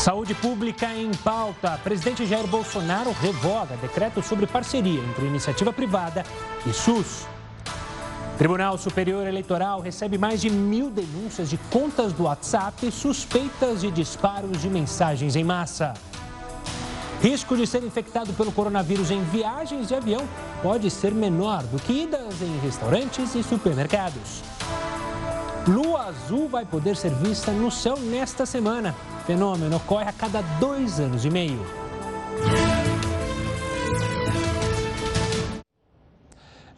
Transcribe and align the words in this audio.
Saúde 0.00 0.34
pública 0.34 0.94
em 0.94 1.10
pauta. 1.10 1.78
Presidente 1.84 2.24
Jair 2.24 2.46
Bolsonaro 2.46 3.12
revoga 3.20 3.76
decreto 3.76 4.22
sobre 4.22 4.46
parceria 4.46 4.98
entre 4.98 5.26
iniciativa 5.26 5.74
privada 5.74 6.24
e 6.66 6.72
SUS. 6.72 7.26
Tribunal 8.38 8.78
Superior 8.78 9.26
Eleitoral 9.26 9.82
recebe 9.82 10.16
mais 10.16 10.40
de 10.40 10.48
mil 10.48 10.88
denúncias 10.88 11.50
de 11.50 11.58
contas 11.70 12.14
do 12.14 12.22
WhatsApp 12.22 12.90
suspeitas 12.90 13.82
de 13.82 13.90
disparos 13.90 14.62
de 14.62 14.70
mensagens 14.70 15.36
em 15.36 15.44
massa. 15.44 15.92
Risco 17.20 17.54
de 17.54 17.66
ser 17.66 17.84
infectado 17.84 18.32
pelo 18.32 18.52
coronavírus 18.52 19.10
em 19.10 19.22
viagens 19.24 19.88
de 19.88 19.94
avião 19.94 20.26
pode 20.62 20.90
ser 20.90 21.12
menor 21.12 21.62
do 21.64 21.78
que 21.78 22.04
idas 22.04 22.40
em 22.40 22.58
restaurantes 22.60 23.34
e 23.34 23.42
supermercados. 23.42 24.42
Lua 25.68 26.06
azul 26.06 26.48
vai 26.48 26.64
poder 26.64 26.96
ser 26.96 27.10
vista 27.10 27.52
no 27.52 27.70
céu 27.70 27.98
nesta 27.98 28.46
semana. 28.46 28.94
Fenômeno 29.30 29.76
ocorre 29.76 30.08
a 30.08 30.12
cada 30.12 30.42
dois 30.58 30.98
anos 30.98 31.24
e 31.24 31.30
meio. 31.30 31.64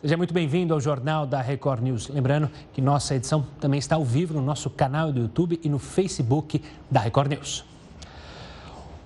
Seja 0.02 0.18
muito 0.18 0.34
bem-vindo 0.34 0.74
ao 0.74 0.78
Jornal 0.78 1.26
da 1.26 1.40
Record 1.40 1.82
News. 1.82 2.08
Lembrando 2.08 2.50
que 2.74 2.82
nossa 2.82 3.14
edição 3.14 3.46
também 3.58 3.78
está 3.78 3.96
ao 3.96 4.04
vivo 4.04 4.34
no 4.34 4.42
nosso 4.42 4.68
canal 4.68 5.10
do 5.10 5.20
YouTube 5.20 5.58
e 5.64 5.68
no 5.70 5.78
Facebook 5.78 6.62
da 6.90 7.00
Record 7.00 7.30
News. 7.30 7.64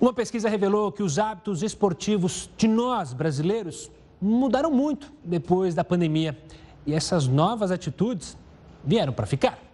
Uma 0.01 0.11
pesquisa 0.11 0.49
revelou 0.49 0.91
que 0.91 1.01
os 1.01 1.17
hábitos 1.17 1.63
esportivos 1.63 2.49
de 2.57 2.67
nós, 2.67 3.13
brasileiros, 3.13 3.89
mudaram 4.21 4.71
muito 4.71 5.09
depois 5.23 5.73
da 5.73 5.85
pandemia. 5.85 6.37
E 6.85 6.93
essas 6.93 7.27
novas 7.27 7.71
atitudes 7.71 8.35
vieram 8.83 9.13
para 9.13 9.25
ficar. 9.25 9.66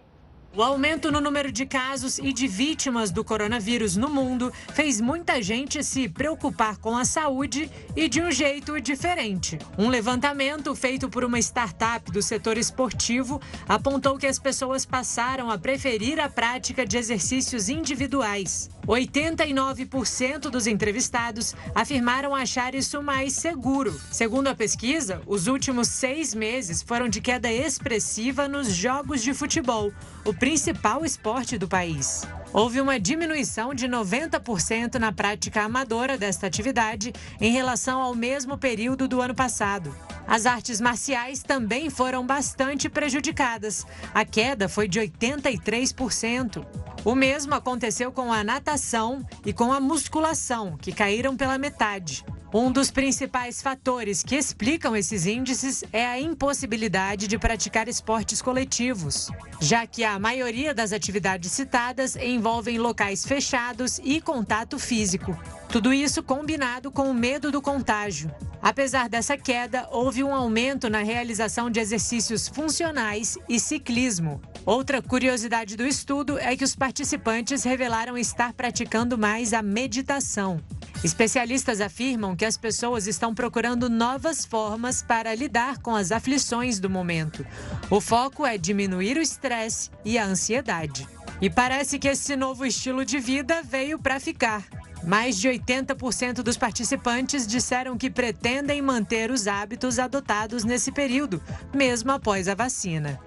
O 0.56 0.62
aumento 0.62 1.10
no 1.10 1.20
número 1.20 1.50
de 1.50 1.66
casos 1.66 2.18
e 2.18 2.32
de 2.32 2.46
vítimas 2.46 3.10
do 3.10 3.24
coronavírus 3.24 3.96
no 3.96 4.08
mundo 4.08 4.52
fez 4.72 5.00
muita 5.00 5.42
gente 5.42 5.82
se 5.82 6.08
preocupar 6.08 6.76
com 6.76 6.96
a 6.96 7.04
saúde 7.04 7.68
e 7.96 8.08
de 8.08 8.20
um 8.20 8.30
jeito 8.30 8.80
diferente. 8.80 9.58
Um 9.76 9.88
levantamento 9.88 10.72
feito 10.76 11.08
por 11.08 11.24
uma 11.24 11.40
startup 11.40 12.08
do 12.12 12.22
setor 12.22 12.56
esportivo 12.56 13.40
apontou 13.68 14.16
que 14.16 14.28
as 14.28 14.38
pessoas 14.38 14.86
passaram 14.86 15.50
a 15.50 15.58
preferir 15.58 16.20
a 16.20 16.28
prática 16.28 16.86
de 16.86 16.98
exercícios 16.98 17.68
individuais. 17.68 18.70
89% 18.86 20.50
dos 20.50 20.66
entrevistados 20.66 21.54
afirmaram 21.74 22.34
achar 22.34 22.74
isso 22.74 23.02
mais 23.02 23.32
seguro. 23.34 23.98
Segundo 24.10 24.48
a 24.48 24.54
pesquisa, 24.54 25.20
os 25.26 25.46
últimos 25.46 25.88
seis 25.88 26.34
meses 26.34 26.82
foram 26.82 27.08
de 27.08 27.20
queda 27.20 27.52
expressiva 27.52 28.46
nos 28.46 28.68
jogos 28.68 29.22
de 29.22 29.32
futebol, 29.34 29.92
o 30.24 30.32
principal 30.32 31.04
esporte 31.04 31.58
do 31.58 31.68
país. 31.68 32.26
Houve 32.52 32.80
uma 32.80 33.00
diminuição 33.00 33.74
de 33.74 33.88
90% 33.88 34.94
na 34.94 35.10
prática 35.10 35.62
amadora 35.62 36.16
desta 36.16 36.46
atividade 36.46 37.12
em 37.40 37.50
relação 37.50 38.00
ao 38.00 38.14
mesmo 38.14 38.56
período 38.56 39.08
do 39.08 39.20
ano 39.20 39.34
passado. 39.34 39.92
As 40.26 40.46
artes 40.46 40.80
marciais 40.80 41.42
também 41.42 41.90
foram 41.90 42.26
bastante 42.26 42.88
prejudicadas. 42.88 43.86
A 44.12 44.24
queda 44.24 44.68
foi 44.68 44.88
de 44.88 45.00
83%. 45.00 46.64
O 47.04 47.14
mesmo 47.14 47.54
aconteceu 47.54 48.10
com 48.10 48.32
a 48.32 48.42
natação 48.42 49.24
e 49.44 49.52
com 49.52 49.72
a 49.72 49.80
musculação, 49.80 50.76
que 50.76 50.92
caíram 50.92 51.36
pela 51.36 51.58
metade. 51.58 52.24
Um 52.56 52.70
dos 52.70 52.88
principais 52.88 53.60
fatores 53.60 54.22
que 54.22 54.36
explicam 54.36 54.94
esses 54.94 55.26
índices 55.26 55.82
é 55.92 56.06
a 56.06 56.20
impossibilidade 56.20 57.26
de 57.26 57.36
praticar 57.36 57.88
esportes 57.88 58.40
coletivos, 58.40 59.28
já 59.60 59.84
que 59.88 60.04
a 60.04 60.20
maioria 60.20 60.72
das 60.72 60.92
atividades 60.92 61.50
citadas 61.50 62.14
envolvem 62.14 62.78
locais 62.78 63.26
fechados 63.26 64.00
e 64.04 64.20
contato 64.20 64.78
físico. 64.78 65.36
Tudo 65.74 65.92
isso 65.92 66.22
combinado 66.22 66.88
com 66.88 67.10
o 67.10 67.12
medo 67.12 67.50
do 67.50 67.60
contágio. 67.60 68.32
Apesar 68.62 69.08
dessa 69.08 69.36
queda, 69.36 69.88
houve 69.90 70.22
um 70.22 70.32
aumento 70.32 70.88
na 70.88 71.02
realização 71.02 71.68
de 71.68 71.80
exercícios 71.80 72.46
funcionais 72.46 73.36
e 73.48 73.58
ciclismo. 73.58 74.40
Outra 74.64 75.02
curiosidade 75.02 75.76
do 75.76 75.84
estudo 75.84 76.38
é 76.38 76.56
que 76.56 76.62
os 76.62 76.76
participantes 76.76 77.64
revelaram 77.64 78.16
estar 78.16 78.52
praticando 78.52 79.18
mais 79.18 79.52
a 79.52 79.62
meditação. 79.62 80.60
Especialistas 81.02 81.80
afirmam 81.80 82.36
que 82.36 82.44
as 82.44 82.56
pessoas 82.56 83.08
estão 83.08 83.34
procurando 83.34 83.90
novas 83.90 84.44
formas 84.44 85.02
para 85.02 85.34
lidar 85.34 85.78
com 85.78 85.96
as 85.96 86.12
aflições 86.12 86.78
do 86.78 86.88
momento. 86.88 87.44
O 87.90 88.00
foco 88.00 88.46
é 88.46 88.56
diminuir 88.56 89.16
o 89.16 89.20
estresse 89.20 89.90
e 90.04 90.18
a 90.18 90.24
ansiedade. 90.24 91.04
E 91.40 91.50
parece 91.50 91.98
que 91.98 92.06
esse 92.06 92.36
novo 92.36 92.64
estilo 92.64 93.04
de 93.04 93.18
vida 93.18 93.60
veio 93.60 93.98
para 93.98 94.20
ficar. 94.20 94.62
Mais 95.06 95.38
de 95.38 95.48
80% 95.48 96.42
dos 96.42 96.56
participantes 96.56 97.46
disseram 97.46 97.98
que 97.98 98.08
pretendem 98.08 98.80
manter 98.80 99.30
os 99.30 99.46
hábitos 99.46 99.98
adotados 99.98 100.64
nesse 100.64 100.90
período, 100.90 101.42
mesmo 101.74 102.10
após 102.10 102.48
a 102.48 102.54
vacina. 102.54 103.20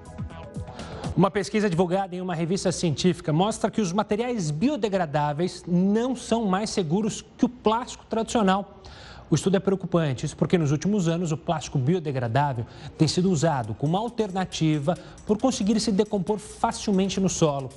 Uma 1.16 1.30
pesquisa 1.30 1.70
divulgada 1.70 2.16
em 2.16 2.22
uma 2.22 2.36
revista 2.36 2.72
científica 2.72 3.32
mostra 3.32 3.70
que 3.70 3.82
os 3.82 3.92
materiais 3.92 4.50
biodegradáveis 4.50 5.64
não 5.68 6.16
são 6.16 6.46
mais 6.46 6.70
seguros 6.70 7.24
que 7.38 7.46
o 7.46 7.50
plástico 7.50 8.06
tradicional. 8.06 8.82
O 9.30 9.36
estudo 9.36 9.58
é 9.58 9.60
preocupante, 9.60 10.26
isso 10.26 10.38
porque 10.38 10.58
nos 10.58 10.72
últimos 10.72 11.08
anos 11.08 11.32
o 11.32 11.38
plástico 11.38 11.78
biodegradável 11.78 12.66
tem 12.98 13.08
sido 13.08 13.30
usado 13.30 13.74
como 13.74 13.98
alternativa 13.98 14.98
por 15.26 15.38
conseguir 15.38 15.80
se 15.80 15.92
decompor 15.92 16.40
facilmente 16.40 17.20
no 17.20 17.30
solo. 17.30 17.70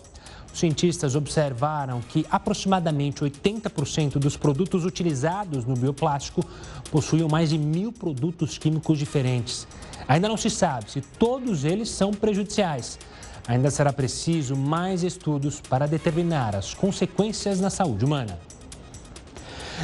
Cientistas 0.53 1.15
observaram 1.15 2.00
que 2.00 2.27
aproximadamente 2.31 3.22
80% 3.22 4.19
dos 4.19 4.37
produtos 4.37 4.84
utilizados 4.84 5.65
no 5.65 5.75
bioplástico 5.75 6.44
possuíam 6.91 7.28
mais 7.28 7.50
de 7.50 7.59
mil 7.59 7.93
produtos 7.93 8.59
químicos 8.59 8.99
diferentes. 8.99 9.66
Ainda 10.09 10.28
não 10.28 10.37
se 10.37 10.50
sabe 10.50 10.91
se 10.91 11.00
todos 11.00 11.65
eles 11.65 11.89
são 11.89 12.10
prejudiciais. 12.10 12.99
Ainda 13.47 13.71
será 13.71 13.93
preciso 13.93 14.56
mais 14.56 15.03
estudos 15.03 15.60
para 15.60 15.87
determinar 15.87 16.55
as 16.55 16.75
consequências 16.75 17.60
na 17.60 17.71
saúde 17.71 18.05
humana. 18.05 18.39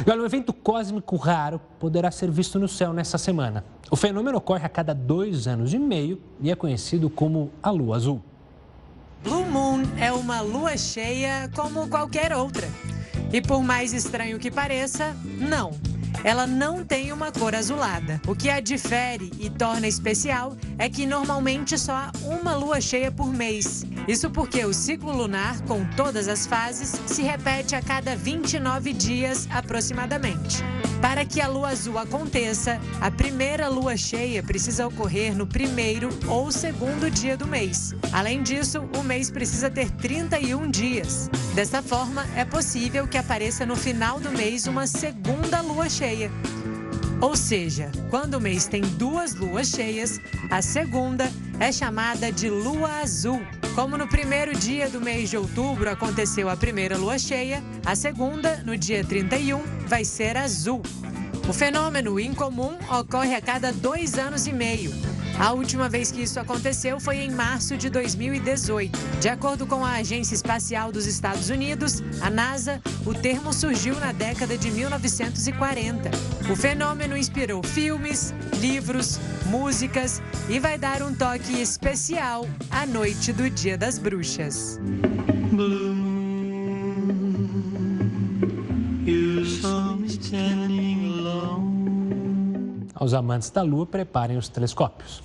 Olha, 0.05 0.21
um 0.21 0.25
evento 0.25 0.53
cósmico 0.53 1.15
raro 1.15 1.59
poderá 1.79 2.11
ser 2.11 2.29
visto 2.29 2.59
no 2.59 2.67
céu 2.67 2.93
nessa 2.93 3.17
semana. 3.17 3.65
O 3.89 3.95
fenômeno 3.95 4.37
ocorre 4.37 4.65
a 4.65 4.69
cada 4.69 4.93
dois 4.93 5.47
anos 5.47 5.73
e 5.73 5.79
meio 5.79 6.21
e 6.39 6.51
é 6.51 6.55
conhecido 6.55 7.09
como 7.09 7.51
a 7.63 7.71
Lua 7.71 7.95
Azul. 7.95 8.21
Blue 9.23 9.45
Moon 9.45 9.83
é 9.99 10.11
uma 10.11 10.41
lua 10.41 10.77
cheia 10.77 11.49
como 11.55 11.87
qualquer 11.87 12.33
outra. 12.33 12.67
E 13.31 13.41
por 13.41 13.61
mais 13.61 13.93
estranho 13.93 14.39
que 14.39 14.49
pareça, 14.49 15.15
não 15.39 15.96
ela 16.27 16.45
não 16.45 16.83
tem 16.83 17.13
uma 17.13 17.31
cor 17.31 17.55
azulada. 17.55 18.21
O 18.27 18.35
que 18.35 18.49
a 18.49 18.59
difere 18.59 19.31
e 19.39 19.49
torna 19.49 19.87
especial 19.87 20.57
é 20.77 20.89
que 20.89 21.05
normalmente 21.05 21.77
só 21.79 21.93
há 21.93 22.11
uma 22.25 22.53
lua 22.53 22.81
cheia 22.81 23.09
por 23.09 23.31
mês. 23.31 23.85
Isso 24.09 24.29
porque 24.29 24.65
o 24.65 24.73
ciclo 24.73 25.15
lunar, 25.15 25.61
com 25.61 25.85
todas 25.95 26.27
as 26.27 26.45
fases, 26.45 26.99
se 27.05 27.21
repete 27.21 27.77
a 27.77 27.81
cada 27.81 28.13
29 28.13 28.91
dias 28.91 29.47
aproximadamente. 29.49 30.61
Para 31.01 31.23
que 31.23 31.39
a 31.39 31.47
lua 31.47 31.69
azul 31.69 31.97
aconteça, 31.97 32.77
a 32.99 33.09
primeira 33.09 33.69
lua 33.69 33.95
cheia 33.95 34.43
precisa 34.43 34.85
ocorrer 34.85 35.33
no 35.33 35.47
primeiro 35.47 36.09
ou 36.27 36.51
segundo 36.51 37.09
dia 37.09 37.37
do 37.37 37.47
mês. 37.47 37.93
Além 38.11 38.43
disso, 38.43 38.83
o 38.97 39.03
mês 39.03 39.31
precisa 39.31 39.69
ter 39.69 39.91
31 39.91 40.69
dias. 40.69 41.29
Dessa 41.53 41.81
forma, 41.81 42.25
é 42.35 42.43
possível 42.43 43.07
que 43.07 43.17
apareça 43.17 43.65
no 43.65 43.75
final 43.75 44.19
do 44.19 44.31
mês 44.31 44.67
uma 44.67 44.87
segunda 44.87 45.61
lua 45.61 45.87
cheia. 45.89 46.16
Ou 47.19 47.35
seja, 47.35 47.91
quando 48.09 48.35
o 48.35 48.41
mês 48.41 48.67
tem 48.67 48.81
duas 48.81 49.33
luas 49.33 49.69
cheias, 49.69 50.19
a 50.51 50.61
segunda 50.61 51.31
é 51.59 51.71
chamada 51.71 52.31
de 52.31 52.49
lua 52.49 52.99
azul. 53.01 53.41
Como 53.73 53.97
no 53.97 54.07
primeiro 54.07 54.55
dia 54.55 54.89
do 54.89 55.01
mês 55.01 55.29
de 55.29 55.37
outubro 55.37 55.89
aconteceu 55.89 56.49
a 56.49 56.57
primeira 56.57 56.97
lua 56.97 57.17
cheia, 57.17 57.63
a 57.85 57.95
segunda, 57.95 58.57
no 58.65 58.77
dia 58.77 59.03
31, 59.03 59.61
vai 59.87 60.05
ser 60.05 60.37
azul. 60.37 60.81
O 61.47 61.53
fenômeno 61.53 62.19
incomum 62.19 62.77
ocorre 62.89 63.33
a 63.33 63.41
cada 63.41 63.71
dois 63.71 64.17
anos 64.17 64.47
e 64.47 64.53
meio. 64.53 64.91
A 65.39 65.51
última 65.51 65.87
vez 65.87 66.11
que 66.11 66.23
isso 66.23 66.39
aconteceu 66.39 66.99
foi 66.99 67.17
em 67.17 67.29
março 67.29 67.77
de 67.77 67.89
2018. 67.91 68.97
De 69.21 69.29
acordo 69.29 69.67
com 69.67 69.85
a 69.85 69.93
Agência 69.93 70.33
Espacial 70.33 70.91
dos 70.91 71.05
Estados 71.05 71.49
Unidos, 71.49 72.01
a 72.21 72.29
NASA, 72.29 72.81
o 73.05 73.13
termo 73.13 73.53
surgiu 73.53 73.99
na 73.99 74.11
década 74.11 74.57
de 74.57 74.71
1940. 74.71 76.09
O 76.51 76.55
fenômeno 76.55 77.15
inspirou 77.15 77.61
filmes, 77.61 78.33
livros, 78.59 79.19
músicas 79.45 80.23
e 80.49 80.59
vai 80.59 80.77
dar 80.77 81.03
um 81.03 81.13
toque 81.13 81.61
especial 81.61 82.47
à 82.71 82.87
noite 82.87 83.31
do 83.31 83.47
Dia 83.47 83.77
das 83.77 83.99
Bruxas. 83.99 84.79
Aos 92.99 93.13
amantes 93.13 93.49
da 93.49 93.61
Lua, 93.61 93.85
preparem 93.85 94.37
os 94.37 94.49
telescópios. 94.49 95.21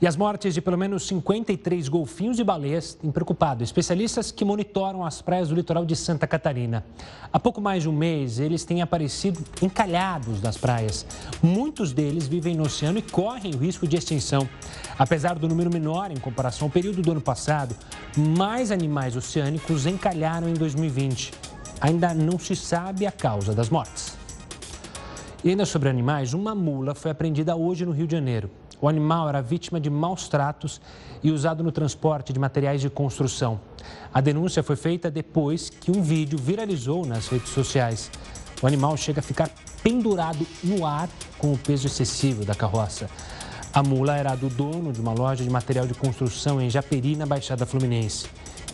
E 0.00 0.06
as 0.06 0.16
mortes 0.16 0.52
de 0.52 0.60
pelo 0.60 0.76
menos 0.76 1.06
53 1.06 1.88
golfinhos 1.88 2.38
e 2.38 2.44
baleias 2.44 2.94
têm 2.94 3.10
preocupado 3.10 3.62
especialistas 3.62 4.32
que 4.32 4.44
monitoram 4.44 5.04
as 5.04 5.22
praias 5.22 5.48
do 5.48 5.54
litoral 5.54 5.84
de 5.84 5.94
Santa 5.94 6.26
Catarina. 6.26 6.84
Há 7.32 7.38
pouco 7.38 7.60
mais 7.60 7.84
de 7.84 7.88
um 7.88 7.92
mês, 7.92 8.38
eles 8.40 8.64
têm 8.64 8.82
aparecido 8.82 9.40
encalhados 9.62 10.42
nas 10.42 10.56
praias. 10.56 11.06
Muitos 11.42 11.92
deles 11.92 12.26
vivem 12.26 12.56
no 12.56 12.64
oceano 12.64 12.98
e 12.98 13.02
correm 13.02 13.54
o 13.54 13.58
risco 13.58 13.86
de 13.86 13.96
extinção. 13.96 14.48
Apesar 14.98 15.38
do 15.38 15.48
número 15.48 15.72
menor 15.72 16.10
em 16.10 16.16
comparação 16.16 16.66
ao 16.66 16.72
período 16.72 17.00
do 17.00 17.12
ano 17.12 17.20
passado, 17.20 17.74
mais 18.16 18.70
animais 18.70 19.16
oceânicos 19.16 19.86
encalharam 19.86 20.48
em 20.48 20.54
2020. 20.54 21.32
Ainda 21.80 22.12
não 22.12 22.38
se 22.38 22.56
sabe 22.56 23.06
a 23.06 23.12
causa 23.12 23.54
das 23.54 23.70
mortes. 23.70 24.23
E 25.44 25.50
ainda 25.50 25.66
sobre 25.66 25.90
animais, 25.90 26.32
uma 26.32 26.54
mula 26.54 26.94
foi 26.94 27.10
apreendida 27.10 27.54
hoje 27.54 27.84
no 27.84 27.92
Rio 27.92 28.06
de 28.06 28.16
Janeiro. 28.16 28.50
O 28.80 28.88
animal 28.88 29.28
era 29.28 29.42
vítima 29.42 29.78
de 29.78 29.90
maus 29.90 30.26
tratos 30.26 30.80
e 31.22 31.30
usado 31.30 31.62
no 31.62 31.70
transporte 31.70 32.32
de 32.32 32.38
materiais 32.38 32.80
de 32.80 32.88
construção. 32.88 33.60
A 34.12 34.22
denúncia 34.22 34.62
foi 34.62 34.74
feita 34.74 35.10
depois 35.10 35.68
que 35.68 35.90
um 35.90 36.00
vídeo 36.00 36.38
viralizou 36.38 37.04
nas 37.04 37.28
redes 37.28 37.50
sociais. 37.50 38.10
O 38.62 38.66
animal 38.66 38.96
chega 38.96 39.20
a 39.20 39.22
ficar 39.22 39.50
pendurado 39.82 40.46
no 40.62 40.86
ar 40.86 41.10
com 41.36 41.52
o 41.52 41.58
peso 41.58 41.88
excessivo 41.88 42.42
da 42.42 42.54
carroça. 42.54 43.10
A 43.70 43.82
mula 43.82 44.16
era 44.16 44.34
do 44.34 44.48
dono 44.48 44.94
de 44.94 45.00
uma 45.02 45.12
loja 45.12 45.44
de 45.44 45.50
material 45.50 45.86
de 45.86 45.92
construção 45.92 46.58
em 46.58 46.70
Japeri, 46.70 47.16
na 47.16 47.26
Baixada 47.26 47.66
Fluminense. 47.66 48.28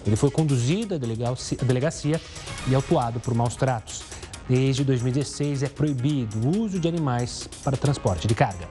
Ele 0.07 0.15
foi 0.15 0.31
conduzido 0.31 0.95
à 0.95 0.99
delegacia 0.99 2.21
e 2.69 2.75
autuado 2.77 3.19
por 3.19 3.35
maus 3.35 3.57
tratos. 3.57 4.20
Desde 4.51 4.83
2016 4.83 5.63
é 5.63 5.69
proibido 5.69 6.37
o 6.45 6.63
uso 6.63 6.81
de 6.81 6.89
animais 6.89 7.49
para 7.63 7.77
transporte 7.77 8.27
de 8.27 8.35
carga. 8.35 8.67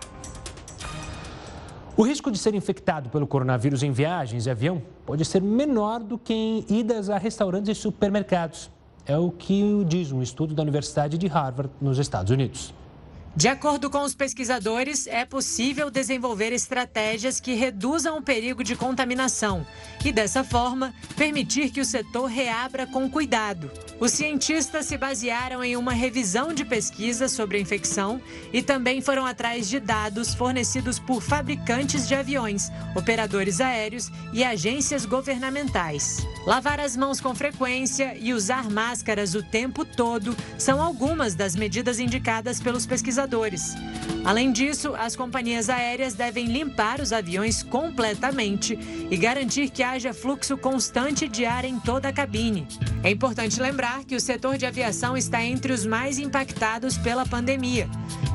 O 1.95 2.03
risco 2.03 2.29
de 2.29 2.37
ser 2.37 2.53
infectado 2.53 3.09
pelo 3.09 3.25
coronavírus 3.25 3.81
em 3.81 3.89
viagens 3.89 4.43
de 4.43 4.49
avião 4.49 4.81
pode 5.05 5.23
ser 5.23 5.41
menor 5.41 6.03
do 6.03 6.17
que 6.17 6.33
em 6.33 6.65
idas 6.67 7.09
a 7.09 7.17
restaurantes 7.17 7.77
e 7.77 7.79
supermercados. 7.79 8.69
É 9.05 9.17
o 9.17 9.31
que 9.31 9.85
diz 9.87 10.11
um 10.11 10.21
estudo 10.21 10.53
da 10.53 10.63
Universidade 10.63 11.17
de 11.17 11.27
Harvard, 11.27 11.71
nos 11.79 11.97
Estados 11.97 12.29
Unidos. 12.29 12.73
De 13.35 13.47
acordo 13.47 13.89
com 13.89 14.01
os 14.01 14.15
pesquisadores, 14.15 15.05
é 15.07 15.23
possível 15.23 15.89
desenvolver 15.89 16.51
estratégias 16.51 17.39
que 17.39 17.53
reduzam 17.53 18.17
o 18.17 18.21
perigo 18.21 18.63
de 18.63 18.75
contaminação 18.75 19.65
e, 20.03 20.11
dessa 20.11 20.43
forma, 20.43 20.93
permitir 21.15 21.69
que 21.69 21.79
o 21.79 21.85
setor 21.85 22.25
reabra 22.25 22.87
com 22.87 23.09
cuidado. 23.09 23.71
Os 23.99 24.11
cientistas 24.11 24.87
se 24.87 24.97
basearam 24.97 25.63
em 25.63 25.77
uma 25.77 25.93
revisão 25.93 26.53
de 26.53 26.65
pesquisa 26.65 27.27
sobre 27.27 27.57
a 27.57 27.61
infecção 27.61 28.19
e 28.51 28.61
também 28.61 28.99
foram 28.99 29.25
atrás 29.25 29.69
de 29.69 29.79
dados 29.79 30.33
fornecidos 30.33 30.99
por 30.99 31.21
fabricantes 31.21 32.07
de 32.07 32.15
aviões, 32.15 32.71
operadores 32.95 33.61
aéreos 33.61 34.09
e 34.33 34.43
agências 34.43 35.05
governamentais. 35.05 36.17
Lavar 36.45 36.79
as 36.79 36.97
mãos 36.97 37.21
com 37.21 37.35
frequência 37.35 38.17
e 38.19 38.33
usar 38.33 38.69
máscaras 38.69 39.35
o 39.35 39.43
tempo 39.43 39.85
todo 39.85 40.35
são 40.57 40.81
algumas 40.81 41.35
das 41.35 41.55
medidas 41.55 41.99
indicadas 41.99 42.59
pelos 42.59 42.85
pesquisadores. 42.85 43.28
Além 44.25 44.51
disso, 44.51 44.93
as 44.95 45.15
companhias 45.15 45.69
aéreas 45.69 46.13
devem 46.13 46.45
limpar 46.45 46.99
os 46.99 47.13
aviões 47.13 47.63
completamente 47.63 48.77
e 49.09 49.15
garantir 49.17 49.69
que 49.69 49.83
haja 49.83 50.13
fluxo 50.13 50.57
constante 50.57 51.27
de 51.27 51.45
ar 51.45 51.65
em 51.65 51.79
toda 51.79 52.09
a 52.09 52.13
cabine. 52.13 52.67
É 53.03 53.09
importante 53.09 53.61
lembrar 53.61 54.03
que 54.03 54.15
o 54.15 54.19
setor 54.19 54.57
de 54.57 54.65
aviação 54.65 55.15
está 55.15 55.43
entre 55.43 55.71
os 55.71 55.85
mais 55.85 56.19
impactados 56.19 56.97
pela 56.97 57.25
pandemia. 57.25 57.89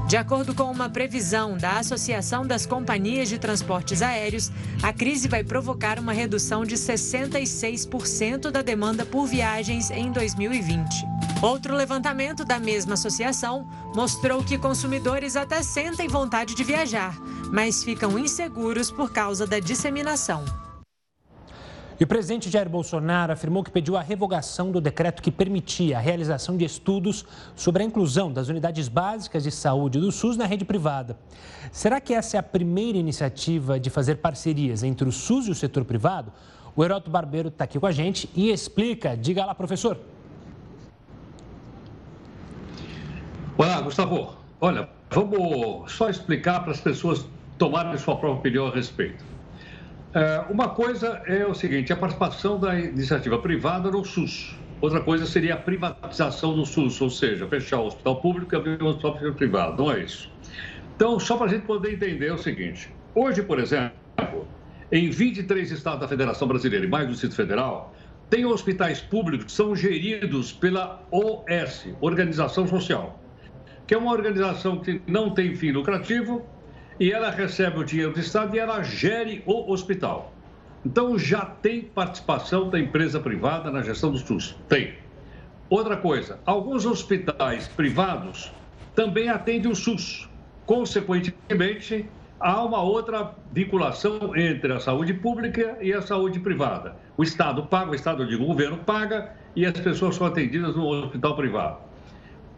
De 0.06 0.18
acordo 0.18 0.54
com 0.54 0.64
uma 0.64 0.88
previsão 0.88 1.56
da 1.56 1.78
Associação 1.78 2.46
das 2.46 2.66
Companhias 2.66 3.28
de 3.28 3.38
Transportes 3.38 4.02
Aéreos, 4.02 4.52
a 4.82 4.92
crise 4.92 5.28
vai 5.28 5.42
provocar 5.42 5.98
uma 5.98 6.12
redução 6.12 6.64
de 6.64 6.76
66% 6.76 8.50
da 8.50 8.60
demanda 8.60 9.06
por 9.06 9.26
viagens 9.26 9.90
em 9.90 10.12
2020. 10.12 11.06
Outro 11.42 11.74
levantamento 11.74 12.44
da 12.44 12.58
mesma 12.60 12.94
associação 12.94 13.66
mostrou 13.94 14.44
que 14.44 14.58
consumidores 14.58 15.36
até 15.36 15.62
sentem 15.62 16.06
vontade 16.06 16.54
de 16.54 16.62
viajar, 16.62 17.16
mas 17.50 17.82
ficam 17.82 18.18
inseguros 18.18 18.90
por 18.90 19.10
causa 19.10 19.46
da 19.46 19.58
disseminação. 19.58 20.44
E 21.98 22.02
o 22.02 22.06
presidente 22.08 22.50
Jair 22.50 22.68
Bolsonaro 22.68 23.32
afirmou 23.32 23.62
que 23.62 23.70
pediu 23.70 23.96
a 23.96 24.02
revogação 24.02 24.72
do 24.72 24.80
decreto 24.80 25.22
que 25.22 25.30
permitia 25.30 25.96
a 25.96 26.00
realização 26.00 26.56
de 26.56 26.64
estudos 26.64 27.24
sobre 27.54 27.84
a 27.84 27.86
inclusão 27.86 28.32
das 28.32 28.48
unidades 28.48 28.88
básicas 28.88 29.44
de 29.44 29.52
saúde 29.52 30.00
do 30.00 30.10
SUS 30.10 30.36
na 30.36 30.44
rede 30.44 30.64
privada. 30.64 31.16
Será 31.70 32.00
que 32.00 32.12
essa 32.12 32.36
é 32.36 32.40
a 32.40 32.42
primeira 32.42 32.98
iniciativa 32.98 33.78
de 33.78 33.90
fazer 33.90 34.16
parcerias 34.16 34.82
entre 34.82 35.08
o 35.08 35.12
SUS 35.12 35.46
e 35.46 35.50
o 35.52 35.54
setor 35.54 35.84
privado? 35.84 36.32
O 36.74 36.84
Heroto 36.84 37.08
Barbeiro 37.08 37.48
está 37.48 37.62
aqui 37.62 37.78
com 37.78 37.86
a 37.86 37.92
gente 37.92 38.28
e 38.34 38.50
explica. 38.50 39.16
Diga 39.16 39.44
lá, 39.44 39.54
professor. 39.54 39.96
Olá, 43.56 43.80
Gustavo. 43.80 44.34
Olha, 44.60 44.88
vamos 45.10 45.92
só 45.92 46.10
explicar 46.10 46.60
para 46.60 46.72
as 46.72 46.80
pessoas 46.80 47.24
tomarem 47.56 47.96
sua 47.96 48.16
própria 48.16 48.40
opinião 48.40 48.66
a 48.66 48.70
respeito. 48.72 49.33
É, 50.14 50.44
uma 50.48 50.68
coisa 50.68 51.20
é 51.26 51.44
o 51.44 51.54
seguinte: 51.54 51.92
a 51.92 51.96
participação 51.96 52.58
da 52.58 52.78
iniciativa 52.78 53.36
privada 53.38 53.90
no 53.90 54.04
SUS. 54.04 54.56
Outra 54.80 55.00
coisa 55.00 55.26
seria 55.26 55.54
a 55.54 55.56
privatização 55.56 56.54
do 56.54 56.64
SUS, 56.64 57.00
ou 57.00 57.10
seja, 57.10 57.48
fechar 57.48 57.80
o 57.80 57.86
hospital 57.86 58.20
público 58.20 58.54
e 58.54 58.56
abrir 58.56 58.80
o 58.80 58.86
hospital 58.86 59.16
privado. 59.34 59.82
Não 59.82 59.90
é 59.90 60.00
isso. 60.00 60.30
Então, 60.94 61.18
só 61.18 61.36
para 61.36 61.46
a 61.46 61.48
gente 61.48 61.66
poder 61.66 61.94
entender 61.94 62.28
é 62.28 62.32
o 62.32 62.38
seguinte: 62.38 62.94
hoje, 63.12 63.42
por 63.42 63.58
exemplo, 63.58 64.46
em 64.92 65.10
23 65.10 65.72
estados 65.72 66.00
da 66.00 66.08
Federação 66.08 66.46
Brasileira 66.46 66.86
e 66.86 66.88
mais 66.88 67.06
do 67.06 67.10
Distrito 67.10 67.34
Federal, 67.34 67.92
tem 68.30 68.44
hospitais 68.44 69.00
públicos 69.00 69.46
que 69.46 69.52
são 69.52 69.74
geridos 69.74 70.52
pela 70.52 71.02
OS, 71.10 71.88
Organização 72.00 72.68
Social, 72.68 73.20
que 73.84 73.94
é 73.94 73.98
uma 73.98 74.12
organização 74.12 74.78
que 74.78 75.02
não 75.08 75.34
tem 75.34 75.56
fim 75.56 75.72
lucrativo 75.72 76.46
e 76.98 77.10
ela 77.10 77.30
recebe 77.30 77.78
o 77.78 77.84
dinheiro 77.84 78.12
do 78.12 78.20
Estado 78.20 78.54
e 78.54 78.58
ela 78.58 78.82
gere 78.82 79.42
o 79.46 79.72
hospital. 79.72 80.32
Então 80.84 81.18
já 81.18 81.44
tem 81.44 81.82
participação 81.82 82.68
da 82.68 82.78
empresa 82.78 83.18
privada 83.18 83.70
na 83.70 83.82
gestão 83.82 84.12
do 84.12 84.18
SUS. 84.18 84.56
Tem. 84.68 84.94
Outra 85.70 85.96
coisa, 85.96 86.38
alguns 86.44 86.84
hospitais 86.84 87.66
privados 87.68 88.52
também 88.94 89.28
atendem 89.28 89.70
o 89.70 89.74
SUS. 89.74 90.28
Consequentemente, 90.66 92.06
há 92.38 92.62
uma 92.62 92.82
outra 92.82 93.34
vinculação 93.50 94.36
entre 94.36 94.72
a 94.72 94.80
saúde 94.80 95.14
pública 95.14 95.78
e 95.80 95.92
a 95.92 96.02
saúde 96.02 96.38
privada. 96.38 96.96
O 97.16 97.22
Estado 97.22 97.64
paga, 97.64 97.90
o 97.90 97.94
Estado, 97.94 98.26
digo, 98.26 98.44
o 98.44 98.48
governo 98.48 98.76
paga 98.78 99.32
e 99.56 99.64
as 99.64 99.78
pessoas 99.80 100.16
são 100.16 100.26
atendidas 100.26 100.76
no 100.76 100.86
hospital 100.86 101.34
privado. 101.34 101.78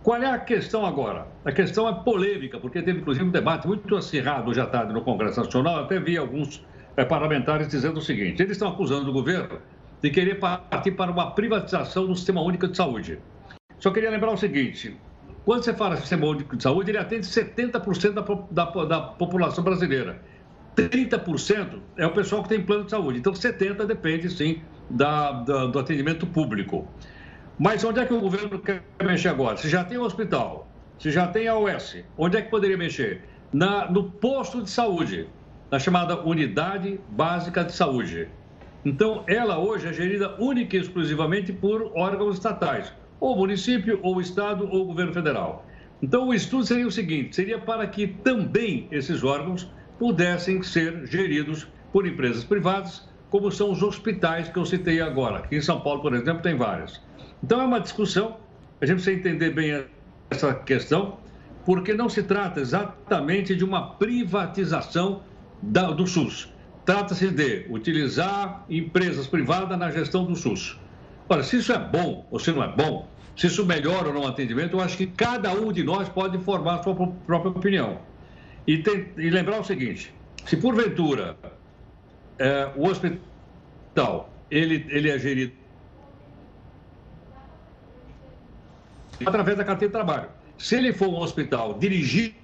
Qual 0.07 0.23
é 0.23 0.31
a 0.31 0.39
questão 0.39 0.87
agora? 0.87 1.27
A 1.45 1.51
questão 1.51 1.89
é 1.89 1.93
polêmica, 1.93 2.61
porque 2.61 2.81
teve 2.81 3.01
inclusive 3.01 3.25
um 3.25 3.31
debate 3.33 3.67
muito 3.67 3.97
acirrado 3.97 4.49
hoje 4.49 4.61
à 4.61 4.67
tarde 4.67 4.93
no 4.93 5.03
Congresso 5.03 5.41
Nacional. 5.41 5.81
Até 5.81 5.99
vi 5.99 6.17
alguns 6.17 6.65
é, 6.97 7.05
parlamentares 7.05 7.67
dizendo 7.67 7.99
o 7.99 8.01
seguinte: 8.01 8.41
eles 8.41 8.53
estão 8.53 8.69
acusando 8.69 9.11
o 9.11 9.13
governo 9.13 9.59
de 10.01 10.09
querer 10.11 10.37
partir 10.37 10.93
para 10.93 11.11
uma 11.11 11.33
privatização 11.33 12.07
do 12.07 12.15
Sistema 12.15 12.41
Único 12.41 12.69
de 12.69 12.77
Saúde. 12.77 13.19
Só 13.81 13.91
queria 13.91 14.09
lembrar 14.09 14.31
o 14.31 14.37
seguinte: 14.37 14.97
quando 15.45 15.65
você 15.65 15.75
fala 15.75 15.97
Sistema 15.97 16.25
Único 16.25 16.57
de 16.57 16.63
Saúde, 16.63 16.93
ele 16.93 16.99
atende 16.99 17.27
70% 17.27 18.13
da, 18.13 18.65
da, 18.65 18.85
da 18.85 19.01
população 19.01 19.65
brasileira. 19.65 20.23
30% 20.77 21.81
é 21.97 22.07
o 22.07 22.13
pessoal 22.13 22.45
que 22.45 22.51
tem 22.51 22.63
plano 22.63 22.85
de 22.85 22.93
saúde. 22.93 23.19
Então, 23.19 23.33
70% 23.33 23.87
depende, 23.87 24.31
sim, 24.31 24.63
da, 24.89 25.33
da, 25.33 25.67
do 25.67 25.81
atendimento 25.81 26.29
público. 26.29 26.87
Mas 27.59 27.83
onde 27.85 28.01
é 28.01 28.05
que 28.05 28.13
o 28.13 28.21
governo 28.21 28.59
quer 28.59 28.83
mexer 29.03 29.31
agora? 29.31 29.57
Se 29.57 29.67
já 29.67 29.83
tem 29.83 29.97
o 29.97 30.03
hospital, 30.03 30.69
se 30.99 31.11
já 31.11 31.27
tem 31.27 31.49
a 31.49 31.57
OS, 31.57 32.05
onde 32.19 32.37
é 32.37 32.43
que 32.43 32.51
poderia 32.51 32.77
mexer? 32.77 33.23
Na, 33.51 33.91
no 33.91 34.11
posto 34.11 34.63
de 34.63 34.69
saúde, 34.69 35.27
na 35.71 35.79
chamada 35.79 36.21
Unidade 36.21 37.01
Básica 37.09 37.65
de 37.65 37.73
Saúde. 37.73 38.29
Então, 38.85 39.25
ela 39.27 39.59
hoje 39.59 39.89
é 39.89 39.93
gerida 39.93 40.37
única 40.39 40.77
e 40.77 40.81
exclusivamente 40.81 41.51
por 41.51 41.93
órgãos 41.95 42.35
estatais, 42.35 42.93
ou 43.19 43.35
município, 43.35 43.99
ou 44.03 44.21
estado, 44.21 44.69
ou 44.71 44.85
governo 44.85 45.15
federal. 45.15 45.65
Então, 46.03 46.29
o 46.29 46.35
estudo 46.35 46.67
seria 46.67 46.87
o 46.87 46.93
seguinte: 46.93 47.35
seria 47.35 47.59
para 47.59 47.87
que 47.87 48.07
também 48.07 48.87
esses 48.91 49.25
órgãos 49.25 49.73
pudessem 49.99 50.63
ser 50.63 51.07
geridos 51.07 51.67
por 51.91 52.07
empresas 52.07 52.45
privadas, 52.45 53.09
como 53.31 53.51
são 53.51 53.73
os 53.73 53.83
hospitais 53.83 54.51
que 54.51 54.59
eu 54.59 54.67
citei 54.67 55.01
agora. 55.01 55.39
Aqui 55.39 55.57
em 55.57 55.63
São 55.63 55.81
Paulo, 55.81 56.03
por 56.03 56.15
exemplo, 56.15 56.43
tem 56.43 56.55
vários. 56.55 57.01
Então 57.43 57.61
é 57.61 57.65
uma 57.65 57.81
discussão, 57.81 58.37
a 58.81 58.87
gente 58.87 59.03
precisa 59.03 59.17
entender 59.17 59.51
bem 59.51 59.85
essa 60.31 60.55
questão, 60.55 61.19
porque 61.65 61.93
não 61.93 62.09
se 62.09 62.23
trata 62.23 62.61
exatamente 62.61 63.55
de 63.55 63.65
uma 63.65 63.95
privatização 63.95 65.23
da, 65.63 65.91
do 65.91 66.07
SUS. 66.07 66.53
Trata-se 66.85 67.29
de 67.31 67.67
utilizar 67.69 68.65
empresas 68.71 69.27
privadas 69.27 69.77
na 69.77 69.91
gestão 69.91 70.25
do 70.25 70.37
SUS. 70.37 70.79
Ora, 71.29 71.43
se 71.43 71.57
isso 71.57 71.73
é 71.73 71.79
bom 71.79 72.27
ou 72.31 72.39
se 72.39 72.53
não 72.53 72.63
é 72.63 72.69
bom, 72.69 73.09
se 73.37 73.49
isso 73.49 73.67
melhora 73.67 74.09
ou 74.09 74.15
não 74.15 74.23
o 74.23 74.27
atendimento, 74.29 74.77
eu 74.77 74.81
acho 74.81 74.97
que 74.97 75.07
cada 75.07 75.53
um 75.53 75.73
de 75.73 75.83
nós 75.83 76.09
pode 76.09 76.39
formar 76.39 76.77
a 76.77 76.83
sua 76.83 76.95
própria 76.95 77.51
opinião. 77.51 77.99
E, 78.67 78.79
tem, 78.79 79.09
e 79.17 79.29
lembrar 79.29 79.61
o 79.61 79.65
seguinte: 79.65 80.15
se 80.47 80.57
porventura 80.57 81.37
é, 82.39 82.71
o 82.77 82.87
hospital 82.87 84.31
ele, 84.51 84.87
ele 84.89 85.11
é 85.11 85.19
gerido 85.19 85.53
através 89.25 89.57
da 89.57 89.65
carteira 89.65 89.89
de 89.89 89.93
trabalho. 89.93 90.29
Se 90.59 90.75
ele 90.77 90.93
for 90.93 91.09
um 91.09 91.19
hospital 91.19 91.79
dirigido, 91.79 92.35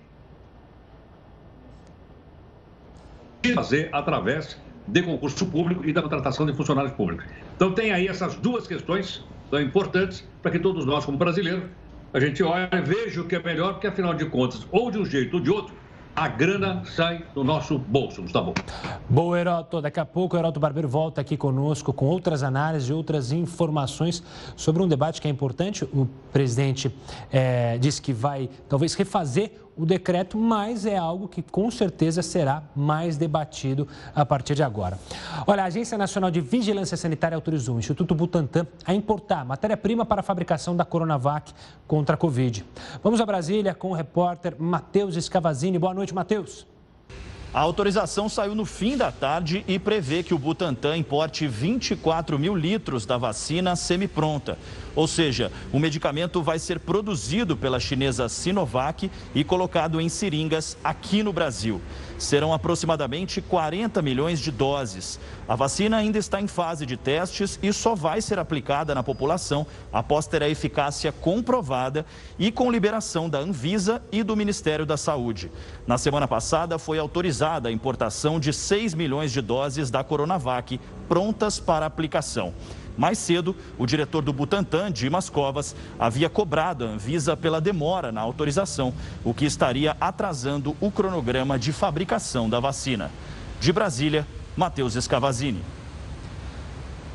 fazer 3.55 3.89
através 3.93 4.61
de 4.87 5.03
concurso 5.03 5.51
público 5.51 5.85
e 5.85 5.93
da 5.93 6.03
contratação 6.03 6.47
de 6.47 6.55
funcionários 6.55 6.95
públicos. 6.95 7.27
Então 7.55 7.75
tem 7.75 7.93
aí 7.93 8.07
essas 8.07 8.37
duas 8.37 8.67
questões 8.67 9.27
são 9.49 9.61
importantes 9.61 10.29
para 10.41 10.51
que 10.51 10.59
todos 10.59 10.87
nós, 10.87 11.05
como 11.05 11.19
brasileiros, 11.19 11.71
a 12.13 12.21
gente 12.21 12.43
olhe 12.43 12.69
e 12.73 12.81
veja 12.81 13.21
o 13.21 13.27
que 13.27 13.37
é 13.37 13.43
melhor, 13.43 13.73
porque 13.75 13.87
afinal 13.87 14.15
de 14.15 14.27
contas, 14.27 14.67
ou 14.71 14.91
de 14.91 14.99
um 14.99 15.05
jeito 15.05 15.35
ou 15.35 15.43
de 15.43 15.51
outro, 15.51 15.82
a 16.15 16.29
grana 16.29 16.83
sai 16.95 17.25
do 17.35 17.43
nosso 17.43 17.79
bolso, 17.79 18.23
Gustavo. 18.23 18.53
Boa, 19.09 19.39
Heroto. 19.39 19.81
Daqui 19.81 19.99
a 19.99 20.05
pouco 20.05 20.37
o 20.37 20.39
Heroto 20.39 20.61
Barbeiro 20.61 20.89
volta 20.89 21.21
aqui 21.21 21.37
conosco 21.37 21.93
com 21.93 22.05
outras 22.07 22.43
análises 22.43 22.91
e 22.91 22.93
outras 22.93 23.33
informações 23.33 24.23
sobre 24.55 24.83
um 24.83 24.89
debate 24.89 25.21
que 25.21 25.29
é 25.29 25.31
importante. 25.31 25.85
O 25.85 26.07
presidente 26.33 26.95
é, 27.33 27.79
disse 27.79 28.01
que 28.03 28.13
vai 28.13 28.51
talvez 28.69 28.95
refazer 28.95 29.53
o 29.77 29.87
decreto, 29.87 30.37
mas 30.37 30.85
é 30.85 30.97
algo 30.97 31.29
que 31.29 31.43
com 31.43 31.71
certeza 31.71 32.23
será 32.23 32.63
mais 32.75 33.17
debatido 33.17 33.89
a 34.15 34.25
partir 34.25 34.55
de 34.55 34.63
agora. 34.63 34.99
Olha, 35.47 35.63
a 35.63 35.67
Agência 35.67 35.97
Nacional 35.97 36.31
de 36.31 36.41
Vigilância 36.41 36.97
Sanitária 36.97 37.35
autorizou 37.35 37.77
o 37.77 37.79
Instituto 37.79 38.15
Butantan 38.15 38.67
a 38.85 38.95
importar 38.95 39.45
matéria-prima 39.45 40.05
para 40.05 40.21
a 40.21 40.25
fabricação 40.25 40.77
da 40.77 40.85
Coronavac 40.85 41.53
contra 41.87 42.15
a 42.15 42.19
Covid. 42.19 42.65
Vamos 43.03 43.21
a 43.21 43.27
Brasília 43.27 43.75
com 43.75 43.91
o 43.91 43.95
repórter 43.95 44.55
Matheus 44.59 45.17
Escavazini. 45.17 45.79
Boa 45.79 45.95
noite, 45.95 46.15
Matheus. 46.15 46.67
A 47.55 47.61
autorização 47.61 48.31
saiu 48.31 48.55
no 48.55 48.65
fim 48.65 48.97
da 48.97 49.13
tarde 49.13 49.63
e 49.69 49.79
prevê 49.79 50.23
que 50.23 50.33
o 50.33 50.39
Butantan 50.39 50.97
importe 50.97 51.47
24 51.47 52.39
mil 52.39 52.57
litros 52.57 53.05
da 53.05 53.19
vacina 53.19 53.77
semi-pronta. 53.77 54.57
Ou 54.95 55.07
seja, 55.07 55.51
o 55.73 55.79
medicamento 55.79 56.43
vai 56.43 56.59
ser 56.59 56.79
produzido 56.79 57.57
pela 57.57 57.81
chinesa 57.81 58.29
Sinovac 58.29 59.11
e 59.35 59.43
colocado 59.43 60.01
em 60.01 60.09
seringas 60.09 60.77
aqui 60.85 61.23
no 61.23 61.33
Brasil. 61.33 61.81
Serão 62.19 62.53
aproximadamente 62.53 63.41
40 63.41 64.01
milhões 64.03 64.39
de 64.39 64.51
doses. 64.51 65.19
A 65.49 65.57
vacina 65.57 65.97
ainda 65.97 66.19
está 66.19 66.41
em 66.41 66.47
fase 66.47 66.87
de 66.87 66.97
testes 66.97 67.59
e 67.63 67.73
só 67.73 67.95
vai 67.95 68.21
ser 68.21 68.39
aplicada 68.39 68.95
na 68.95 69.03
população 69.03 69.67
após 69.93 70.27
ter 70.27 70.43
a 70.43 70.49
eficácia 70.49 71.11
comprovada 71.11 72.07
e 72.39 72.53
com 72.53 72.71
liberação 72.71 73.29
da 73.29 73.39
Anvisa 73.39 74.03
e 74.13 74.23
do 74.23 74.37
Ministério 74.37 74.87
da 74.87 74.97
Saúde. 74.97 75.51
Na 75.87 75.99
semana 75.99 76.29
passada, 76.29 76.79
foi 76.79 76.99
autorizada 76.99 77.69
a 77.69 77.73
importação 77.73 78.39
de 78.39 78.53
6 78.53 78.95
milhões 78.95 79.33
de 79.33 79.41
doses 79.41 79.91
da 79.91 80.05
Coronavac 80.05 80.79
prontas 81.09 81.59
para 81.59 81.87
aplicação. 81.87 82.55
Mais 82.97 83.19
cedo, 83.19 83.57
o 83.79 83.87
diretor 83.87 84.23
do 84.23 84.33
Butantan, 84.33 84.91
Dimas 84.91 85.31
Covas, 85.31 85.75
havia 85.99 86.29
cobrado 86.29 86.85
a 86.85 86.89
Anvisa 86.89 87.37
pela 87.37 87.61
demora 87.61 88.13
na 88.13 88.21
autorização, 88.21 88.93
o 89.25 89.33
que 89.33 89.45
estaria 89.45 89.97
atrasando 90.01 90.77
o 90.81 90.91
cronograma 90.91 91.59
de 91.59 91.73
fabricação 91.73 92.49
da 92.49 92.61
vacina. 92.61 93.11
De 93.61 93.73
Brasília, 93.73 94.27
Matheus 94.57 94.97
Escavazini. 94.97 95.63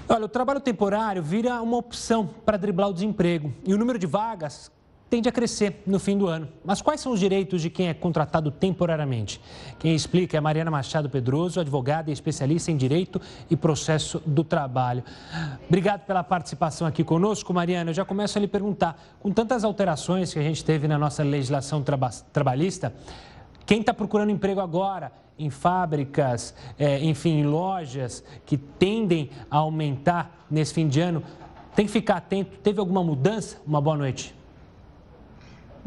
Olha, 0.10 0.26
o 0.26 0.30
trabalho 0.30 0.62
temporário 0.62 1.22
vira 1.22 1.62
uma 1.62 1.78
opção 1.78 2.30
para 2.46 2.58
driblar 2.58 2.90
o 2.90 2.94
desemprego 2.94 3.54
e 3.66 3.74
o 3.74 3.78
número 3.78 4.00
de 4.00 4.08
vagas 4.08 4.72
tende 5.10 5.30
a 5.30 5.32
crescer 5.32 5.82
no 5.86 6.00
fim 6.00 6.18
do 6.18 6.28
ano. 6.28 6.48
Mas 6.64 6.82
quais 6.82 7.00
são 7.00 7.12
os 7.12 7.20
direitos 7.20 7.62
de 7.62 7.70
quem 7.70 7.88
é 7.88 7.94
contratado 7.94 8.52
temporariamente? 8.52 9.42
Quem 9.80 9.96
explica 9.96 10.38
é 10.38 10.42
Mariana 10.42 10.70
Machado 10.70 11.10
Pedroso, 11.10 11.60
advogada 11.60 12.10
e 12.10 12.14
especialista 12.14 12.72
em 12.72 12.78
direito 12.78 13.22
e 13.50 13.56
processo 13.56 14.22
do 14.26 14.44
trabalho. 14.44 15.04
Obrigado 15.68 16.06
pela 16.06 16.24
participação 16.24 16.86
aqui 16.88 17.04
conosco, 17.04 17.54
Mariana. 17.54 17.92
Eu 17.92 17.96
já 17.96 18.06
começo 18.06 18.38
a 18.38 18.42
lhe 18.42 18.48
perguntar, 18.48 19.02
com 19.20 19.32
tantas 19.32 19.64
alterações 19.64 20.34
que 20.34 20.40
a 20.40 20.44
gente 20.44 20.64
teve 20.64 20.88
na 20.88 20.98
nossa 20.98 21.24
legislação 21.24 21.82
traba 21.82 22.10
trabalhista, 22.32 22.94
quem 23.66 23.82
está 23.82 23.94
procurando 23.94 24.30
emprego 24.30 24.62
agora 24.62 25.12
em 25.38 25.50
fábricas, 25.50 26.54
é, 26.80 27.04
enfim, 27.04 27.40
em 27.40 27.46
lojas 27.46 28.24
que 28.46 28.58
tendem 28.58 29.30
a 29.52 29.58
aumentar 29.58 30.46
nesse 30.50 30.74
fim 30.74 30.88
de 30.88 31.00
ano, 31.00 31.22
tem 31.76 31.86
que 31.86 31.92
ficar 31.92 32.18
atento. 32.18 32.58
Teve 32.60 32.80
alguma 32.80 33.04
mudança? 33.04 33.58
Uma 33.68 33.80
boa 33.80 33.96
noite. 33.96 34.37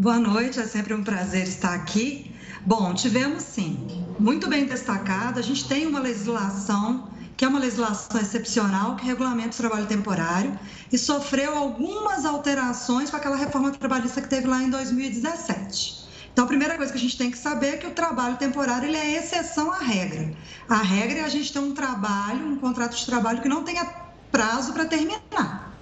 Boa 0.01 0.19
noite, 0.19 0.59
é 0.59 0.67
sempre 0.67 0.95
um 0.95 1.05
prazer 1.05 1.47
estar 1.47 1.75
aqui. 1.75 2.35
Bom, 2.65 2.95
tivemos 2.95 3.43
sim, 3.43 3.87
muito 4.19 4.49
bem 4.49 4.65
destacado, 4.65 5.39
a 5.39 5.43
gente 5.43 5.69
tem 5.69 5.87
uma 5.87 6.01
legislação 6.01 7.11
que 7.37 7.45
é 7.45 7.49
uma 7.49 7.59
legislação 7.59 8.19
excepcional 8.19 8.97
que 8.97 9.05
regulamenta 9.05 9.51
o 9.51 9.59
trabalho 9.59 9.85
temporário 9.85 10.59
e 10.91 10.97
sofreu 10.97 11.55
algumas 11.55 12.25
alterações 12.25 13.11
com 13.11 13.17
aquela 13.19 13.37
reforma 13.37 13.73
trabalhista 13.73 14.23
que 14.23 14.29
teve 14.31 14.47
lá 14.47 14.63
em 14.63 14.71
2017. 14.71 16.09
Então, 16.33 16.47
a 16.47 16.49
primeira 16.49 16.79
coisa 16.79 16.91
que 16.91 16.97
a 16.97 17.03
gente 17.03 17.19
tem 17.19 17.31
que 17.31 17.37
saber 17.37 17.75
é 17.75 17.77
que 17.77 17.87
o 17.87 17.91
trabalho 17.91 18.39
temporário 18.39 18.89
ele 18.89 18.97
é 18.97 19.19
exceção 19.19 19.71
à 19.71 19.81
regra. 19.81 20.33
A 20.67 20.79
regra 20.79 21.19
é 21.19 21.25
a 21.25 21.29
gente 21.29 21.53
ter 21.53 21.59
um 21.59 21.75
trabalho, 21.75 22.47
um 22.47 22.57
contrato 22.57 22.97
de 22.97 23.05
trabalho 23.05 23.43
que 23.43 23.51
não 23.51 23.65
tenha 23.65 23.85
prazo 24.33 24.73
para 24.73 24.87
terminar. 24.87 25.75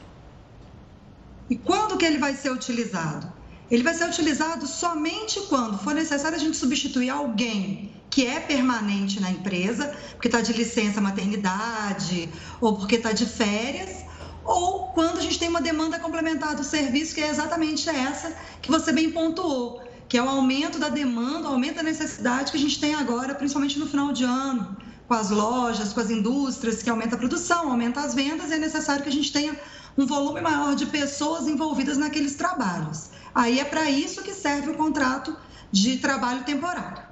E 1.48 1.56
quando 1.56 1.96
que 1.96 2.04
ele 2.04 2.18
vai 2.18 2.34
ser 2.34 2.50
utilizado? 2.50 3.37
Ele 3.70 3.82
vai 3.82 3.92
ser 3.94 4.06
utilizado 4.06 4.66
somente 4.66 5.40
quando 5.42 5.78
for 5.78 5.94
necessário 5.94 6.36
a 6.36 6.40
gente 6.40 6.56
substituir 6.56 7.10
alguém 7.10 7.92
que 8.08 8.26
é 8.26 8.40
permanente 8.40 9.20
na 9.20 9.30
empresa, 9.30 9.94
porque 10.12 10.28
está 10.28 10.40
de 10.40 10.52
licença 10.54 11.00
maternidade 11.00 12.30
ou 12.60 12.76
porque 12.76 12.96
está 12.96 13.12
de 13.12 13.26
férias, 13.26 14.04
ou 14.42 14.88
quando 14.94 15.18
a 15.18 15.20
gente 15.20 15.38
tem 15.38 15.48
uma 15.48 15.60
demanda 15.60 15.98
complementar 15.98 16.56
do 16.56 16.64
serviço, 16.64 17.14
que 17.14 17.20
é 17.20 17.28
exatamente 17.28 17.88
essa 17.90 18.34
que 18.62 18.70
você 18.70 18.90
bem 18.90 19.10
pontuou, 19.10 19.82
que 20.08 20.16
é 20.16 20.22
o 20.22 20.28
aumento 20.28 20.78
da 20.78 20.88
demanda, 20.88 21.50
o 21.50 21.52
aumento 21.52 21.76
da 21.76 21.82
necessidade 21.82 22.50
que 22.50 22.56
a 22.56 22.60
gente 22.60 22.80
tem 22.80 22.94
agora, 22.94 23.34
principalmente 23.34 23.78
no 23.78 23.86
final 23.86 24.10
de 24.10 24.24
ano, 24.24 24.74
com 25.06 25.12
as 25.12 25.28
lojas, 25.28 25.92
com 25.92 26.00
as 26.00 26.08
indústrias, 26.08 26.82
que 26.82 26.88
aumenta 26.88 27.14
a 27.14 27.18
produção, 27.18 27.70
aumenta 27.70 28.00
as 28.00 28.14
vendas, 28.14 28.50
e 28.50 28.54
é 28.54 28.58
necessário 28.58 29.02
que 29.02 29.10
a 29.10 29.12
gente 29.12 29.30
tenha 29.30 29.54
um 29.98 30.06
volume 30.06 30.40
maior 30.40 30.74
de 30.74 30.86
pessoas 30.86 31.46
envolvidas 31.46 31.98
naqueles 31.98 32.34
trabalhos. 32.34 33.10
Aí 33.34 33.60
é 33.60 33.64
para 33.64 33.90
isso 33.90 34.22
que 34.22 34.32
serve 34.32 34.70
o 34.70 34.74
contrato 34.74 35.36
de 35.70 35.98
trabalho 35.98 36.44
temporário. 36.44 37.02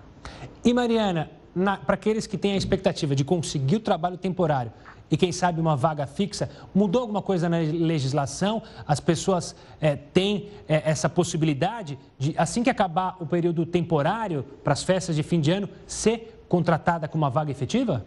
E 0.65 0.73
Mariana, 0.73 1.31
para 1.85 1.95
aqueles 1.95 2.27
que 2.27 2.37
têm 2.37 2.53
a 2.53 2.57
expectativa 2.57 3.15
de 3.15 3.25
conseguir 3.25 3.77
o 3.77 3.81
trabalho 3.81 4.17
temporário 4.17 4.73
e 5.11 5.17
quem 5.17 5.31
sabe 5.31 5.61
uma 5.61 5.77
vaga 5.77 6.07
fixa, 6.07 6.51
mudou 6.75 7.03
alguma 7.03 7.23
coisa 7.23 7.49
na 7.49 7.59
legislação? 7.59 8.63
As 8.87 8.99
pessoas 8.99 9.55
é, 9.81 9.95
têm 9.95 10.51
é, 10.69 10.91
essa 10.91 11.09
possibilidade 11.09 11.99
de, 12.19 12.35
assim 12.37 12.63
que 12.63 12.71
acabar 12.71 13.17
o 13.21 13.27
período 13.27 13.65
temporário 13.65 14.45
para 14.65 14.73
as 14.73 14.83
festas 14.83 15.15
de 15.15 15.23
fim 15.23 15.41
de 15.41 15.53
ano, 15.53 15.69
ser 15.87 16.45
contratada 16.49 17.07
com 17.07 17.17
uma 17.17 17.31
vaga 17.31 17.51
efetiva? 17.51 18.05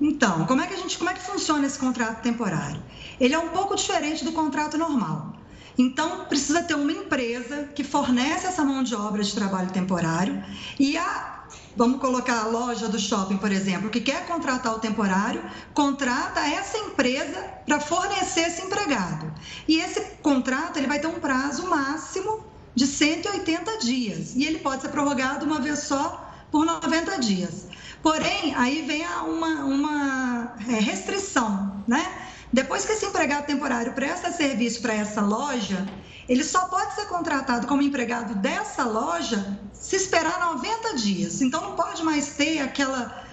Então, 0.00 0.46
como 0.46 0.60
é 0.60 0.66
que 0.68 0.74
a 0.74 0.76
gente, 0.76 0.96
como 0.96 1.10
é 1.10 1.14
que 1.14 1.20
funciona 1.20 1.66
esse 1.66 1.78
contrato 1.78 2.22
temporário? 2.22 2.80
Ele 3.18 3.34
é 3.34 3.38
um 3.38 3.48
pouco 3.48 3.74
diferente 3.74 4.24
do 4.24 4.30
contrato 4.30 4.78
normal. 4.78 5.32
Então, 5.78 6.24
precisa 6.24 6.62
ter 6.62 6.74
uma 6.74 6.90
empresa 6.90 7.70
que 7.74 7.84
fornece 7.84 8.46
essa 8.46 8.64
mão 8.64 8.82
de 8.82 8.96
obra 8.96 9.22
de 9.22 9.32
trabalho 9.32 9.70
temporário 9.70 10.42
e 10.78 10.98
a 10.98 11.38
vamos 11.76 12.00
colocar 12.00 12.42
a 12.42 12.46
loja 12.46 12.88
do 12.88 12.98
shopping, 12.98 13.36
por 13.36 13.52
exemplo, 13.52 13.88
que 13.88 14.00
quer 14.00 14.26
contratar 14.26 14.74
o 14.74 14.80
temporário, 14.80 15.40
contrata 15.72 16.40
essa 16.40 16.76
empresa 16.76 17.40
para 17.64 17.78
fornecer 17.78 18.48
esse 18.48 18.62
empregado. 18.62 19.32
E 19.68 19.78
esse 19.78 20.00
contrato 20.20 20.76
ele 20.76 20.88
vai 20.88 20.98
ter 20.98 21.06
um 21.06 21.20
prazo 21.20 21.68
máximo 21.68 22.44
de 22.74 22.84
180 22.84 23.78
dias 23.78 24.34
e 24.34 24.44
ele 24.44 24.58
pode 24.58 24.82
ser 24.82 24.88
prorrogado 24.88 25.46
uma 25.46 25.60
vez 25.60 25.78
só 25.80 26.28
por 26.50 26.66
90 26.66 27.18
dias. 27.20 27.66
Porém, 28.02 28.54
aí 28.56 28.82
vem 28.82 29.06
uma, 29.26 29.64
uma 29.64 30.54
é, 30.68 30.80
restrição, 30.80 31.84
né? 31.86 32.27
Depois 32.52 32.84
que 32.84 32.92
esse 32.92 33.06
empregado 33.06 33.46
temporário 33.46 33.92
presta 33.92 34.30
serviço 34.30 34.80
para 34.80 34.94
essa 34.94 35.20
loja, 35.20 35.86
ele 36.28 36.44
só 36.44 36.66
pode 36.66 36.94
ser 36.94 37.06
contratado 37.06 37.66
como 37.66 37.82
empregado 37.82 38.34
dessa 38.36 38.84
loja 38.84 39.58
se 39.72 39.96
esperar 39.96 40.38
90 40.40 40.96
dias. 40.96 41.40
Então 41.40 41.60
não 41.60 41.76
pode 41.76 42.02
mais 42.02 42.34
ter 42.34 42.60
aquela 42.60 43.26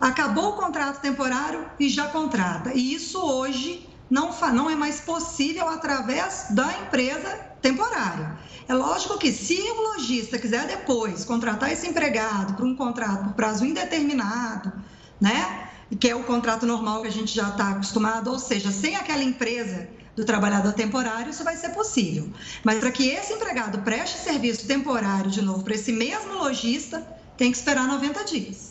acabou 0.00 0.50
o 0.50 0.52
contrato 0.54 1.00
temporário 1.00 1.66
e 1.78 1.88
já 1.88 2.08
contrata. 2.08 2.72
E 2.72 2.94
isso 2.94 3.20
hoje 3.20 3.86
não, 4.08 4.30
não 4.52 4.70
é 4.70 4.74
mais 4.74 5.00
possível 5.00 5.68
através 5.68 6.46
da 6.50 6.72
empresa 6.78 7.28
temporária. 7.60 8.38
É 8.66 8.74
lógico 8.74 9.18
que 9.18 9.30
se 9.30 9.60
o 9.60 9.92
lojista 9.92 10.38
quiser 10.38 10.66
depois 10.66 11.24
contratar 11.24 11.70
esse 11.70 11.86
empregado 11.86 12.54
por 12.54 12.64
um 12.64 12.74
contrato 12.74 13.24
por 13.24 13.34
prazo 13.34 13.64
indeterminado, 13.64 14.72
né? 15.20 15.69
Que 15.98 16.08
é 16.08 16.14
o 16.14 16.22
contrato 16.22 16.66
normal 16.66 17.02
que 17.02 17.08
a 17.08 17.12
gente 17.12 17.34
já 17.34 17.48
está 17.48 17.70
acostumado, 17.70 18.30
ou 18.30 18.38
seja, 18.38 18.70
sem 18.70 18.96
aquela 18.96 19.22
empresa 19.22 19.88
do 20.14 20.24
trabalhador 20.24 20.72
temporário, 20.72 21.30
isso 21.30 21.44
vai 21.44 21.56
ser 21.56 21.70
possível. 21.70 22.28
Mas 22.62 22.78
para 22.78 22.90
que 22.90 23.08
esse 23.08 23.32
empregado 23.32 23.78
preste 23.78 24.18
serviço 24.18 24.66
temporário 24.66 25.30
de 25.30 25.42
novo 25.42 25.62
para 25.62 25.74
esse 25.74 25.92
mesmo 25.92 26.34
lojista, 26.34 27.00
tem 27.36 27.50
que 27.50 27.56
esperar 27.56 27.86
90 27.86 28.24
dias. 28.24 28.69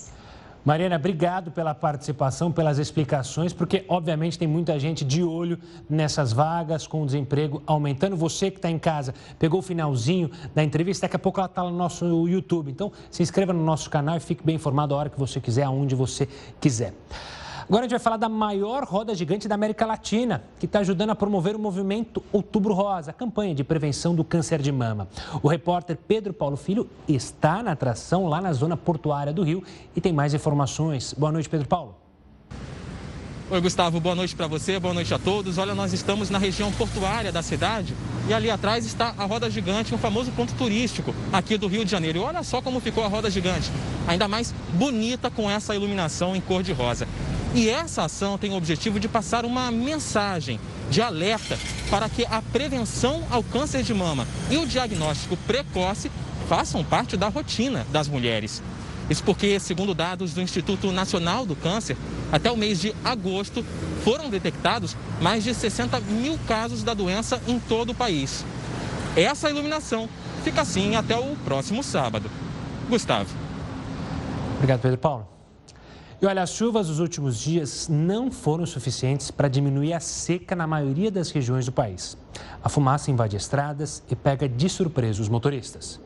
Mariana, 0.69 0.97
obrigado 0.97 1.49
pela 1.49 1.73
participação, 1.73 2.51
pelas 2.51 2.77
explicações, 2.77 3.51
porque 3.51 3.83
obviamente 3.87 4.37
tem 4.37 4.47
muita 4.47 4.77
gente 4.77 5.03
de 5.03 5.23
olho 5.23 5.57
nessas 5.89 6.31
vagas, 6.31 6.85
com 6.85 7.01
o 7.01 7.07
desemprego 7.07 7.63
aumentando. 7.65 8.15
Você 8.15 8.51
que 8.51 8.59
está 8.59 8.69
em 8.69 8.77
casa, 8.77 9.15
pegou 9.39 9.61
o 9.61 9.63
finalzinho 9.63 10.29
da 10.53 10.63
entrevista, 10.63 11.07
daqui 11.07 11.15
a 11.15 11.19
pouco 11.19 11.39
ela 11.39 11.47
está 11.47 11.63
no 11.63 11.71
nosso 11.71 12.27
YouTube. 12.27 12.69
Então, 12.69 12.91
se 13.09 13.23
inscreva 13.23 13.51
no 13.51 13.65
nosso 13.65 13.89
canal 13.89 14.15
e 14.17 14.19
fique 14.19 14.45
bem 14.45 14.57
informado 14.57 14.93
a 14.93 14.97
hora 14.99 15.09
que 15.09 15.17
você 15.17 15.41
quiser, 15.41 15.63
aonde 15.63 15.95
você 15.95 16.29
quiser. 16.61 16.93
Agora 17.69 17.81
a 17.81 17.83
gente 17.83 17.91
vai 17.91 17.99
falar 17.99 18.17
da 18.17 18.27
maior 18.27 18.83
roda 18.83 19.13
gigante 19.13 19.47
da 19.47 19.53
América 19.53 19.85
Latina, 19.85 20.43
que 20.59 20.65
está 20.65 20.79
ajudando 20.79 21.11
a 21.11 21.15
promover 21.15 21.55
o 21.55 21.59
movimento 21.59 22.23
Outubro 22.31 22.73
Rosa, 22.73 23.11
a 23.11 23.13
campanha 23.13 23.53
de 23.53 23.63
prevenção 23.63 24.15
do 24.15 24.23
câncer 24.23 24.59
de 24.59 24.71
mama. 24.71 25.07
O 25.43 25.47
repórter 25.47 25.95
Pedro 25.95 26.33
Paulo 26.33 26.57
Filho 26.57 26.89
está 27.07 27.61
na 27.61 27.73
atração 27.73 28.25
lá 28.25 28.41
na 28.41 28.51
zona 28.53 28.75
portuária 28.75 29.31
do 29.31 29.43
Rio 29.43 29.63
e 29.95 30.01
tem 30.01 30.11
mais 30.11 30.33
informações. 30.33 31.13
Boa 31.13 31.31
noite, 31.31 31.47
Pedro 31.47 31.67
Paulo. 31.67 31.95
Oi, 33.51 33.61
Gustavo, 33.61 33.99
boa 33.99 34.15
noite 34.15 34.35
para 34.35 34.47
você, 34.47 34.79
boa 34.79 34.93
noite 34.95 35.13
a 35.13 35.19
todos. 35.19 35.59
Olha, 35.59 35.75
nós 35.75 35.93
estamos 35.93 36.31
na 36.31 36.39
região 36.39 36.71
portuária 36.71 37.31
da 37.31 37.43
cidade 37.43 37.95
e 38.27 38.33
ali 38.33 38.49
atrás 38.49 38.83
está 38.83 39.13
a 39.15 39.25
Roda 39.25 39.47
Gigante, 39.47 39.93
um 39.93 39.97
famoso 39.99 40.31
ponto 40.31 40.55
turístico 40.55 41.13
aqui 41.31 41.55
do 41.55 41.67
Rio 41.67 41.85
de 41.85 41.91
Janeiro. 41.91 42.17
E 42.17 42.21
olha 42.21 42.41
só 42.41 42.63
como 42.63 42.79
ficou 42.79 43.03
a 43.03 43.07
Roda 43.07 43.29
Gigante, 43.29 43.71
ainda 44.07 44.27
mais 44.27 44.55
bonita 44.73 45.29
com 45.29 45.47
essa 45.47 45.75
iluminação 45.75 46.35
em 46.35 46.41
cor 46.41 46.63
de 46.63 46.73
rosa. 46.73 47.07
E 47.53 47.69
essa 47.69 48.03
ação 48.03 48.37
tem 48.37 48.51
o 48.51 48.55
objetivo 48.55 48.99
de 48.99 49.07
passar 49.07 49.43
uma 49.43 49.71
mensagem 49.71 50.59
de 50.89 51.01
alerta 51.01 51.57
para 51.89 52.07
que 52.07 52.25
a 52.25 52.41
prevenção 52.41 53.23
ao 53.29 53.43
câncer 53.43 53.81
de 53.81 53.93
mama 53.93 54.27
e 54.51 54.57
o 54.57 54.67
diagnóstico 54.67 55.35
precoce 55.47 56.11
façam 56.47 56.83
parte 56.83 57.17
da 57.17 57.27
rotina 57.27 57.85
das 57.91 58.07
mulheres. 58.07 58.61
Isso 59.09 59.23
porque, 59.23 59.59
segundo 59.59 59.95
dados 59.95 60.33
do 60.33 60.41
Instituto 60.41 60.91
Nacional 60.91 61.43
do 61.43 61.55
Câncer, 61.55 61.97
até 62.31 62.51
o 62.51 62.57
mês 62.57 62.79
de 62.79 62.93
agosto 63.03 63.65
foram 64.03 64.29
detectados 64.29 64.95
mais 65.19 65.43
de 65.43 65.53
60 65.53 65.99
mil 66.01 66.37
casos 66.47 66.83
da 66.83 66.93
doença 66.93 67.41
em 67.47 67.59
todo 67.59 67.91
o 67.91 67.95
país. 67.95 68.45
Essa 69.15 69.49
iluminação 69.49 70.07
fica 70.43 70.61
assim 70.61 70.95
até 70.95 71.17
o 71.17 71.35
próximo 71.43 71.83
sábado. 71.83 72.29
Gustavo. 72.87 73.29
Obrigado, 74.57 74.81
Pedro 74.81 74.97
Paulo. 74.99 75.38
E 76.21 76.25
olha, 76.25 76.41
as 76.41 76.51
chuvas 76.53 76.87
dos 76.87 76.99
últimos 76.99 77.39
dias 77.39 77.87
não 77.87 78.29
foram 78.29 78.65
suficientes 78.65 79.31
para 79.31 79.47
diminuir 79.47 79.93
a 79.93 80.01
seca 80.01 80.53
na 80.53 80.67
maioria 80.67 81.09
das 81.09 81.31
regiões 81.31 81.65
do 81.65 81.71
país. 81.71 82.17
A 82.61 82.67
fumaça 82.67 83.09
invade 83.09 83.37
estradas 83.37 84.03
e 84.11 84.17
pega 84.17 84.47
de 84.49 84.67
surpresa 84.67 85.21
os 85.21 85.29
motoristas. 85.29 85.97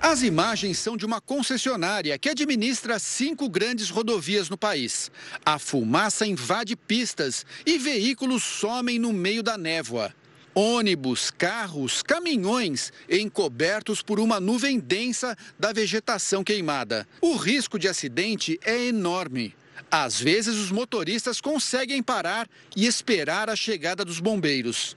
As 0.00 0.22
imagens 0.22 0.78
são 0.78 0.96
de 0.96 1.06
uma 1.06 1.20
concessionária 1.20 2.18
que 2.18 2.28
administra 2.28 2.98
cinco 2.98 3.48
grandes 3.48 3.88
rodovias 3.88 4.50
no 4.50 4.58
país. 4.58 5.12
A 5.44 5.60
fumaça 5.60 6.26
invade 6.26 6.74
pistas 6.74 7.46
e 7.64 7.78
veículos 7.78 8.42
somem 8.42 8.98
no 8.98 9.12
meio 9.12 9.44
da 9.44 9.56
névoa. 9.56 10.12
Ônibus, 10.58 11.30
carros, 11.30 12.02
caminhões 12.02 12.90
encobertos 13.10 14.00
por 14.00 14.18
uma 14.18 14.40
nuvem 14.40 14.80
densa 14.80 15.36
da 15.58 15.70
vegetação 15.70 16.42
queimada. 16.42 17.06
O 17.20 17.36
risco 17.36 17.78
de 17.78 17.86
acidente 17.86 18.58
é 18.64 18.86
enorme. 18.86 19.54
Às 19.90 20.18
vezes, 20.18 20.56
os 20.56 20.70
motoristas 20.70 21.42
conseguem 21.42 22.02
parar 22.02 22.48
e 22.74 22.86
esperar 22.86 23.50
a 23.50 23.54
chegada 23.54 24.02
dos 24.02 24.18
bombeiros. 24.18 24.96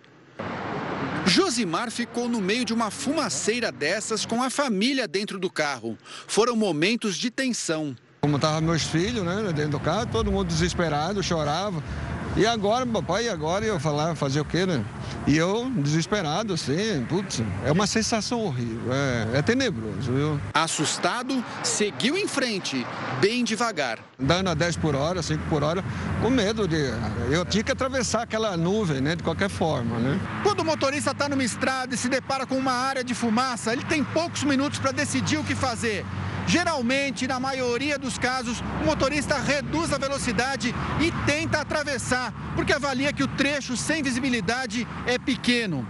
Josimar 1.26 1.92
ficou 1.92 2.30
no 2.30 2.40
meio 2.40 2.64
de 2.64 2.74
uma 2.74 2.90
fumaceira 2.90 3.70
dessas 3.70 4.26
com 4.26 4.42
a 4.42 4.50
família 4.50 5.10
dentro 5.10 5.38
do 5.38 5.50
carro. 5.50 5.98
Foram 6.26 6.56
momentos 6.56 7.18
de 7.18 7.30
tensão. 7.30 7.98
Como 8.22 8.38
estavam 8.38 8.62
meus 8.62 8.84
filhos, 8.84 9.26
né, 9.26 9.52
dentro 9.54 9.72
do 9.72 9.80
carro, 9.82 10.06
todo 10.06 10.32
mundo 10.32 10.48
desesperado, 10.48 11.22
chorava. 11.22 11.84
E 12.40 12.46
agora, 12.46 12.86
papai, 12.86 13.26
e 13.26 13.30
agora 13.30 13.66
eu 13.66 13.78
falar, 13.82 14.16
fazer 14.16 14.40
o 14.40 14.46
quê, 14.46 14.66
né? 14.66 14.82
E 15.28 15.36
eu, 15.36 15.70
desesperado, 15.72 16.54
assim, 16.54 17.06
putz, 17.10 17.44
é 17.66 17.72
uma 17.74 17.86
sensação 17.86 18.40
horrível, 18.40 18.94
é, 18.94 19.40
é 19.40 19.42
tenebroso, 19.42 20.10
viu? 20.10 20.40
Assustado, 20.54 21.44
seguiu 21.66 22.18
em 22.18 22.30
frente, 22.30 22.88
bem 23.20 23.44
devagar. 23.44 24.00
Andando 24.18 24.52
a 24.52 24.54
10 24.54 24.78
por 24.78 24.96
hora, 24.96 25.22
5 25.22 25.50
por 25.50 25.66
hora, 25.66 25.84
com 26.22 26.30
medo 26.30 26.66
de. 26.66 26.78
Eu 27.30 27.44
tinha 27.44 27.62
que 27.62 27.74
atravessar 27.74 28.22
aquela 28.22 28.56
nuvem, 28.56 29.02
né, 29.02 29.18
de 29.18 29.24
qualquer 29.24 29.50
forma, 29.50 30.00
né? 30.00 30.18
Quando 30.42 30.62
o 30.62 30.66
motorista 30.66 31.12
está 31.12 31.28
numa 31.28 31.44
estrada 31.44 31.94
e 31.94 31.98
se 31.98 32.08
depara 32.08 32.46
com 32.46 32.56
uma 32.56 32.72
área 32.72 33.04
de 33.04 33.14
fumaça, 33.14 33.74
ele 33.74 33.84
tem 33.84 34.02
poucos 34.02 34.46
minutos 34.46 34.80
para 34.80 34.94
decidir 34.94 35.38
o 35.38 35.44
que 35.44 35.56
fazer. 35.56 36.06
Geralmente, 36.50 37.28
na 37.28 37.40
maioria 37.40 37.96
dos 37.96 38.18
casos, 38.18 38.64
o 38.82 38.86
motorista 38.88 39.38
reduz 39.38 39.94
a 39.94 40.00
velocidade 40.00 40.74
e 41.00 41.12
tenta 41.24 41.62
atravessar, 41.62 42.34
porque 42.56 42.74
avalia 42.74 43.14
que 43.14 43.22
o 43.22 43.28
trecho 43.28 43.78
sem 43.78 44.02
visibilidade 44.02 44.88
é 45.06 45.20
pequeno. 45.20 45.88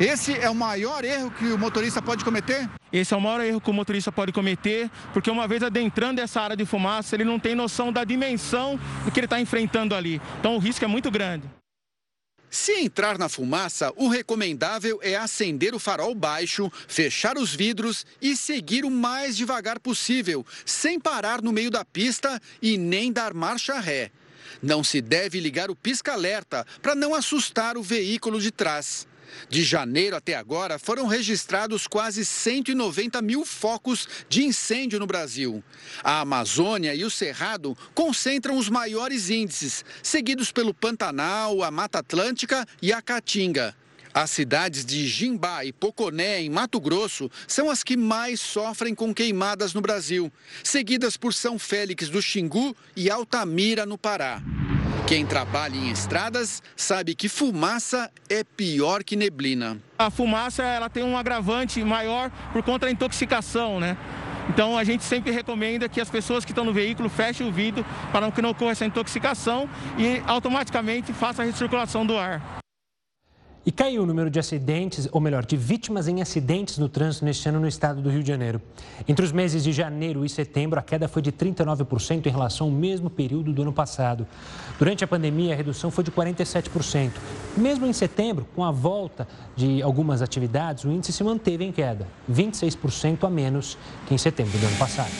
Esse 0.00 0.36
é 0.36 0.50
o 0.50 0.56
maior 0.56 1.04
erro 1.04 1.30
que 1.30 1.44
o 1.44 1.56
motorista 1.56 2.02
pode 2.02 2.24
cometer? 2.24 2.68
Esse 2.92 3.14
é 3.14 3.16
o 3.16 3.20
maior 3.20 3.40
erro 3.42 3.60
que 3.60 3.70
o 3.70 3.72
motorista 3.72 4.10
pode 4.10 4.32
cometer, 4.32 4.90
porque 5.12 5.30
uma 5.30 5.46
vez 5.46 5.62
adentrando 5.62 6.20
essa 6.20 6.40
área 6.40 6.56
de 6.56 6.66
fumaça, 6.66 7.14
ele 7.14 7.24
não 7.24 7.38
tem 7.38 7.54
noção 7.54 7.92
da 7.92 8.02
dimensão 8.02 8.80
do 9.04 9.12
que 9.12 9.20
ele 9.20 9.26
está 9.26 9.40
enfrentando 9.40 9.94
ali. 9.94 10.20
Então 10.40 10.56
o 10.56 10.58
risco 10.58 10.84
é 10.84 10.88
muito 10.88 11.12
grande. 11.12 11.44
Se 12.52 12.72
entrar 12.72 13.16
na 13.16 13.30
fumaça, 13.30 13.90
o 13.96 14.08
recomendável 14.08 15.00
é 15.02 15.16
acender 15.16 15.74
o 15.74 15.78
farol 15.78 16.14
baixo, 16.14 16.70
fechar 16.86 17.38
os 17.38 17.54
vidros 17.54 18.04
e 18.20 18.36
seguir 18.36 18.84
o 18.84 18.90
mais 18.90 19.38
devagar 19.38 19.80
possível, 19.80 20.44
sem 20.66 21.00
parar 21.00 21.40
no 21.40 21.50
meio 21.50 21.70
da 21.70 21.82
pista 21.82 22.38
e 22.60 22.76
nem 22.76 23.10
dar 23.10 23.32
marcha 23.32 23.80
ré. 23.80 24.10
Não 24.62 24.84
se 24.84 25.00
deve 25.00 25.40
ligar 25.40 25.70
o 25.70 25.74
pisca-alerta 25.74 26.66
para 26.82 26.94
não 26.94 27.14
assustar 27.14 27.78
o 27.78 27.82
veículo 27.82 28.38
de 28.38 28.50
trás. 28.50 29.06
De 29.48 29.62
janeiro 29.62 30.16
até 30.16 30.34
agora, 30.34 30.78
foram 30.78 31.06
registrados 31.06 31.86
quase 31.86 32.24
190 32.24 33.20
mil 33.22 33.44
focos 33.44 34.08
de 34.28 34.44
incêndio 34.44 34.98
no 34.98 35.06
Brasil. 35.06 35.62
A 36.02 36.20
Amazônia 36.20 36.94
e 36.94 37.04
o 37.04 37.10
Cerrado 37.10 37.76
concentram 37.94 38.56
os 38.56 38.68
maiores 38.68 39.30
índices, 39.30 39.84
seguidos 40.02 40.50
pelo 40.50 40.74
Pantanal, 40.74 41.62
a 41.62 41.70
Mata 41.70 41.98
Atlântica 41.98 42.66
e 42.80 42.92
a 42.92 43.00
Caatinga. 43.00 43.74
As 44.14 44.30
cidades 44.30 44.84
de 44.84 45.06
Jimbá 45.06 45.64
e 45.64 45.72
Poconé, 45.72 46.42
em 46.42 46.50
Mato 46.50 46.78
Grosso, 46.78 47.30
são 47.48 47.70
as 47.70 47.82
que 47.82 47.96
mais 47.96 48.40
sofrem 48.40 48.94
com 48.94 49.14
queimadas 49.14 49.72
no 49.72 49.80
Brasil, 49.80 50.30
seguidas 50.62 51.16
por 51.16 51.32
São 51.32 51.58
Félix 51.58 52.10
do 52.10 52.20
Xingu 52.20 52.76
e 52.94 53.10
Altamira, 53.10 53.86
no 53.86 53.96
Pará. 53.96 54.42
Quem 55.06 55.26
trabalha 55.26 55.76
em 55.76 55.90
estradas 55.90 56.62
sabe 56.76 57.14
que 57.14 57.28
fumaça 57.28 58.10
é 58.30 58.44
pior 58.44 59.02
que 59.02 59.16
neblina. 59.16 59.78
A 59.98 60.10
fumaça 60.10 60.62
ela 60.62 60.88
tem 60.88 61.02
um 61.02 61.18
agravante 61.18 61.82
maior 61.84 62.30
por 62.52 62.62
conta 62.62 62.86
da 62.86 62.92
intoxicação, 62.92 63.78
né? 63.78 63.96
Então 64.48 64.76
a 64.76 64.84
gente 64.84 65.04
sempre 65.04 65.30
recomenda 65.30 65.88
que 65.88 66.00
as 66.00 66.08
pessoas 66.08 66.44
que 66.44 66.52
estão 66.52 66.64
no 66.64 66.72
veículo 66.72 67.08
fechem 67.08 67.46
o 67.46 67.52
vidro 67.52 67.84
para 68.10 68.30
que 68.30 68.40
não 68.40 68.50
ocorra 68.50 68.72
essa 68.72 68.86
intoxicação 68.86 69.68
e 69.98 70.22
automaticamente 70.26 71.12
faça 71.12 71.42
a 71.42 71.44
recirculação 71.44 72.06
do 72.06 72.16
ar. 72.16 72.61
E 73.64 73.70
caiu 73.70 74.02
o 74.02 74.06
número 74.06 74.28
de 74.28 74.40
acidentes, 74.40 75.08
ou 75.12 75.20
melhor, 75.20 75.46
de 75.46 75.56
vítimas 75.56 76.08
em 76.08 76.20
acidentes 76.20 76.78
no 76.78 76.88
trânsito 76.88 77.24
neste 77.24 77.48
ano 77.48 77.60
no 77.60 77.68
estado 77.68 78.02
do 78.02 78.10
Rio 78.10 78.20
de 78.20 78.26
Janeiro. 78.28 78.60
Entre 79.06 79.24
os 79.24 79.30
meses 79.30 79.62
de 79.62 79.70
janeiro 79.70 80.24
e 80.24 80.28
setembro, 80.28 80.80
a 80.80 80.82
queda 80.82 81.06
foi 81.06 81.22
de 81.22 81.30
39% 81.30 82.26
em 82.26 82.28
relação 82.28 82.66
ao 82.66 82.72
mesmo 82.72 83.08
período 83.08 83.52
do 83.52 83.62
ano 83.62 83.72
passado. 83.72 84.26
Durante 84.80 85.04
a 85.04 85.06
pandemia, 85.06 85.52
a 85.52 85.56
redução 85.56 85.92
foi 85.92 86.02
de 86.02 86.10
47%. 86.10 87.12
Mesmo 87.56 87.86
em 87.86 87.92
setembro, 87.92 88.48
com 88.56 88.64
a 88.64 88.72
volta 88.72 89.28
de 89.54 89.80
algumas 89.80 90.22
atividades, 90.22 90.82
o 90.82 90.90
índice 90.90 91.12
se 91.12 91.22
manteve 91.22 91.64
em 91.64 91.70
queda, 91.70 92.08
26% 92.28 93.22
a 93.22 93.30
menos 93.30 93.78
que 94.08 94.14
em 94.14 94.18
setembro 94.18 94.58
do 94.58 94.66
ano 94.66 94.76
passado. 94.76 95.12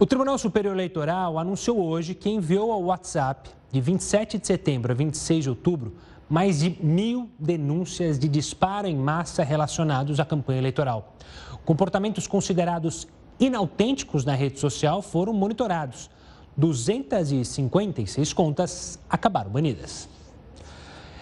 O 0.00 0.06
Tribunal 0.06 0.36
Superior 0.36 0.74
Eleitoral 0.74 1.38
anunciou 1.38 1.80
hoje 1.80 2.12
que 2.12 2.28
enviou 2.28 2.72
ao 2.72 2.82
WhatsApp, 2.82 3.50
de 3.70 3.80
27 3.80 4.36
de 4.36 4.46
setembro 4.48 4.90
a 4.90 4.94
26 4.96 5.44
de 5.44 5.48
outubro, 5.48 5.94
mais 6.32 6.60
de 6.60 6.78
mil 6.82 7.30
denúncias 7.38 8.18
de 8.18 8.26
disparo 8.26 8.88
em 8.88 8.96
massa 8.96 9.44
relacionados 9.44 10.18
à 10.18 10.24
campanha 10.24 10.60
eleitoral. 10.60 11.14
Comportamentos 11.62 12.26
considerados 12.26 13.06
inautênticos 13.38 14.24
na 14.24 14.34
rede 14.34 14.58
social 14.58 15.02
foram 15.02 15.34
monitorados. 15.34 16.08
256 16.56 18.32
contas 18.32 18.98
acabaram 19.10 19.50
banidas. 19.50 20.08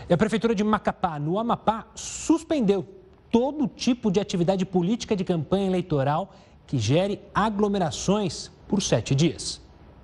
E 0.08 0.14
a 0.14 0.16
Prefeitura 0.16 0.54
de 0.54 0.62
Macapá, 0.62 1.18
no 1.18 1.40
Amapá, 1.40 1.88
suspendeu 1.96 2.86
todo 3.32 3.66
tipo 3.66 4.12
de 4.12 4.20
atividade 4.20 4.64
política 4.64 5.16
de 5.16 5.24
campanha 5.24 5.66
eleitoral 5.66 6.32
que 6.68 6.78
gere 6.78 7.20
aglomerações 7.34 8.48
por 8.68 8.80
sete 8.80 9.16
dias. 9.16 9.60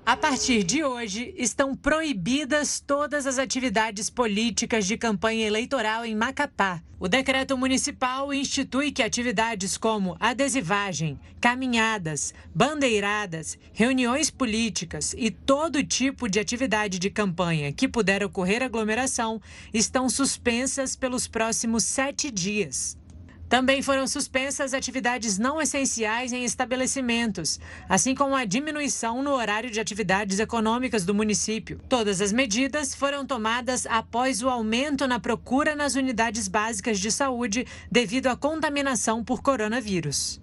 A 0.06 0.16
partir 0.16 0.62
de 0.62 0.84
hoje, 0.84 1.34
estão 1.36 1.74
proibidas 1.74 2.78
todas 2.78 3.26
as 3.26 3.40
atividades 3.40 4.08
políticas 4.08 4.86
de 4.86 4.96
campanha 4.96 5.44
eleitoral 5.44 6.04
em 6.04 6.14
Macapá. 6.14 6.80
O 7.00 7.08
decreto 7.08 7.58
municipal 7.58 8.32
institui 8.32 8.92
que 8.92 9.02
atividades 9.02 9.76
como 9.76 10.16
adesivagem, 10.20 11.18
caminhadas, 11.40 12.32
bandeiradas, 12.54 13.58
reuniões 13.72 14.30
políticas 14.30 15.12
e 15.18 15.28
todo 15.28 15.82
tipo 15.82 16.28
de 16.28 16.38
atividade 16.38 17.00
de 17.00 17.10
campanha 17.10 17.72
que 17.72 17.88
puder 17.88 18.22
ocorrer 18.22 18.62
aglomeração 18.62 19.42
estão 19.74 20.08
suspensas 20.08 20.94
pelos 20.94 21.26
próximos 21.26 21.82
sete 21.82 22.30
dias. 22.30 22.96
Também 23.48 23.80
foram 23.80 24.06
suspensas 24.08 24.74
atividades 24.74 25.38
não 25.38 25.60
essenciais 25.60 26.32
em 26.32 26.44
estabelecimentos, 26.44 27.60
assim 27.88 28.14
como 28.14 28.34
a 28.34 28.44
diminuição 28.44 29.22
no 29.22 29.32
horário 29.32 29.70
de 29.70 29.78
atividades 29.78 30.40
econômicas 30.40 31.04
do 31.04 31.14
município. 31.14 31.80
Todas 31.88 32.20
as 32.20 32.32
medidas 32.32 32.94
foram 32.94 33.24
tomadas 33.24 33.86
após 33.86 34.42
o 34.42 34.48
aumento 34.48 35.06
na 35.06 35.20
procura 35.20 35.76
nas 35.76 35.94
unidades 35.94 36.48
básicas 36.48 36.98
de 36.98 37.10
saúde 37.12 37.66
devido 37.90 38.26
à 38.26 38.36
contaminação 38.36 39.22
por 39.22 39.42
coronavírus. 39.42 40.40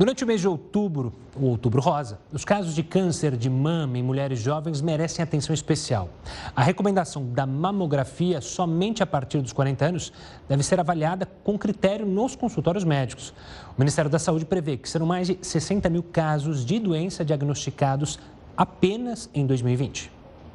Durante 0.00 0.24
o 0.24 0.26
mês 0.26 0.40
de 0.40 0.48
outubro, 0.48 1.12
o 1.36 1.44
outubro 1.44 1.78
rosa, 1.78 2.18
os 2.32 2.42
casos 2.42 2.74
de 2.74 2.82
câncer 2.82 3.36
de 3.36 3.50
mama 3.50 3.98
em 3.98 4.02
mulheres 4.02 4.38
jovens 4.38 4.80
merecem 4.80 5.22
atenção 5.22 5.52
especial. 5.52 6.08
A 6.56 6.62
recomendação 6.62 7.22
da 7.26 7.44
mamografia 7.44 8.40
somente 8.40 9.02
a 9.02 9.06
partir 9.06 9.42
dos 9.42 9.52
40 9.52 9.84
anos 9.84 10.10
deve 10.48 10.62
ser 10.62 10.80
avaliada 10.80 11.28
com 11.44 11.58
critério 11.58 12.06
nos 12.06 12.34
consultórios 12.34 12.82
médicos. 12.82 13.34
O 13.76 13.78
Ministério 13.78 14.10
da 14.10 14.18
Saúde 14.18 14.46
prevê 14.46 14.78
que 14.78 14.88
serão 14.88 15.04
mais 15.04 15.26
de 15.26 15.38
60 15.42 15.90
mil 15.90 16.02
casos 16.02 16.64
de 16.64 16.78
doença 16.78 17.22
diagnosticados 17.22 18.18
apenas 18.56 19.28
em 19.34 19.44
2020. 19.44 20.10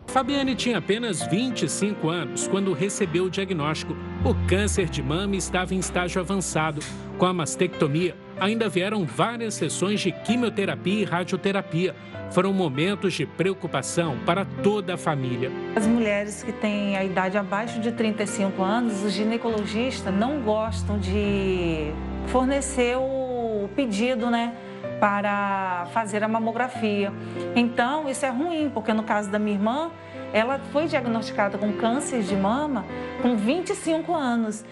Fabiane 0.07 0.55
tinha 0.55 0.79
apenas 0.79 1.21
25 1.21 2.09
anos 2.09 2.47
quando 2.47 2.73
recebeu 2.73 3.25
o 3.25 3.29
diagnóstico. 3.29 3.93
O 4.23 4.33
câncer 4.47 4.89
de 4.89 5.03
mama 5.03 5.35
estava 5.35 5.75
em 5.75 5.77
estágio 5.77 6.19
avançado. 6.19 6.81
Com 7.19 7.25
a 7.25 7.33
mastectomia, 7.33 8.15
ainda 8.39 8.69
vieram 8.69 9.05
várias 9.05 9.53
sessões 9.53 9.99
de 9.99 10.11
quimioterapia 10.11 11.01
e 11.01 11.03
radioterapia. 11.03 11.95
Foram 12.31 12.51
momentos 12.51 13.13
de 13.13 13.25
preocupação 13.25 14.17
para 14.25 14.45
toda 14.63 14.95
a 14.95 14.97
família. 14.97 15.51
As 15.75 15.85
mulheres 15.85 16.43
que 16.43 16.51
têm 16.51 16.97
a 16.97 17.03
idade 17.03 17.37
abaixo 17.37 17.79
de 17.79 17.91
35 17.91 18.61
anos, 18.61 19.03
os 19.03 19.13
ginecologistas 19.13 20.13
não 20.13 20.41
gostam 20.41 20.97
de 20.97 21.91
fornecer 22.27 22.97
o 22.97 23.69
pedido, 23.75 24.29
né? 24.29 24.53
para 24.99 25.87
fazer 25.93 26.23
a 26.23 26.27
mamografia. 26.27 27.11
Então, 27.55 28.09
isso 28.09 28.25
é 28.25 28.29
ruim, 28.29 28.71
porque 28.73 28.93
no 28.93 29.03
caso 29.03 29.29
da 29.29 29.37
minha 29.37 29.55
irmã, 29.55 29.91
ela 30.33 30.59
foi 30.71 30.87
diagnosticada 30.87 31.57
com 31.57 31.73
câncer 31.73 32.21
de 32.21 32.35
mama 32.35 32.85
com 33.21 33.35
25 33.35 34.13
anos. 34.13 34.63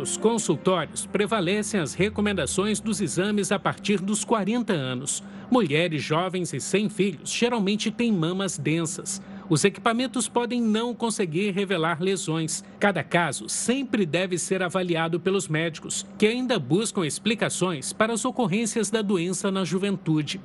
Nos 0.00 0.16
consultórios, 0.16 1.04
prevalecem 1.04 1.78
as 1.78 1.92
recomendações 1.92 2.80
dos 2.80 3.02
exames 3.02 3.52
a 3.52 3.58
partir 3.58 4.00
dos 4.00 4.24
40 4.24 4.72
anos. 4.72 5.22
Mulheres 5.50 6.02
jovens 6.02 6.54
e 6.54 6.58
sem 6.58 6.88
filhos 6.88 7.30
geralmente 7.30 7.90
têm 7.90 8.10
mamas 8.10 8.56
densas. 8.56 9.20
Os 9.46 9.62
equipamentos 9.62 10.26
podem 10.26 10.58
não 10.58 10.94
conseguir 10.94 11.50
revelar 11.50 12.00
lesões. 12.00 12.64
Cada 12.78 13.04
caso 13.04 13.46
sempre 13.46 14.06
deve 14.06 14.38
ser 14.38 14.62
avaliado 14.62 15.20
pelos 15.20 15.48
médicos, 15.48 16.06
que 16.16 16.26
ainda 16.26 16.58
buscam 16.58 17.04
explicações 17.04 17.92
para 17.92 18.14
as 18.14 18.24
ocorrências 18.24 18.88
da 18.88 19.02
doença 19.02 19.50
na 19.50 19.66
juventude. 19.66 20.40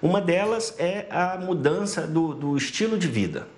Uma 0.00 0.20
delas 0.20 0.72
é 0.78 1.08
a 1.10 1.36
mudança 1.36 2.06
do, 2.06 2.32
do 2.32 2.56
estilo 2.56 2.96
de 2.96 3.08
vida. 3.08 3.48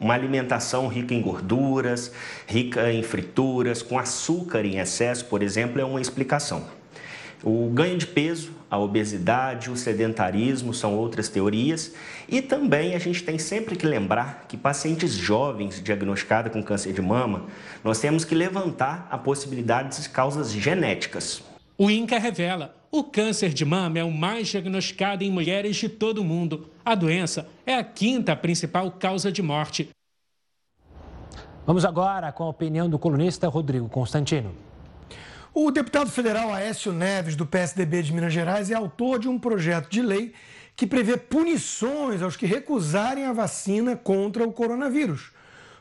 Uma 0.00 0.14
alimentação 0.14 0.88
rica 0.88 1.12
em 1.12 1.20
gorduras, 1.20 2.10
rica 2.46 2.90
em 2.90 3.02
frituras, 3.02 3.82
com 3.82 3.98
açúcar 3.98 4.64
em 4.64 4.78
excesso, 4.78 5.26
por 5.26 5.42
exemplo, 5.42 5.78
é 5.78 5.84
uma 5.84 6.00
explicação. 6.00 6.64
O 7.42 7.68
ganho 7.68 7.98
de 7.98 8.06
peso, 8.06 8.50
a 8.70 8.78
obesidade, 8.78 9.70
o 9.70 9.76
sedentarismo 9.76 10.72
são 10.72 10.94
outras 10.94 11.28
teorias. 11.28 11.92
E 12.28 12.40
também 12.40 12.94
a 12.94 12.98
gente 12.98 13.22
tem 13.22 13.38
sempre 13.38 13.76
que 13.76 13.86
lembrar 13.86 14.46
que 14.48 14.56
pacientes 14.56 15.12
jovens 15.12 15.82
diagnosticados 15.82 16.52
com 16.52 16.62
câncer 16.62 16.92
de 16.92 17.02
mama, 17.02 17.46
nós 17.84 17.98
temos 17.98 18.24
que 18.24 18.34
levantar 18.34 19.06
a 19.10 19.18
possibilidade 19.18 20.00
de 20.00 20.08
causas 20.08 20.50
genéticas. 20.50 21.42
O 21.76 21.90
INCA 21.90 22.18
revela: 22.18 22.74
o 22.90 23.04
câncer 23.04 23.50
de 23.50 23.64
mama 23.64 23.98
é 23.98 24.04
o 24.04 24.10
mais 24.10 24.48
diagnosticado 24.48 25.22
em 25.22 25.30
mulheres 25.30 25.76
de 25.76 25.88
todo 25.88 26.18
o 26.18 26.24
mundo. 26.24 26.68
A 26.84 26.94
doença 26.94 27.48
é 27.64 27.74
a 27.74 27.84
quinta 27.84 28.34
principal 28.34 28.90
causa 28.90 29.30
de 29.30 29.42
morte. 29.42 29.88
Vamos 31.64 31.84
agora 31.84 32.32
com 32.32 32.42
a 32.42 32.48
opinião 32.48 32.90
do 32.90 32.98
colunista 32.98 33.46
Rodrigo 33.48 33.88
Constantino. 33.88 34.52
O 35.54 35.70
deputado 35.70 36.10
federal 36.10 36.52
Aécio 36.52 36.92
Neves, 36.92 37.36
do 37.36 37.46
PSDB 37.46 38.02
de 38.02 38.12
Minas 38.12 38.32
Gerais, 38.32 38.70
é 38.70 38.74
autor 38.74 39.20
de 39.20 39.28
um 39.28 39.38
projeto 39.38 39.88
de 39.88 40.02
lei 40.02 40.32
que 40.74 40.86
prevê 40.86 41.16
punições 41.16 42.22
aos 42.22 42.36
que 42.36 42.46
recusarem 42.46 43.24
a 43.24 43.32
vacina 43.32 43.94
contra 43.94 44.44
o 44.44 44.52
coronavírus. 44.52 45.32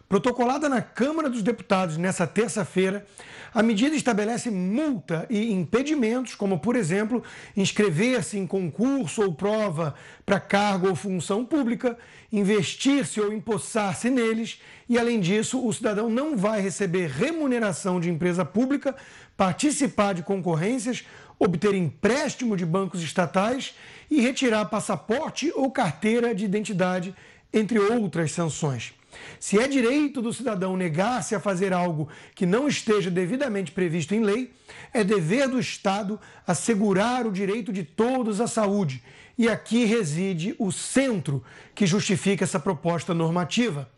Protocolada 0.10 0.67
na 0.67 0.82
Câmara 0.82 1.30
dos 1.30 1.43
Deputados 1.43 1.95
nesta 1.95 2.26
terça-feira, 2.26 3.06
a 3.54 3.62
medida 3.62 3.95
estabelece 3.95 4.50
multa 4.50 5.28
e 5.30 5.54
impedimentos, 5.54 6.34
como, 6.34 6.58
por 6.58 6.76
exemplo, 6.76 7.24
inscrever-se 7.56 8.36
em 8.36 8.48
concurso 8.48 9.22
ou 9.22 9.36
prova 9.36 9.93
para 10.26 10.39
cargo 10.39 10.89
ou 10.89 10.95
função 10.95 11.45
pública, 11.45 11.95
investir-se 12.32 13.22
ou 13.22 13.32
empossar-se 13.32 14.10
neles, 14.10 14.60
e, 14.89 14.98
além 14.98 15.19
disso, 15.19 15.63
o 15.63 15.72
cidadão 15.72 16.10
não 16.10 16.36
vai 16.36 16.60
receber 16.60 17.08
remuneração 17.08 18.00
de 18.00 18.10
empresa 18.10 18.43
pública 18.43 18.95
participar 19.38 20.13
de 20.13 20.24
concorrências, 20.24 21.06
obter 21.38 21.76
empréstimo 21.76 22.58
de 22.58 22.65
bancos 22.65 23.04
estatais 23.04 23.76
e 24.10 24.22
retirar 24.22 24.65
passaporte 24.65 25.54
ou 25.56 25.69
carteira 25.69 26.34
de 26.34 26.45
identidade, 26.45 27.13
entre 27.54 27.78
outras 27.78 28.32
sanções. 28.32 28.98
Se 29.39 29.60
é 29.60 29.67
direito 29.67 30.22
do 30.22 30.34
cidadão 30.34 30.76
negar-se 30.76 31.34
a 31.36 31.39
fazer 31.39 31.74
algo 31.74 32.10
que 32.36 32.45
não 32.45 32.67
esteja 32.67 33.10
devidamente 33.10 33.72
previsto 33.72 34.13
em 34.13 34.24
lei, 34.24 34.52
é 34.93 35.04
dever 35.04 35.48
do 35.48 35.60
Estado 35.60 36.19
assegurar 36.45 37.26
o 37.26 37.32
direito 37.32 37.72
de 37.72 37.84
todos 37.84 38.41
à 38.41 38.48
saúde. 38.48 39.04
E 39.38 39.48
aqui 39.48 39.86
reside 39.86 40.56
o 40.60 40.72
centro 40.72 41.43
que 41.74 41.86
justifica 41.86 42.43
essa 42.43 42.60
proposta 42.60 43.13
normativa. 43.13 43.89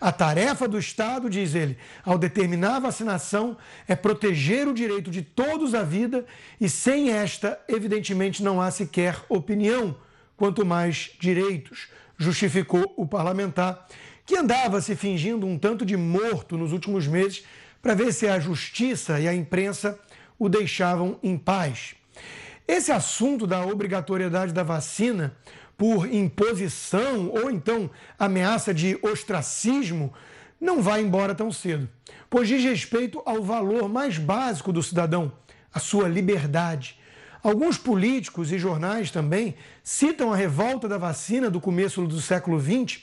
A 0.00 0.12
tarefa 0.12 0.66
do 0.68 0.78
Estado, 0.78 1.30
diz 1.30 1.54
ele, 1.54 1.78
ao 2.04 2.18
determinar 2.18 2.76
a 2.76 2.80
vacinação, 2.80 3.56
é 3.88 3.94
proteger 3.94 4.68
o 4.68 4.74
direito 4.74 5.10
de 5.10 5.22
todos 5.22 5.74
à 5.74 5.82
vida 5.82 6.24
e 6.60 6.68
sem 6.68 7.10
esta, 7.10 7.58
evidentemente, 7.68 8.42
não 8.42 8.60
há 8.60 8.70
sequer 8.70 9.16
opinião, 9.28 9.96
quanto 10.36 10.66
mais 10.66 11.10
direitos, 11.18 11.88
justificou 12.18 12.92
o 12.96 13.06
parlamentar, 13.06 13.86
que 14.24 14.36
andava 14.36 14.80
se 14.80 14.94
fingindo 14.94 15.46
um 15.46 15.58
tanto 15.58 15.84
de 15.84 15.96
morto 15.96 16.56
nos 16.56 16.72
últimos 16.72 17.06
meses 17.06 17.44
para 17.82 17.94
ver 17.94 18.12
se 18.12 18.26
a 18.26 18.38
justiça 18.38 19.18
e 19.18 19.26
a 19.26 19.34
imprensa 19.34 19.98
o 20.38 20.48
deixavam 20.48 21.18
em 21.22 21.36
paz. 21.36 21.94
Esse 22.66 22.92
assunto 22.92 23.46
da 23.46 23.64
obrigatoriedade 23.64 24.52
da 24.52 24.62
vacina 24.62 25.36
por 25.76 26.12
imposição 26.12 27.30
ou 27.30 27.50
então 27.50 27.90
ameaça 28.18 28.74
de 28.74 28.98
ostracismo, 29.00 30.12
não 30.60 30.82
vai 30.82 31.00
embora 31.00 31.34
tão 31.34 31.50
cedo, 31.50 31.88
pois 32.28 32.46
diz 32.46 32.62
respeito 32.62 33.22
ao 33.24 33.42
valor 33.42 33.88
mais 33.88 34.18
básico 34.18 34.74
do 34.74 34.82
cidadão, 34.82 35.32
a 35.72 35.80
sua 35.80 36.06
liberdade. 36.06 36.99
Alguns 37.42 37.78
políticos 37.78 38.52
e 38.52 38.58
jornais 38.58 39.10
também 39.10 39.54
citam 39.82 40.32
a 40.32 40.36
revolta 40.36 40.86
da 40.86 40.98
vacina 40.98 41.48
do 41.48 41.60
começo 41.60 42.06
do 42.06 42.20
século 42.20 42.60
XX, 42.60 43.00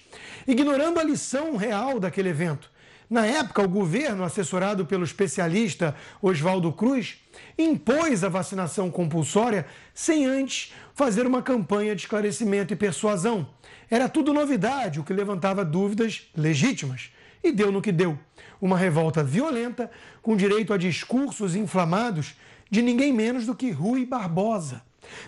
ignorando 0.47 1.00
a 1.00 1.04
lição 1.04 1.56
real 1.58 2.00
daquele 2.00 2.30
evento. 2.30 2.69
Na 3.10 3.26
época, 3.26 3.63
o 3.63 3.69
governo, 3.69 4.23
assessorado 4.23 4.86
pelo 4.86 5.04
especialista 5.04 5.95
Oswaldo 6.21 6.71
Cruz, 6.73 7.15
impôs 7.58 8.23
a 8.23 8.30
vacinação 8.30 8.91
compulsória 8.91 9.65
sem 9.93 10.26
antes 10.26 10.73
fazer 10.93 11.26
uma 11.26 11.41
campanha 11.41 11.95
de 11.95 12.02
esclarecimento 12.02 12.73
e 12.73 12.78
persuasão. 12.78 13.47
Era 13.89 14.10
tudo 14.10 14.34
novidade, 14.34 15.00
o 15.00 15.04
que 15.04 15.13
levantava 15.13 15.63
dúvidas 15.63 16.28
legítimas. 16.36 17.10
E 17.43 17.52
deu 17.52 17.71
no 17.71 17.82
que 17.82 17.91
deu. 17.91 18.19
Uma 18.60 18.78
revolta 18.78 19.23
violenta, 19.23 19.89
com 20.21 20.36
direito 20.36 20.73
a 20.73 20.78
discursos 20.78 21.56
inflamados 21.56 22.36
de 22.69 22.82
ninguém 22.82 23.13
menos 23.13 23.45
do 23.45 23.56
que 23.56 23.71
Rui 23.71 24.06
Barbosa. 24.06 24.82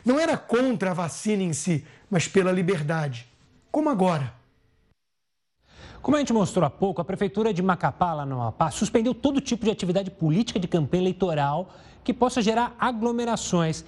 Não 0.04 0.20
era 0.20 0.38
contra 0.38 0.92
a 0.92 0.94
vacina 0.94 1.44
em 1.44 1.54
si, 1.54 1.86
mas 2.10 2.28
pela 2.28 2.52
liberdade. 2.52 3.28
Como 3.72 3.90
agora. 3.90 4.34
Como 6.02 6.16
a 6.16 6.20
gente 6.20 6.34
mostrou 6.34 6.66
há 6.66 6.70
pouco, 6.70 7.02
a 7.02 7.06
Prefeitura 7.06 7.54
de 7.54 7.62
Macapá, 7.62 8.14
lá 8.14 8.26
no 8.26 8.36
Amapá, 8.42 8.72
suspendeu 8.72 9.14
todo 9.14 9.42
tipo 9.42 9.66
de 9.66 9.72
atividade 9.72 10.10
política 10.10 10.60
de 10.60 10.68
campanha 10.68 11.04
eleitoral 11.04 11.70
que 12.04 12.14
possa 12.14 12.42
gerar 12.42 12.76
aglomerações. 12.80 13.84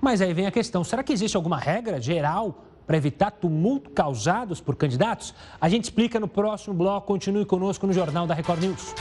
Mas 0.00 0.20
aí 0.20 0.32
vem 0.32 0.46
a 0.46 0.50
questão: 0.52 0.84
será 0.84 1.02
que 1.02 1.12
existe 1.12 1.36
alguma 1.36 1.58
regra 1.58 2.00
geral 2.00 2.64
para 2.86 2.96
evitar 2.96 3.32
tumulto 3.32 3.90
causados 3.90 4.60
por 4.60 4.76
candidatos? 4.76 5.34
A 5.60 5.68
gente 5.68 5.84
explica 5.84 6.20
no 6.20 6.28
próximo 6.28 6.74
bloco. 6.74 7.06
Continue 7.08 7.44
conosco 7.44 7.86
no 7.86 7.92
Jornal 7.92 8.26
da 8.26 8.34
Record 8.34 8.60
News. 8.62 8.94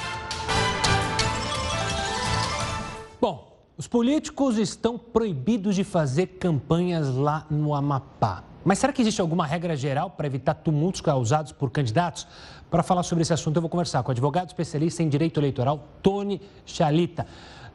Os 3.77 3.87
políticos 3.87 4.57
estão 4.57 4.97
proibidos 4.97 5.75
de 5.75 5.83
fazer 5.83 6.25
campanhas 6.39 7.13
lá 7.15 7.45
no 7.47 7.75
Amapá. 7.75 8.43
Mas 8.65 8.79
será 8.79 8.91
que 8.91 9.01
existe 9.01 9.21
alguma 9.21 9.45
regra 9.45 9.75
geral 9.75 10.09
para 10.09 10.25
evitar 10.25 10.55
tumultos 10.55 10.99
causados 10.99 11.51
por 11.51 11.69
candidatos? 11.69 12.27
Para 12.71 12.81
falar 12.81 13.03
sobre 13.03 13.21
esse 13.21 13.31
assunto, 13.31 13.55
eu 13.55 13.61
vou 13.61 13.69
conversar 13.69 14.01
com 14.01 14.09
o 14.09 14.11
advogado 14.11 14.47
especialista 14.47 15.03
em 15.03 15.09
direito 15.09 15.39
eleitoral, 15.39 15.87
Tony 16.01 16.41
Chalita. 16.65 17.27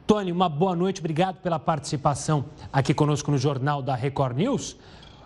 Tony, 0.05 0.29
uma 0.29 0.49
boa 0.49 0.75
noite, 0.75 0.99
obrigado 0.99 1.37
pela 1.37 1.57
participação 1.57 2.45
aqui 2.71 2.93
conosco 2.93 3.31
no 3.31 3.37
Jornal 3.37 3.81
da 3.81 3.95
Record 3.95 4.35
News. 4.35 4.75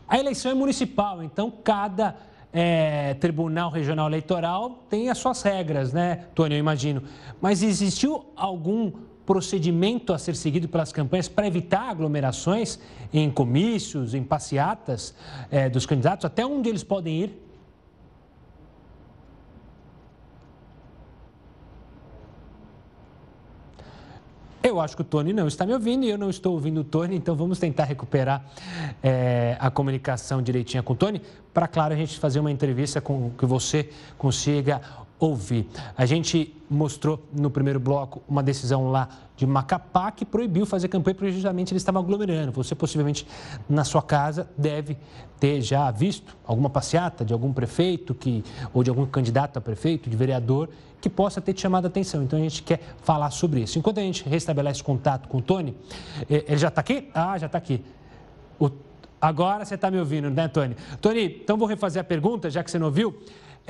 A 0.07 0.19
eleição 0.19 0.51
é 0.51 0.53
municipal, 0.53 1.23
então 1.23 1.51
cada 1.51 2.15
é, 2.53 3.15
Tribunal 3.15 3.71
Regional 3.71 4.07
Eleitoral 4.07 4.85
tem 4.89 5.09
as 5.09 5.17
suas 5.17 5.41
regras, 5.41 5.91
né, 5.91 6.27
Tony? 6.35 6.53
Eu 6.53 6.59
imagino. 6.59 7.01
Mas 7.41 7.63
existiu 7.63 8.25
algum 8.35 8.91
procedimento 9.27 10.13
a 10.13 10.17
ser 10.17 10.37
seguido 10.37 10.69
pelas 10.69 10.93
campanhas 10.93 11.27
para 11.27 11.45
evitar 11.45 11.89
aglomerações 11.89 12.79
em 13.13 13.29
comícios, 13.29 14.13
em 14.13 14.23
passeatas 14.23 15.13
é, 15.51 15.69
dos 15.69 15.85
candidatos? 15.85 16.23
Até 16.23 16.45
onde 16.45 16.69
eles 16.69 16.81
podem 16.81 17.23
ir? 17.23 17.43
Eu 24.63 24.79
acho 24.81 24.95
que 24.95 25.01
o 25.01 25.05
Tony 25.05 25.33
não 25.33 25.47
está 25.47 25.65
me 25.65 25.73
ouvindo 25.73 26.05
e 26.05 26.09
eu 26.09 26.17
não 26.17 26.29
estou 26.29 26.53
ouvindo 26.53 26.81
o 26.81 26.83
Tony, 26.83 27.15
então 27.15 27.35
vamos 27.35 27.57
tentar 27.57 27.85
recuperar 27.85 28.45
é, 29.01 29.55
a 29.59 29.69
comunicação 29.69 30.41
direitinha 30.41 30.83
com 30.83 30.93
o 30.93 30.95
Tony, 30.95 31.21
para, 31.53 31.67
claro, 31.67 31.93
a 31.93 31.97
gente 31.97 32.19
fazer 32.19 32.39
uma 32.39 32.51
entrevista 32.51 32.99
com 32.99 33.31
que 33.37 33.45
você 33.45 33.89
consiga 34.17 34.81
ouvir. 35.19 35.67
A 35.95 36.05
gente 36.05 36.55
mostrou 36.69 37.23
no 37.33 37.49
primeiro 37.49 37.79
bloco 37.79 38.21
uma 38.27 38.43
decisão 38.43 38.91
lá 38.91 39.09
de 39.35 39.45
Macapá 39.45 40.11
que 40.11 40.25
proibiu 40.25 40.65
fazer 40.65 40.87
campanha 40.87 41.15
porque 41.15 41.31
justamente 41.31 41.71
eles 41.71 41.81
estavam 41.81 42.01
aglomerando. 42.01 42.51
Você 42.51 42.75
possivelmente 42.75 43.25
na 43.69 43.83
sua 43.83 44.01
casa 44.01 44.49
deve 44.57 44.97
ter 45.39 45.61
já 45.61 45.89
visto 45.91 46.35
alguma 46.45 46.69
passeata 46.69 47.23
de 47.23 47.33
algum 47.33 47.53
prefeito 47.53 48.13
que 48.13 48.43
ou 48.73 48.83
de 48.83 48.89
algum 48.89 49.05
candidato 49.05 49.57
a 49.57 49.61
prefeito, 49.61 50.09
de 50.09 50.15
vereador 50.15 50.69
que 50.99 51.09
possa 51.09 51.39
ter 51.39 51.53
te 51.53 51.61
chamado 51.61 51.85
a 51.85 51.87
atenção. 51.87 52.23
Então 52.23 52.37
a 52.37 52.41
gente 52.41 52.63
quer 52.63 52.79
falar 53.01 53.29
sobre 53.31 53.61
isso. 53.61 53.77
Enquanto 53.77 53.99
a 53.99 54.03
gente 54.03 54.27
restabelece 54.27 54.83
contato 54.83 55.27
com 55.27 55.37
o 55.37 55.41
Tony, 55.41 55.75
eh, 56.29 56.43
ele 56.47 56.57
já 56.57 56.69
está 56.69 56.81
aqui? 56.81 57.09
Ah, 57.13 57.37
já 57.37 57.45
está 57.45 57.57
aqui. 57.57 57.83
O... 58.59 58.69
Agora 59.21 59.65
você 59.65 59.75
está 59.75 59.89
me 59.89 59.99
ouvindo, 59.99 60.29
né, 60.29 60.47
Tony? 60.47 60.75
Tony, 61.01 61.39
então 61.43 61.57
vou 61.57 61.67
refazer 61.67 62.01
a 62.01 62.03
pergunta, 62.03 62.49
já 62.49 62.63
que 62.63 62.69
você 62.69 62.77
não 62.77 62.87
ouviu. 62.87 63.15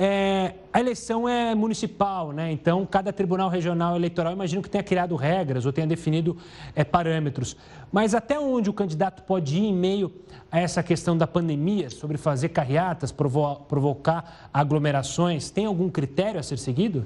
É, 0.00 0.54
a 0.72 0.78
eleição 0.78 1.28
é 1.28 1.56
municipal, 1.56 2.30
né? 2.30 2.52
Então, 2.52 2.86
cada 2.86 3.12
tribunal 3.12 3.48
regional 3.48 3.96
eleitoral, 3.96 4.32
imagino 4.32 4.62
que 4.62 4.70
tenha 4.70 4.84
criado 4.84 5.16
regras 5.16 5.66
ou 5.66 5.72
tenha 5.72 5.88
definido 5.88 6.36
é, 6.76 6.84
parâmetros. 6.84 7.56
Mas 7.90 8.14
até 8.14 8.38
onde 8.38 8.70
o 8.70 8.72
candidato 8.72 9.24
pode 9.24 9.56
ir 9.56 9.66
em 9.66 9.74
meio 9.74 10.12
a 10.52 10.60
essa 10.60 10.84
questão 10.84 11.18
da 11.18 11.26
pandemia, 11.26 11.90
sobre 11.90 12.16
fazer 12.16 12.50
carreatas, 12.50 13.10
provo 13.10 13.56
provocar 13.68 14.48
aglomerações, 14.54 15.50
tem 15.50 15.66
algum 15.66 15.90
critério 15.90 16.38
a 16.38 16.44
ser 16.44 16.58
seguido? 16.58 17.04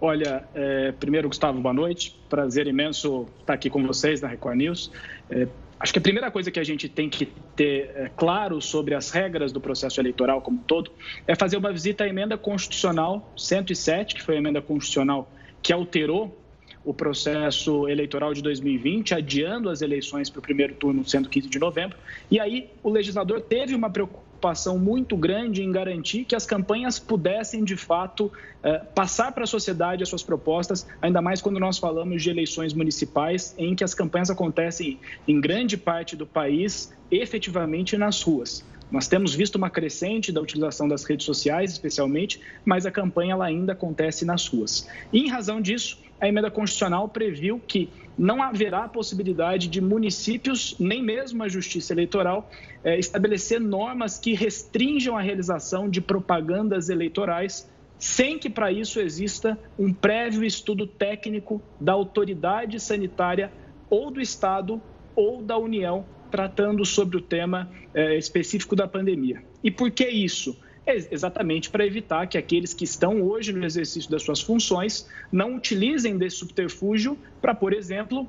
Olha, 0.00 0.44
é, 0.54 0.92
primeiro, 0.92 1.28
Gustavo, 1.28 1.60
boa 1.60 1.74
noite. 1.74 2.18
Prazer 2.30 2.66
imenso 2.66 3.26
estar 3.40 3.52
aqui 3.52 3.68
com 3.68 3.84
vocês 3.86 4.22
na 4.22 4.28
Record 4.28 4.56
News. 4.56 4.90
É, 5.28 5.48
Acho 5.80 5.92
que 5.92 5.98
a 5.98 6.02
primeira 6.02 6.30
coisa 6.30 6.50
que 6.50 6.58
a 6.58 6.64
gente 6.64 6.88
tem 6.88 7.08
que 7.08 7.26
ter 7.54 7.90
é, 7.94 8.10
claro 8.16 8.60
sobre 8.60 8.94
as 8.94 9.10
regras 9.10 9.52
do 9.52 9.60
processo 9.60 10.00
eleitoral 10.00 10.42
como 10.42 10.58
um 10.58 10.62
todo 10.62 10.90
é 11.26 11.36
fazer 11.36 11.56
uma 11.56 11.72
visita 11.72 12.04
à 12.04 12.08
emenda 12.08 12.36
constitucional 12.36 13.32
107, 13.36 14.14
que 14.16 14.22
foi 14.22 14.34
a 14.34 14.38
emenda 14.38 14.60
constitucional 14.60 15.30
que 15.62 15.72
alterou 15.72 16.36
o 16.84 16.94
processo 16.94 17.88
eleitoral 17.88 18.32
de 18.32 18.42
2020, 18.42 19.14
adiando 19.14 19.68
as 19.68 19.82
eleições 19.82 20.30
para 20.30 20.38
o 20.38 20.42
primeiro 20.42 20.74
turno, 20.74 21.06
sendo 21.06 21.28
15 21.28 21.48
de 21.48 21.58
novembro. 21.58 21.98
E 22.30 22.40
aí 22.40 22.70
o 22.82 22.90
legislador 22.90 23.40
teve 23.40 23.74
uma 23.74 23.90
preocupação 23.90 24.27
preocupação 24.38 24.78
muito 24.78 25.16
grande 25.16 25.62
em 25.62 25.70
garantir 25.70 26.24
que 26.24 26.34
as 26.34 26.46
campanhas 26.46 26.98
pudessem, 26.98 27.64
de 27.64 27.76
fato, 27.76 28.32
eh, 28.62 28.78
passar 28.94 29.32
para 29.32 29.44
a 29.44 29.46
sociedade 29.46 30.02
as 30.02 30.08
suas 30.08 30.22
propostas, 30.22 30.86
ainda 31.02 31.20
mais 31.20 31.42
quando 31.42 31.58
nós 31.58 31.76
falamos 31.76 32.22
de 32.22 32.30
eleições 32.30 32.72
municipais, 32.72 33.54
em 33.58 33.74
que 33.74 33.82
as 33.82 33.94
campanhas 33.94 34.30
acontecem 34.30 34.98
em 35.26 35.40
grande 35.40 35.76
parte 35.76 36.14
do 36.14 36.24
país, 36.24 36.92
efetivamente 37.10 37.96
nas 37.96 38.22
ruas. 38.22 38.64
Nós 38.90 39.06
temos 39.06 39.34
visto 39.34 39.56
uma 39.56 39.68
crescente 39.68 40.32
da 40.32 40.40
utilização 40.40 40.88
das 40.88 41.04
redes 41.04 41.26
sociais, 41.26 41.72
especialmente, 41.72 42.40
mas 42.64 42.86
a 42.86 42.90
campanha 42.90 43.32
ela 43.32 43.44
ainda 43.44 43.72
acontece 43.72 44.24
nas 44.24 44.46
ruas. 44.46 44.88
E, 45.12 45.18
em 45.18 45.28
razão 45.28 45.60
disso, 45.60 45.98
a 46.20 46.26
emenda 46.26 46.50
constitucional 46.50 47.08
previu 47.08 47.60
que 47.66 47.90
não 48.16 48.42
haverá 48.42 48.88
possibilidade 48.88 49.68
de 49.68 49.80
municípios, 49.80 50.74
nem 50.78 51.02
mesmo 51.02 51.42
a 51.42 51.48
Justiça 51.48 51.92
Eleitoral, 51.92 52.50
é, 52.84 52.98
estabelecer 52.98 53.60
normas 53.60 54.18
que 54.18 54.34
restringam 54.34 55.16
a 55.16 55.20
realização 55.20 55.88
de 55.88 56.00
propagandas 56.00 56.88
eleitorais, 56.88 57.68
sem 57.98 58.38
que 58.38 58.48
para 58.48 58.70
isso 58.70 59.00
exista 59.00 59.58
um 59.78 59.92
prévio 59.92 60.44
estudo 60.44 60.86
técnico 60.86 61.60
da 61.80 61.92
autoridade 61.92 62.78
sanitária 62.78 63.52
ou 63.90 64.10
do 64.10 64.20
Estado 64.20 64.80
ou 65.16 65.42
da 65.42 65.58
União 65.58 66.04
tratando 66.30 66.84
sobre 66.84 67.16
o 67.16 67.20
tema 67.20 67.70
é, 67.94 68.16
específico 68.16 68.76
da 68.76 68.86
pandemia. 68.86 69.42
E 69.64 69.70
por 69.70 69.90
que 69.90 70.06
isso? 70.06 70.56
É 70.86 70.96
exatamente 71.12 71.68
para 71.68 71.84
evitar 71.84 72.26
que 72.26 72.38
aqueles 72.38 72.72
que 72.72 72.84
estão 72.84 73.20
hoje 73.22 73.52
no 73.52 73.64
exercício 73.64 74.10
das 74.10 74.22
suas 74.22 74.40
funções 74.40 75.06
não 75.30 75.54
utilizem 75.54 76.16
desse 76.16 76.36
subterfúgio 76.36 77.18
para, 77.42 77.54
por 77.54 77.74
exemplo, 77.74 78.26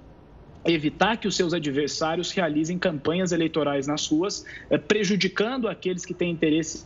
evitar 0.66 1.18
que 1.18 1.28
os 1.28 1.36
seus 1.36 1.54
adversários 1.54 2.32
realizem 2.32 2.78
campanhas 2.78 3.32
eleitorais 3.32 3.88
nas 3.88 4.08
ruas, 4.08 4.46
eh, 4.70 4.78
prejudicando 4.78 5.68
aqueles 5.68 6.06
que 6.06 6.14
têm 6.14 6.32
interesse 6.32 6.86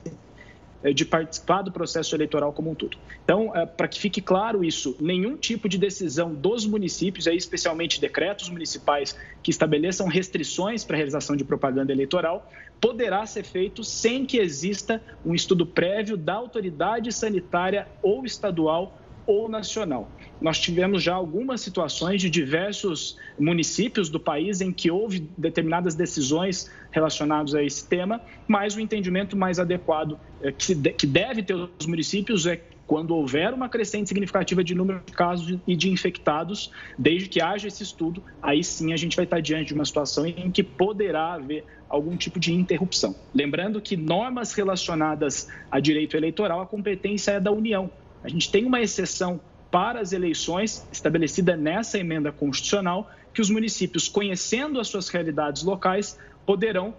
eh, 0.83 0.93
de 0.93 1.05
participar 1.05 1.61
do 1.61 1.71
processo 1.71 2.15
eleitoral 2.15 2.53
como 2.53 2.71
um 2.71 2.75
todo. 2.75 2.97
Então, 3.23 3.55
eh, 3.55 3.65
para 3.65 3.87
que 3.87 3.99
fique 3.99 4.21
claro 4.21 4.63
isso, 4.63 4.95
nenhum 4.99 5.35
tipo 5.35 5.67
de 5.67 5.77
decisão 5.77 6.33
dos 6.33 6.65
municípios, 6.65 7.25
especialmente 7.25 7.99
decretos 7.99 8.49
municipais 8.49 9.17
que 9.41 9.49
estabeleçam 9.49 10.07
restrições 10.07 10.83
para 10.83 10.95
a 10.95 10.97
realização 10.97 11.35
de 11.35 11.43
propaganda 11.43 11.91
eleitoral, 11.91 12.49
poderá 12.79 13.25
ser 13.25 13.43
feito 13.43 13.83
sem 13.83 14.25
que 14.25 14.37
exista 14.37 15.01
um 15.25 15.33
estudo 15.33 15.65
prévio 15.65 16.17
da 16.17 16.33
autoridade 16.33 17.11
sanitária 17.11 17.87
ou 18.01 18.25
estadual 18.25 18.99
ou 19.25 19.49
nacional. 19.49 20.09
Nós 20.41 20.59
tivemos 20.59 21.01
já 21.01 21.13
algumas 21.13 21.61
situações 21.61 22.21
de 22.21 22.29
diversos 22.29 23.17
municípios 23.39 24.09
do 24.09 24.19
país 24.19 24.61
em 24.61 24.71
que 24.71 24.91
houve 24.91 25.27
determinadas 25.37 25.95
decisões 25.95 26.69
relacionadas 26.91 27.55
a 27.55 27.63
esse 27.63 27.87
tema, 27.87 28.21
mas 28.47 28.75
o 28.75 28.79
entendimento 28.79 29.37
mais 29.37 29.59
adequado 29.59 30.19
é 30.41 30.51
que 30.51 30.75
deve 31.05 31.43
ter 31.43 31.55
os 31.55 31.85
municípios 31.85 32.45
é 32.45 32.61
quando 32.85 33.15
houver 33.15 33.53
uma 33.53 33.69
crescente 33.69 34.09
significativa 34.09 34.63
de 34.63 34.75
número 34.75 35.01
de 35.05 35.13
casos 35.13 35.57
e 35.65 35.75
de 35.75 35.89
infectados, 35.89 36.71
desde 36.97 37.29
que 37.29 37.41
haja 37.41 37.67
esse 37.67 37.81
estudo, 37.81 38.21
aí 38.41 38.63
sim 38.63 38.93
a 38.93 38.97
gente 38.97 39.15
vai 39.15 39.25
estar 39.25 39.39
diante 39.39 39.67
de 39.67 39.73
uma 39.73 39.85
situação 39.85 40.25
em 40.25 40.51
que 40.51 40.61
poderá 40.61 41.33
haver 41.33 41.63
algum 41.87 42.17
tipo 42.17 42.39
de 42.39 42.53
interrupção. 42.53 43.15
Lembrando 43.33 43.79
que 43.79 43.95
normas 43.95 44.53
relacionadas 44.53 45.47
a 45.71 45.79
direito 45.79 46.17
eleitoral, 46.17 46.59
a 46.59 46.65
competência 46.65 47.31
é 47.31 47.39
da 47.39 47.51
União. 47.51 47.89
A 48.23 48.29
gente 48.29 48.49
tem 48.49 48.65
uma 48.65 48.81
exceção 48.81 49.39
para 49.69 49.99
as 49.99 50.13
eleições 50.13 50.87
estabelecida 50.91 51.57
nessa 51.57 51.97
emenda 51.97 52.31
constitucional, 52.31 53.09
que 53.33 53.41
os 53.41 53.49
municípios, 53.49 54.07
conhecendo 54.07 54.79
as 54.79 54.87
suas 54.87 55.09
realidades 55.09 55.63
locais, 55.63 56.17
poderão 56.45 56.93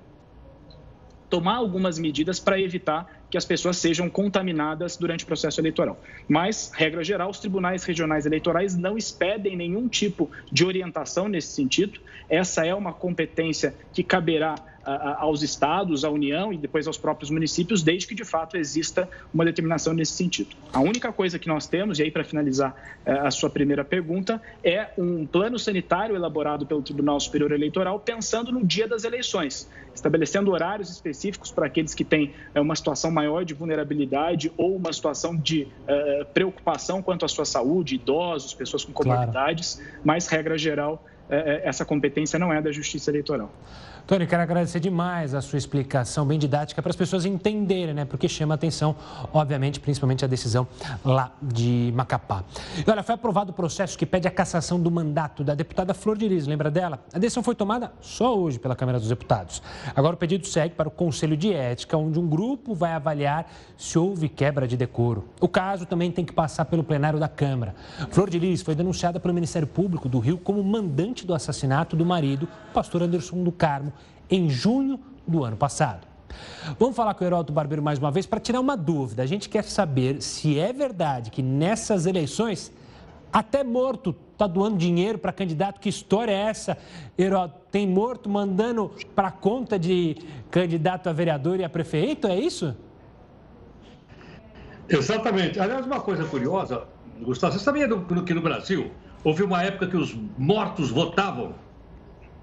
tomar 1.30 1.56
algumas 1.56 1.98
medidas 1.98 2.38
para 2.38 2.60
evitar 2.60 3.24
que 3.30 3.36
as 3.36 3.44
pessoas 3.44 3.76
sejam 3.78 4.08
contaminadas 4.08 4.96
durante 4.96 5.24
o 5.24 5.26
processo 5.26 5.60
eleitoral. 5.60 6.00
Mas, 6.28 6.70
regra 6.72 7.02
geral, 7.02 7.30
os 7.30 7.40
tribunais 7.40 7.82
regionais 7.82 8.26
eleitorais 8.26 8.76
não 8.76 8.96
expedem 8.96 9.56
nenhum 9.56 9.88
tipo 9.88 10.30
de 10.52 10.64
orientação 10.64 11.28
nesse 11.28 11.48
sentido. 11.48 12.00
Essa 12.28 12.64
é 12.64 12.74
uma 12.74 12.92
competência 12.92 13.74
que 13.92 14.04
caberá 14.04 14.54
aos 14.84 15.42
estados, 15.42 16.04
à 16.04 16.10
União 16.10 16.52
e 16.52 16.58
depois 16.58 16.86
aos 16.86 16.98
próprios 16.98 17.30
municípios, 17.30 17.82
desde 17.82 18.06
que 18.06 18.14
de 18.14 18.24
fato 18.24 18.56
exista 18.56 19.08
uma 19.32 19.44
determinação 19.44 19.94
nesse 19.94 20.12
sentido. 20.12 20.54
A 20.72 20.80
única 20.80 21.12
coisa 21.12 21.38
que 21.38 21.48
nós 21.48 21.66
temos, 21.66 21.98
e 21.98 22.02
aí 22.02 22.10
para 22.10 22.24
finalizar 22.24 22.74
eh, 23.04 23.12
a 23.12 23.30
sua 23.30 23.48
primeira 23.48 23.84
pergunta, 23.84 24.40
é 24.62 24.88
um 24.98 25.26
plano 25.26 25.58
sanitário 25.58 26.14
elaborado 26.14 26.66
pelo 26.66 26.82
Tribunal 26.82 27.18
Superior 27.18 27.52
Eleitoral 27.52 27.98
pensando 28.00 28.52
no 28.52 28.64
dia 28.64 28.86
das 28.86 29.04
eleições, 29.04 29.68
estabelecendo 29.94 30.50
horários 30.50 30.90
específicos 30.90 31.50
para 31.50 31.66
aqueles 31.66 31.94
que 31.94 32.04
têm 32.04 32.32
eh, 32.54 32.60
uma 32.60 32.76
situação 32.76 33.10
maior 33.10 33.44
de 33.44 33.54
vulnerabilidade 33.54 34.52
ou 34.56 34.76
uma 34.76 34.92
situação 34.92 35.36
de 35.36 35.62
uh, 35.62 36.24
preocupação 36.32 37.02
quanto 37.02 37.24
à 37.24 37.28
sua 37.28 37.44
saúde, 37.44 37.94
idosos, 37.94 38.54
pessoas 38.54 38.84
com 38.84 38.92
comorbidades, 38.92 39.74
claro. 39.74 40.00
mas 40.04 40.26
regra 40.26 40.58
geral, 40.58 41.04
essa 41.28 41.86
competência 41.86 42.38
não 42.38 42.52
é 42.52 42.60
da 42.60 42.70
Justiça 42.70 43.10
Eleitoral. 43.10 43.50
Tony, 44.06 44.26
quero 44.26 44.42
agradecer 44.42 44.80
demais 44.80 45.34
a 45.34 45.40
sua 45.40 45.56
explicação 45.56 46.26
bem 46.26 46.38
didática 46.38 46.82
para 46.82 46.90
as 46.90 46.96
pessoas 46.96 47.24
entenderem, 47.24 47.94
né? 47.94 48.04
Porque 48.04 48.28
chama 48.28 48.54
atenção, 48.54 48.94
obviamente, 49.32 49.80
principalmente 49.80 50.22
a 50.22 50.28
decisão 50.28 50.68
lá 51.02 51.32
de 51.40 51.90
Macapá. 51.96 52.44
E 52.86 52.90
olha, 52.90 53.02
foi 53.02 53.14
aprovado 53.14 53.52
o 53.52 53.54
processo 53.54 53.96
que 53.96 54.04
pede 54.04 54.28
a 54.28 54.30
cassação 54.30 54.78
do 54.78 54.90
mandato 54.90 55.42
da 55.42 55.54
deputada 55.54 55.94
Flor 55.94 56.18
de 56.18 56.28
Lis, 56.28 56.46
lembra 56.46 56.70
dela? 56.70 57.02
A 57.14 57.18
decisão 57.18 57.42
foi 57.42 57.54
tomada 57.54 57.92
só 58.02 58.38
hoje 58.38 58.58
pela 58.58 58.76
Câmara 58.76 59.00
dos 59.00 59.08
Deputados. 59.08 59.62
Agora 59.96 60.14
o 60.14 60.18
pedido 60.18 60.46
segue 60.46 60.74
para 60.74 60.86
o 60.86 60.90
Conselho 60.90 61.34
de 61.34 61.54
Ética, 61.54 61.96
onde 61.96 62.20
um 62.20 62.28
grupo 62.28 62.74
vai 62.74 62.92
avaliar 62.92 63.50
se 63.78 63.98
houve 63.98 64.28
quebra 64.28 64.68
de 64.68 64.76
decoro. 64.76 65.30
O 65.40 65.48
caso 65.48 65.86
também 65.86 66.12
tem 66.12 66.26
que 66.26 66.32
passar 66.34 66.66
pelo 66.66 66.84
plenário 66.84 67.18
da 67.18 67.28
Câmara. 67.28 67.74
Flor 68.10 68.28
de 68.28 68.38
Lis 68.38 68.60
foi 68.60 68.74
denunciada 68.74 69.18
pelo 69.18 69.32
Ministério 69.32 69.66
Público 69.66 70.10
do 70.10 70.18
Rio 70.18 70.36
como 70.36 70.62
mandante 70.62 71.26
do 71.26 71.32
assassinato 71.32 71.96
do 71.96 72.04
marido, 72.04 72.46
pastor 72.74 73.02
Anderson 73.02 73.42
do 73.42 73.50
Carmo, 73.50 73.93
em 74.30 74.48
junho 74.48 75.00
do 75.26 75.44
ano 75.44 75.56
passado. 75.56 76.06
Vamos 76.78 76.96
falar 76.96 77.14
com 77.14 77.24
o 77.24 77.26
Heródoto 77.26 77.52
Barbeiro 77.52 77.82
mais 77.82 77.98
uma 77.98 78.10
vez 78.10 78.26
para 78.26 78.40
tirar 78.40 78.60
uma 78.60 78.76
dúvida. 78.76 79.22
A 79.22 79.26
gente 79.26 79.48
quer 79.48 79.64
saber 79.64 80.20
se 80.20 80.58
é 80.58 80.72
verdade 80.72 81.30
que 81.30 81.42
nessas 81.42 82.06
eleições 82.06 82.72
até 83.32 83.64
morto 83.64 84.14
está 84.32 84.46
doando 84.46 84.76
dinheiro 84.76 85.18
para 85.18 85.32
candidato. 85.32 85.80
Que 85.80 85.88
história 85.88 86.32
é 86.32 86.48
essa, 86.48 86.78
Heródoto? 87.18 87.60
Tem 87.70 87.86
morto 87.86 88.28
mandando 88.28 88.92
para 89.14 89.30
conta 89.30 89.78
de 89.78 90.16
candidato 90.50 91.08
a 91.08 91.12
vereador 91.12 91.58
e 91.60 91.64
a 91.64 91.68
prefeito? 91.68 92.26
É 92.26 92.38
isso? 92.38 92.76
Exatamente. 94.88 95.58
Aliás, 95.58 95.86
uma 95.86 96.00
coisa 96.00 96.24
curiosa, 96.24 96.84
Gustavo, 97.20 97.54
você 97.54 97.64
sabia 97.64 97.88
que 97.88 98.34
no 98.34 98.40
Brasil 98.40 98.92
houve 99.24 99.42
uma 99.42 99.62
época 99.62 99.86
que 99.86 99.96
os 99.96 100.14
mortos 100.36 100.90
votavam? 100.90 101.54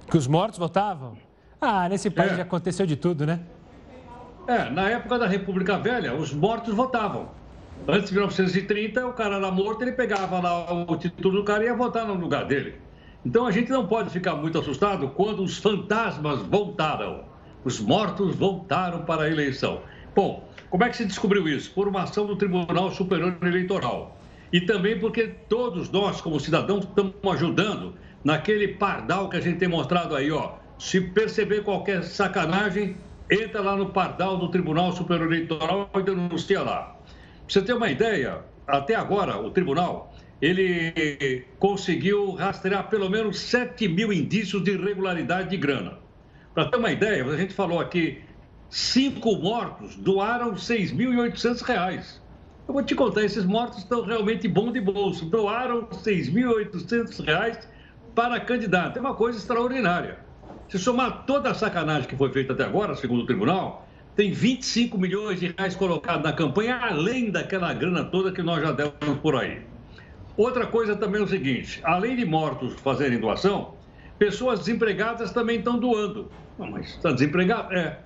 Que 0.10 0.18
os 0.18 0.28
mortos 0.28 0.58
votavam? 0.58 1.18
Ah, 1.64 1.88
nesse 1.88 2.10
país 2.10 2.32
é. 2.32 2.38
já 2.38 2.42
aconteceu 2.42 2.88
de 2.88 2.96
tudo, 2.96 3.24
né? 3.24 3.40
É, 4.48 4.68
na 4.72 4.90
época 4.90 5.20
da 5.20 5.28
República 5.28 5.78
Velha, 5.78 6.16
os 6.16 6.34
mortos 6.34 6.74
votavam. 6.74 7.30
Antes 7.88 8.10
de 8.10 8.16
1930, 8.16 9.06
o 9.06 9.14
cara 9.14 9.36
era 9.36 9.52
morto, 9.52 9.84
ele 9.84 9.92
pegava 9.92 10.40
lá 10.40 10.74
o 10.74 10.98
título 10.98 11.38
do 11.38 11.44
cara 11.44 11.64
e 11.64 11.68
ia 11.68 11.76
votar 11.76 12.08
no 12.08 12.16
lugar 12.16 12.46
dele. 12.46 12.76
Então 13.24 13.46
a 13.46 13.52
gente 13.52 13.70
não 13.70 13.86
pode 13.86 14.10
ficar 14.10 14.34
muito 14.34 14.58
assustado 14.58 15.10
quando 15.10 15.44
os 15.44 15.60
fantasmas 15.60 16.42
voltaram. 16.42 17.26
Os 17.64 17.80
mortos 17.80 18.36
voltaram 18.36 19.04
para 19.04 19.24
a 19.24 19.30
eleição. 19.30 19.82
Bom, 20.16 20.50
como 20.72 20.84
é 20.84 20.90
que 20.90 20.98
se 20.98 21.06
descobriu 21.06 21.48
isso? 21.48 21.72
Por 21.72 21.88
uma 21.88 22.04
ação 22.04 22.26
do 22.26 22.36
Tribunal 22.36 22.90
Superior 22.90 23.38
Eleitoral. 23.40 24.18
E 24.52 24.62
também 24.62 25.00
porque 25.00 25.28
todos 25.48 25.92
nós, 25.92 26.22
como 26.22 26.40
cidadãos, 26.40 26.86
estamos 26.86 27.14
ajudando 27.34 27.94
naquele 28.24 28.70
pardal 28.70 29.30
que 29.30 29.38
a 29.38 29.40
gente 29.40 29.60
tem 29.60 29.68
mostrado 29.68 30.16
aí, 30.16 30.32
ó 30.32 30.61
se 30.82 31.00
perceber 31.00 31.64
qualquer 31.64 32.04
sacanagem, 32.04 32.98
entra 33.30 33.62
lá 33.62 33.76
no 33.76 33.92
pardal 33.92 34.36
do 34.40 34.50
Tribunal 34.50 34.92
Superior 34.92 35.32
Eleitoral 35.32 35.88
e 35.94 36.02
denuncia 36.02 36.64
lá. 36.64 36.98
Pra 37.06 37.46
você 37.48 37.62
ter 37.62 37.74
uma 37.74 37.92
ideia, 37.92 38.40
até 38.66 38.96
agora 38.96 39.38
o 39.38 39.52
tribunal 39.52 40.12
ele 40.42 41.46
conseguiu 41.60 42.32
rastrear 42.32 42.90
pelo 42.90 43.12
menos 43.12 43.40
7 43.42 43.88
mil 43.88 44.12
indícios 44.12 44.64
de 44.64 44.72
irregularidade 44.72 45.52
de 45.52 45.58
grana. 45.58 46.00
Para 46.56 46.66
ter 46.66 46.78
uma 46.78 46.92
ideia, 46.92 47.24
a 47.24 47.38
gente 47.38 47.54
falou 47.54 47.80
aqui, 47.80 48.20
cinco 48.68 49.36
mortos 49.36 49.96
doaram 49.96 50.54
6.800 50.54 51.62
reais. 51.62 52.20
Eu 52.68 52.74
vou 52.74 52.82
te 52.82 52.96
contar, 52.96 53.24
esses 53.24 53.46
mortos 53.46 53.78
estão 53.78 54.04
realmente 54.04 54.48
bom 54.48 54.72
de 54.72 54.82
bolso. 54.82 55.26
Doaram 55.26 55.84
6.800 55.84 57.24
reais 57.24 57.70
para 58.16 58.40
candidato. 58.40 58.98
É 58.98 59.00
uma 59.00 59.14
coisa 59.14 59.38
extraordinária. 59.38 60.31
Se 60.72 60.80
somar 60.80 61.26
toda 61.26 61.52
a 61.52 61.54
sacanagem 61.54 62.08
que 62.08 62.16
foi 62.16 62.32
feita 62.32 62.54
até 62.54 62.64
agora, 62.64 62.96
segundo 62.96 63.24
o 63.24 63.26
tribunal, 63.26 63.86
tem 64.16 64.32
25 64.32 64.98
milhões 64.98 65.38
de 65.38 65.48
reais 65.48 65.76
colocados 65.76 66.24
na 66.24 66.32
campanha, 66.32 66.78
além 66.78 67.30
daquela 67.30 67.74
grana 67.74 68.06
toda 68.06 68.32
que 68.32 68.42
nós 68.42 68.62
já 68.62 68.72
demos 68.72 69.20
por 69.22 69.36
aí. 69.36 69.64
Outra 70.38 70.66
coisa 70.66 70.96
também 70.96 71.20
é 71.20 71.24
o 71.26 71.28
seguinte: 71.28 71.82
além 71.84 72.16
de 72.16 72.26
mortos 72.26 72.74
fazerem 72.80 73.20
doação, 73.20 73.74
pessoas 74.18 74.60
desempregadas 74.60 75.32
também 75.32 75.58
estão 75.58 75.78
doando. 75.78 76.32
Não, 76.58 76.72
mas 76.72 76.88
está 76.92 77.12
desempregado? 77.12 77.74
É. 77.74 78.00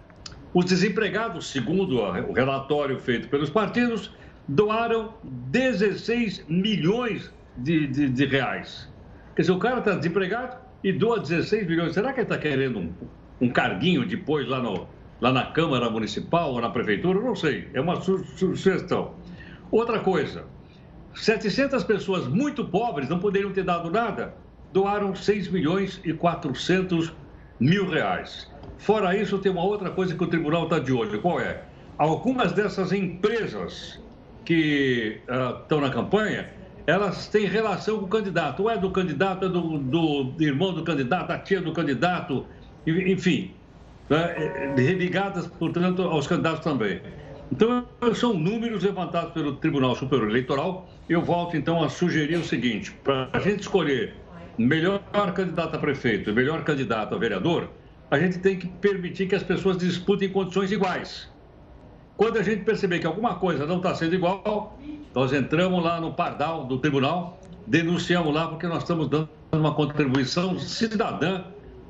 Os 0.52 0.66
desempregados, 0.66 1.52
segundo 1.52 2.00
o 2.00 2.34
relatório 2.34 3.00
feito 3.00 3.28
pelos 3.28 3.52
partidos, 3.52 4.10
doaram 4.48 5.14
16 5.24 6.44
milhões 6.50 7.32
de, 7.58 7.86
de, 7.86 8.10
de 8.10 8.26
reais. 8.26 8.92
Quer 9.36 9.44
dizer, 9.44 9.52
o 9.52 9.60
cara 9.60 9.78
está 9.78 9.94
desempregado, 9.94 10.65
e 10.86 10.94
doa 10.94 11.20
16 11.20 11.66
milhões. 11.68 11.96
Será 11.96 12.14
que 12.14 12.20
ele 12.20 12.26
está 12.26 12.38
querendo 12.38 12.78
um, 12.78 12.94
um 13.42 13.50
carguinho 13.50 14.08
depois 14.08 14.48
lá, 14.48 14.62
no, 14.62 14.88
lá 15.20 15.34
na 15.34 15.48
Câmara 15.48 15.90
Municipal 15.90 16.52
ou 16.52 16.62
na 16.62 16.70
Prefeitura? 16.70 17.20
Não 17.20 17.36
sei, 17.36 17.68
é 17.74 17.82
uma 17.82 18.00
su 18.00 18.24
sugestão. 18.38 19.16
Outra 19.72 20.00
coisa, 20.00 20.46
700 21.16 21.84
pessoas 21.86 22.28
muito 22.28 22.64
pobres, 22.64 23.10
não 23.10 23.18
poderiam 23.18 23.52
ter 23.52 23.64
dado 23.64 23.90
nada, 23.90 24.36
doaram 24.72 25.16
6 25.16 25.48
milhões 25.48 26.00
e 26.06 26.14
400 26.14 27.12
mil 27.60 27.90
reais. 27.90 28.48
Fora 28.78 29.18
isso, 29.18 29.40
tem 29.40 29.52
uma 29.52 29.64
outra 29.64 29.90
coisa 29.90 30.14
que 30.14 30.24
o 30.24 30.28
tribunal 30.28 30.66
está 30.66 30.78
de 30.78 30.94
olho. 30.94 31.20
Qual 31.20 31.40
é? 31.40 31.64
Algumas 31.98 32.52
dessas 32.52 32.92
empresas 32.92 34.00
que 34.44 35.20
uh, 35.28 35.64
estão 35.64 35.82
na 35.82 35.90
campanha 35.90 36.48
elas 36.88 37.28
têm 37.28 37.46
relação 37.46 38.00
com 38.00 38.06
o 38.06 38.08
candidato. 38.08 38.64
Ou 38.64 38.70
é 38.70 38.78
do 38.78 38.92
candidato, 38.92 39.46
é 39.46 39.50
do, 39.50 39.78
do 39.78 40.34
irmão 40.40 40.74
do 40.74 40.84
candidato, 40.84 41.32
a 41.32 41.40
tia 41.40 41.62
do 41.62 41.74
candidato, 41.74 42.46
enfim. 42.86 43.52
Né? 44.10 44.74
Ligadas, 44.76 45.48
portanto, 45.48 46.04
aos 46.04 46.28
candidatos 46.28 46.64
também. 46.64 47.02
Então, 47.52 47.86
são 48.14 48.34
números 48.34 48.84
levantados 48.84 49.34
pelo 49.34 49.56
Tribunal 49.56 49.96
Superior 49.96 50.30
Eleitoral. 50.30 50.90
Eu 51.08 51.22
volto, 51.22 51.56
então, 51.58 51.84
a 51.84 51.90
sugerir 51.90 52.38
o 52.38 52.44
seguinte: 52.44 52.92
para 53.04 53.30
a 53.34 53.40
gente 53.40 53.62
escolher 53.62 54.14
melhor 54.58 55.02
candidato 55.34 55.76
a 55.76 55.80
prefeito 55.80 56.30
e 56.30 56.34
melhor 56.34 56.64
candidato 56.64 57.14
a 57.14 57.18
vereador, 57.18 57.70
a 58.10 58.18
gente 58.20 58.40
tem 58.40 58.58
que 58.58 58.68
permitir 58.68 59.28
que 59.28 59.36
as 59.36 59.44
pessoas 59.44 59.78
disputem 59.78 60.30
em 60.30 60.32
condições 60.32 60.72
iguais. 60.72 61.30
Quando 62.18 62.38
a 62.38 62.44
gente 62.44 62.64
perceber 62.64 63.00
que 63.00 63.08
alguma 63.08 63.36
coisa 63.36 63.66
não 63.66 63.78
está 63.78 63.94
sendo 63.94 64.16
igual, 64.16 64.78
nós 65.14 65.34
entramos 65.34 65.84
lá 65.84 66.00
no 66.00 66.14
pardal 66.14 66.66
do 66.66 66.78
tribunal, 66.80 67.38
denunciamos 67.68 68.34
lá 68.34 68.48
porque 68.48 68.68
nós 68.68 68.84
estamos 68.84 69.10
dando 69.10 69.30
uma 69.52 69.74
contribuição 69.74 70.58
cidadã 70.58 71.44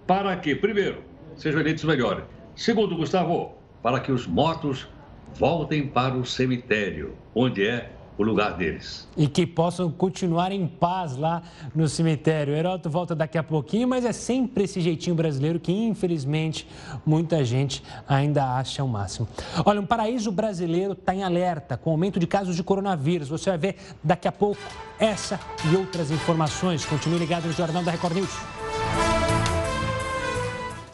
para 0.08 0.36
que, 0.38 0.56
primeiro, 0.56 1.04
sejam 1.36 1.62
eleitos 1.62 1.84
melhores. 1.84 2.24
Segundo, 2.56 2.96
Gustavo, 2.96 3.54
para 3.84 4.00
que 4.00 4.12
os 4.12 4.26
mortos 4.26 4.88
voltem 5.36 5.88
para 5.88 6.16
o 6.16 6.26
cemitério, 6.26 7.16
onde 7.36 7.68
é 7.68 7.92
o 8.18 8.24
lugar 8.24 8.56
deles. 8.56 9.08
E 9.18 9.28
que 9.28 9.46
possam 9.46 9.92
continuar 9.92 10.52
em 10.52 10.68
paz 10.68 11.16
lá 11.18 11.42
no 11.74 11.88
cemitério. 11.88 12.54
O 12.54 12.58
Heroto 12.58 12.90
volta 12.90 13.16
daqui 13.16 13.38
a 13.38 13.44
pouquinho, 13.44 13.88
mas 13.88 14.06
é 14.06 14.12
sempre 14.12 14.64
esse 14.64 14.80
jeitinho 14.82 15.16
brasileiro 15.16 15.60
que, 15.60 15.72
infelizmente, 15.72 16.68
muita 17.06 17.44
gente 17.44 17.84
ainda 18.08 18.58
acha 18.58 18.84
o 18.84 18.88
máximo. 18.88 19.28
Olha, 19.66 19.82
um 19.82 19.86
paraíso 19.86 20.32
brasileiro 20.32 20.94
está 20.94 21.14
em 21.14 21.24
alerta 21.24 21.78
com 21.78 21.90
o 21.90 21.94
aumento 21.94 22.20
de 22.20 22.28
casos 22.28 22.56
de 22.56 22.64
coronavírus. 22.64 23.28
Você 23.28 23.50
vai 23.50 23.58
ver 23.58 23.76
daqui 24.04 24.28
a 24.28 24.32
pouco 24.32 24.62
essa 25.00 25.40
e 25.72 25.76
outras 25.76 26.12
informações. 26.12 26.86
Continue 26.86 27.20
ligado 27.20 27.46
no 27.46 27.54
Jornal 27.54 27.84
da 27.84 27.92
Record 27.92 28.16
News. 28.16 28.55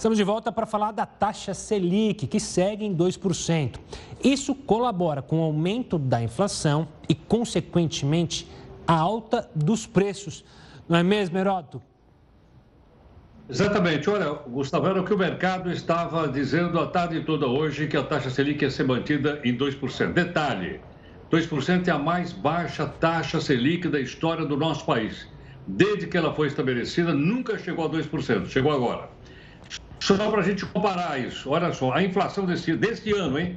Estamos 0.01 0.17
de 0.17 0.23
volta 0.23 0.51
para 0.51 0.65
falar 0.65 0.91
da 0.93 1.05
taxa 1.05 1.53
Selic, 1.53 2.25
que 2.25 2.39
segue 2.39 2.83
em 2.83 2.95
2%. 2.95 3.79
Isso 4.23 4.55
colabora 4.55 5.21
com 5.21 5.41
o 5.41 5.43
aumento 5.43 5.99
da 5.99 6.23
inflação 6.23 6.87
e, 7.07 7.13
consequentemente, 7.13 8.47
a 8.87 8.95
alta 8.95 9.47
dos 9.53 9.85
preços. 9.85 10.43
Não 10.89 10.97
é 10.97 11.03
mesmo, 11.03 11.37
Heródoto? 11.37 11.83
Exatamente. 13.47 14.09
Olha, 14.09 14.31
Gustavo, 14.47 14.87
era 14.87 14.99
o 14.99 15.05
que 15.05 15.13
o 15.13 15.17
mercado 15.19 15.71
estava 15.71 16.27
dizendo 16.27 16.79
a 16.79 16.87
tarde 16.87 17.21
toda 17.23 17.45
hoje, 17.45 17.85
que 17.85 17.95
a 17.95 18.01
taxa 18.01 18.31
Selic 18.31 18.63
ia 18.63 18.71
ser 18.71 18.85
mantida 18.85 19.39
em 19.43 19.55
2%. 19.55 20.13
Detalhe, 20.13 20.81
2% 21.29 21.87
é 21.87 21.91
a 21.91 21.99
mais 21.99 22.33
baixa 22.33 22.87
taxa 22.87 23.39
Selic 23.39 23.87
da 23.87 23.99
história 23.99 24.47
do 24.47 24.57
nosso 24.57 24.83
país. 24.83 25.27
Desde 25.67 26.07
que 26.07 26.17
ela 26.17 26.33
foi 26.33 26.47
estabelecida, 26.47 27.13
nunca 27.13 27.59
chegou 27.59 27.85
a 27.85 27.89
2%, 27.89 28.47
chegou 28.47 28.71
agora. 28.71 29.20
Só 30.17 30.29
para 30.29 30.41
a 30.41 30.43
gente 30.43 30.65
comparar 30.65 31.17
isso, 31.19 31.49
olha 31.49 31.71
só, 31.71 31.93
a 31.93 32.03
inflação 32.03 32.45
desse, 32.45 32.75
deste 32.75 33.13
ano, 33.13 33.39
hein? 33.39 33.55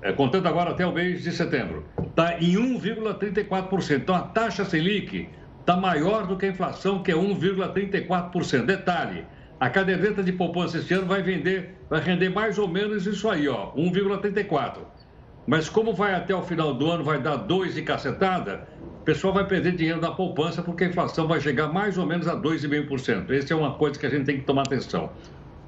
É, 0.00 0.12
contando 0.12 0.46
agora 0.46 0.70
até 0.70 0.86
o 0.86 0.92
mês 0.92 1.24
de 1.24 1.32
setembro, 1.32 1.84
está 2.04 2.38
em 2.38 2.54
1,34%. 2.54 3.96
Então 3.96 4.14
a 4.14 4.20
taxa 4.20 4.64
Selic 4.64 5.28
está 5.60 5.76
maior 5.76 6.26
do 6.26 6.36
que 6.36 6.46
a 6.46 6.48
inflação, 6.48 7.02
que 7.02 7.10
é 7.10 7.14
1,34%. 7.14 8.64
Detalhe, 8.64 9.24
a 9.58 9.70
caderneta 9.70 10.22
de 10.22 10.32
poupança 10.32 10.78
este 10.78 10.94
ano 10.94 11.06
vai 11.06 11.22
vender, 11.22 11.76
vai 11.90 12.00
render 12.00 12.28
mais 12.28 12.58
ou 12.58 12.68
menos 12.68 13.06
isso 13.06 13.28
aí, 13.28 13.48
ó, 13.48 13.72
1,34%. 13.74 14.78
Mas 15.46 15.68
como 15.68 15.92
vai 15.92 16.14
até 16.14 16.34
o 16.34 16.42
final 16.42 16.74
do 16.74 16.88
ano, 16.88 17.02
vai 17.02 17.20
dar 17.20 17.36
2 17.36 17.76
e 17.76 17.82
cacetada, 17.82 18.68
o 19.00 19.04
pessoal 19.04 19.34
vai 19.34 19.44
perder 19.44 19.74
dinheiro 19.74 20.00
da 20.00 20.12
poupança 20.12 20.62
porque 20.62 20.84
a 20.84 20.86
inflação 20.86 21.26
vai 21.26 21.40
chegar 21.40 21.72
mais 21.72 21.98
ou 21.98 22.06
menos 22.06 22.28
a 22.28 22.36
2,5%. 22.36 23.30
Essa 23.30 23.52
é 23.52 23.56
uma 23.56 23.74
coisa 23.74 23.98
que 23.98 24.06
a 24.06 24.10
gente 24.10 24.24
tem 24.24 24.38
que 24.38 24.44
tomar 24.44 24.62
atenção. 24.62 25.10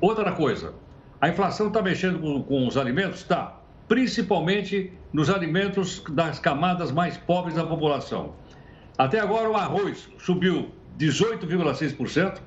Outra 0.05 0.33
coisa, 0.33 0.75
a 1.19 1.31
inflação 1.31 1.69
está 1.69 1.81
mexendo 1.81 2.19
com, 2.19 2.43
com 2.43 2.69
os 2.69 2.77
alimentos? 2.77 3.21
Está. 3.21 3.59
Principalmente 3.89 4.93
nos 5.11 5.31
alimentos 5.31 6.05
das 6.11 6.39
camadas 6.39 6.93
mais 6.93 7.17
pobres 7.17 7.55
da 7.55 7.65
população. 7.65 8.35
Até 8.99 9.19
agora 9.19 9.49
o 9.49 9.57
arroz 9.57 10.11
subiu 10.19 10.73
18,6%, 10.99 12.39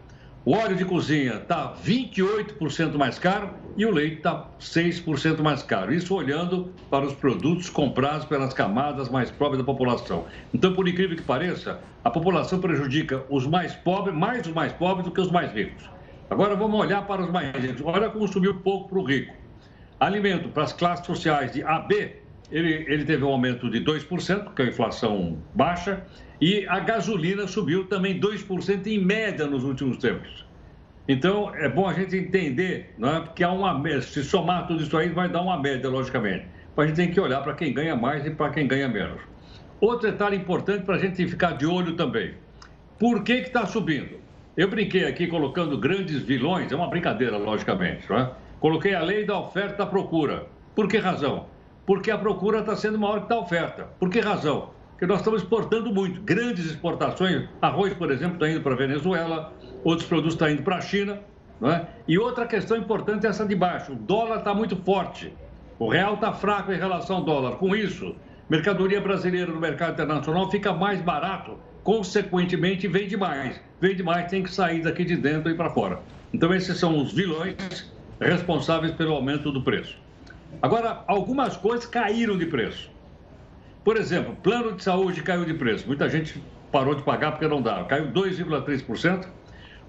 o 0.45 0.51
óleo 0.51 0.76
de 0.76 0.86
cozinha 0.86 1.38
está 1.38 1.74
28% 1.84 2.95
mais 2.95 3.18
caro 3.18 3.49
e 3.76 3.88
o 3.88 3.91
leite 3.91 4.18
está 4.18 4.51
6% 4.60 5.41
mais 5.41 5.64
caro. 5.64 5.91
Isso 5.91 6.14
olhando 6.14 6.72
para 6.91 7.08
os 7.08 7.16
produtos 7.16 7.72
comprados 7.72 8.28
pelas 8.28 8.53
camadas 8.53 9.10
mais 9.10 9.32
pobres 9.32 9.58
da 9.58 9.66
população. 9.66 10.26
Então, 10.53 10.76
por 10.76 10.88
incrível 10.88 11.18
que 11.18 11.24
pareça, 11.24 11.80
a 12.03 12.12
população 12.12 12.60
prejudica 12.60 13.26
os 13.32 13.47
mais 13.47 13.74
pobres, 13.74 14.16
mais 14.16 14.45
os 14.45 14.53
mais 14.53 14.72
pobres 14.74 15.05
do 15.05 15.12
que 15.12 15.22
os 15.22 15.32
mais 15.32 15.51
ricos. 15.51 15.97
Agora 16.30 16.55
vamos 16.55 16.80
olhar 16.80 17.07
para 17.07 17.21
os 17.21 17.32
mais 17.32 17.55
ricos. 17.55 17.82
Olha 17.86 18.09
como 18.09 18.28
subiu 18.28 18.55
pouco 18.55 18.89
para 18.89 18.99
o 18.99 19.03
rico. 19.03 19.34
Alimento 19.99 20.49
para 20.49 20.63
as 20.63 20.73
classes 20.73 21.05
sociais 21.05 21.53
de 21.53 21.63
AB, 21.63 22.17
ele, 22.51 22.86
ele 22.88 23.05
teve 23.05 23.23
um 23.23 23.30
aumento 23.30 23.69
de 23.69 23.80
2%, 23.84 24.43
porque 24.43 24.61
a 24.61 24.65
inflação 24.65 25.38
baixa, 25.53 26.05
e 26.39 26.67
a 26.67 26.80
gasolina 26.80 27.47
subiu 27.47 27.86
também 27.86 28.19
2% 28.19 28.86
em 28.88 29.03
média 29.03 29.47
nos 29.47 29.63
últimos 29.63 29.97
tempos. 29.97 30.45
Então, 31.07 31.55
é 31.55 31.69
bom 31.69 31.88
a 31.88 31.93
gente 31.93 32.17
entender 32.17 32.93
é, 33.01 33.28
que 33.34 33.43
há 33.43 33.51
uma 33.51 33.82
se 34.01 34.23
somar 34.23 34.67
tudo 34.67 34.84
isso 34.84 34.95
aí, 34.97 35.09
vai 35.09 35.30
dar 35.30 35.41
uma 35.41 35.59
média, 35.59 35.89
logicamente. 35.89 36.45
Mas 36.75 36.86
a 36.86 36.88
gente 36.88 36.97
tem 36.97 37.11
que 37.11 37.19
olhar 37.19 37.41
para 37.41 37.53
quem 37.53 37.73
ganha 37.73 37.95
mais 37.95 38.25
e 38.25 38.30
para 38.30 38.51
quem 38.51 38.67
ganha 38.67 38.89
menos. 38.89 39.21
Outro 39.80 40.11
detalhe 40.11 40.36
importante 40.36 40.84
para 40.84 40.95
a 40.95 40.99
gente 40.99 41.25
ficar 41.25 41.53
de 41.53 41.65
olho 41.65 41.95
também. 41.95 42.34
Por 42.99 43.23
que 43.23 43.34
está 43.34 43.65
subindo? 43.65 44.26
Eu 44.58 44.68
brinquei 44.68 45.05
aqui 45.05 45.28
colocando 45.28 45.78
grandes 45.78 46.24
vilões, 46.24 46.72
é 46.72 46.76
uma 46.76 46.89
brincadeira, 46.89 47.38
logicamente. 47.38 48.10
Não 48.10 48.18
é? 48.18 48.32
Coloquei 48.60 48.95
a 48.95 49.03
lei 49.03 49.24
da 49.24 49.38
oferta 49.39 49.78
da 49.78 49.86
procura. 49.86 50.47
Por 50.76 50.88
que 50.88 50.97
razão? 50.97 51.45
Porque 51.86 52.10
a 52.10 52.18
procura 52.18 52.62
está 52.62 52.76
sendo 52.76 52.97
maior 52.97 53.28
que 53.28 53.32
a 53.32 53.38
oferta. 53.38 53.84
Por 53.99 54.10
que 54.10 54.20
razão? 54.20 54.72
Porque 54.89 55.05
nós 55.05 55.20
estamos 55.20 55.43
exportando 55.43 55.93
muito, 55.93 56.20
grandes 56.24 56.66
exportações. 56.66 57.47
Arroz, 57.62 57.93
por 57.93 58.10
exemplo, 58.12 58.34
está 58.34 58.49
indo 58.49 58.62
para 58.62 58.74
a 58.74 58.78
Venezuela, 58.78 59.53
outros 59.84 60.08
produtos 60.08 60.34
estão 60.34 60.49
indo 60.49 60.64
para 60.64 60.78
a 60.78 60.82
China. 60.82 61.20
Não 61.62 61.70
é? 61.70 61.86
E 62.08 62.18
outra 62.18 62.47
questão 62.47 62.78
importante 62.78 63.28
é 63.28 63.30
essa 63.30 63.45
de 63.45 63.55
baixo. 63.55 63.91
O 63.91 63.95
dólar 63.95 64.39
está 64.39 64.55
muito 64.55 64.76
forte. 64.78 65.32
O 65.78 65.88
real 65.88 66.16
está 66.16 66.34
fraco 66.34 66.72
em 66.72 66.78
relação 66.78 67.18
ao 67.18 67.24
dólar. 67.24 67.58
Com 67.58 67.76
isso, 67.76 68.16
mercadoria 68.49 68.99
brasileira 68.99 69.51
no 69.51 69.60
mercado 69.60 69.93
internacional 69.93 70.49
fica 70.49 70.74
mais 70.74 70.99
barato, 70.99 71.60
consequentemente 71.88 72.86
vende 72.86 73.16
mais. 73.16 73.62
Vende 73.80 74.04
mais, 74.04 74.30
tem 74.30 74.44
que 74.44 74.52
sair 74.52 74.82
daqui 74.82 75.06
de 75.06 75.16
dentro 75.16 75.50
e 75.50 75.56
para 75.56 75.70
fora. 75.70 76.02
Então, 76.34 76.54
esses 76.54 76.78
são 76.78 77.02
os 77.02 77.14
vilões 77.14 77.90
responsáveis 78.20 78.92
pelo 78.92 79.14
aumento 79.14 79.54
do 79.54 79.62
preço. 79.62 79.98
Agora, 80.62 81.06
algumas 81.08 81.56
coisas 81.56 81.86
caíram 81.86 82.38
de 82.38 82.46
preço. 82.46 82.92
Por 83.86 83.96
exemplo, 83.96 84.36
plano 84.44 84.74
de 84.74 84.84
saúde 84.84 85.24
caiu 85.24 85.46
de 85.46 85.54
preço. 85.54 85.88
Muita 85.88 86.10
gente 86.10 86.44
parou 86.74 86.94
de 86.94 87.04
pagar 87.04 87.32
porque 87.32 87.48
não 87.48 87.62
dava. 87.62 87.86
Caiu 87.86 88.12
2,3%. 88.12 89.26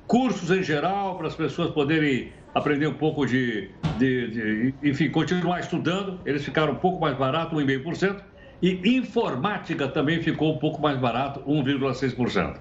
Cursos 0.06 0.52
em 0.52 0.62
geral, 0.62 1.16
para 1.16 1.26
as 1.26 1.34
pessoas 1.34 1.72
poderem 1.72 2.32
aprender 2.54 2.86
um 2.86 2.94
pouco 2.94 3.26
de, 3.26 3.70
de, 3.98 4.30
de, 4.30 4.74
enfim, 4.84 5.10
continuar 5.10 5.58
estudando. 5.58 6.20
Eles 6.24 6.44
ficaram 6.44 6.74
um 6.74 6.76
pouco 6.76 7.00
mais 7.00 7.16
barato, 7.16 7.56
1,5%. 7.56 8.22
E 8.60 8.96
informática 8.96 9.86
também 9.86 10.20
ficou 10.22 10.54
um 10.54 10.58
pouco 10.58 10.82
mais 10.82 10.98
barato, 10.98 11.40
1,6%. 11.40 12.58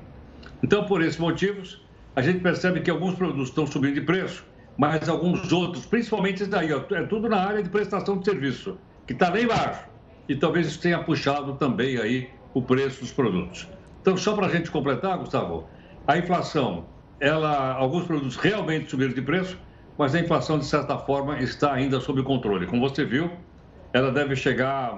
Então, 0.63 0.85
por 0.85 1.01
esses 1.01 1.17
motivos, 1.17 1.81
a 2.15 2.21
gente 2.21 2.39
percebe 2.39 2.81
que 2.81 2.89
alguns 2.89 3.15
produtos 3.15 3.49
estão 3.49 3.65
subindo 3.65 3.95
de 3.95 4.01
preço, 4.01 4.45
mas 4.77 5.09
alguns 5.09 5.51
outros, 5.51 5.85
principalmente 5.85 6.43
esse 6.43 6.51
daí, 6.51 6.71
é 6.71 7.03
tudo 7.03 7.27
na 7.27 7.37
área 7.37 7.63
de 7.63 7.69
prestação 7.69 8.19
de 8.19 8.25
serviço, 8.25 8.77
que 9.05 9.13
está 9.13 9.29
lá 9.29 9.39
embaixo 9.41 9.87
e 10.27 10.35
talvez 10.35 10.67
isso 10.67 10.81
tenha 10.81 10.99
puxado 10.99 11.55
também 11.55 11.97
aí 11.97 12.29
o 12.53 12.61
preço 12.61 13.01
dos 13.01 13.11
produtos. 13.11 13.67
Então, 14.01 14.17
só 14.17 14.35
para 14.35 14.47
a 14.47 14.49
gente 14.49 14.69
completar, 14.69 15.17
Gustavo, 15.17 15.67
a 16.05 16.17
inflação, 16.17 16.85
ela, 17.19 17.73
alguns 17.73 18.05
produtos 18.05 18.35
realmente 18.35 18.89
subiram 18.89 19.13
de 19.13 19.21
preço, 19.21 19.57
mas 19.97 20.13
a 20.13 20.19
inflação, 20.19 20.59
de 20.59 20.65
certa 20.65 20.97
forma, 20.97 21.39
está 21.39 21.73
ainda 21.73 21.99
sob 21.99 22.21
controle. 22.23 22.67
Como 22.67 22.87
você 22.87 23.03
viu, 23.03 23.31
ela 23.93 24.11
deve 24.11 24.35
chegar 24.35 24.95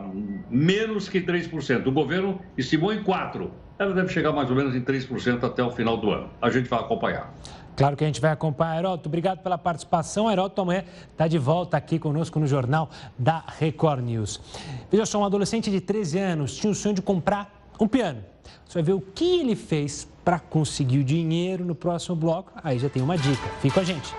menos 0.49 1.07
que 1.07 1.21
3%. 1.21 1.87
O 1.87 1.91
governo 1.91 2.39
estimou 2.57 2.93
em 2.93 3.03
4%. 3.03 3.49
Ela 3.77 3.93
deve 3.93 4.09
chegar 4.09 4.33
mais 4.33 4.49
ou 4.49 4.55
menos 4.55 4.75
em 4.75 4.81
3% 4.81 5.43
até 5.43 5.63
o 5.63 5.71
final 5.71 5.95
do 5.95 6.11
ano. 6.11 6.29
A 6.41 6.49
gente 6.49 6.67
vai 6.67 6.79
acompanhar. 6.79 7.33
Claro 7.77 7.95
que 7.95 8.03
a 8.03 8.07
gente 8.07 8.19
vai 8.19 8.31
acompanhar. 8.31 8.77
Heroto, 8.77 9.07
obrigado 9.07 9.41
pela 9.41 9.57
participação. 9.57 10.29
Heroto 10.29 10.61
amanhã 10.61 10.83
está 11.09 11.29
de 11.29 11.37
volta 11.37 11.77
aqui 11.77 11.97
conosco 11.97 12.37
no 12.37 12.45
Jornal 12.45 12.89
da 13.17 13.41
Record 13.57 14.03
News. 14.03 14.41
Veja 14.91 15.05
só, 15.05 15.17
um 15.17 15.23
adolescente 15.23 15.71
de 15.71 15.79
13 15.79 16.19
anos 16.19 16.57
tinha 16.57 16.69
o 16.69 16.75
sonho 16.75 16.93
de 16.93 17.01
comprar 17.01 17.71
um 17.79 17.87
piano. 17.87 18.21
Você 18.67 18.73
vai 18.73 18.83
ver 18.83 18.93
o 18.93 18.99
que 18.99 19.39
ele 19.39 19.55
fez 19.55 20.05
para 20.25 20.39
conseguir 20.39 20.99
o 20.99 21.03
dinheiro 21.05 21.63
no 21.63 21.73
próximo 21.73 22.17
bloco. 22.17 22.51
Aí 22.61 22.77
já 22.77 22.89
tem 22.89 23.01
uma 23.01 23.17
dica. 23.17 23.47
Fica 23.61 23.75
com 23.75 23.79
a 23.79 23.83
gente. 23.83 24.13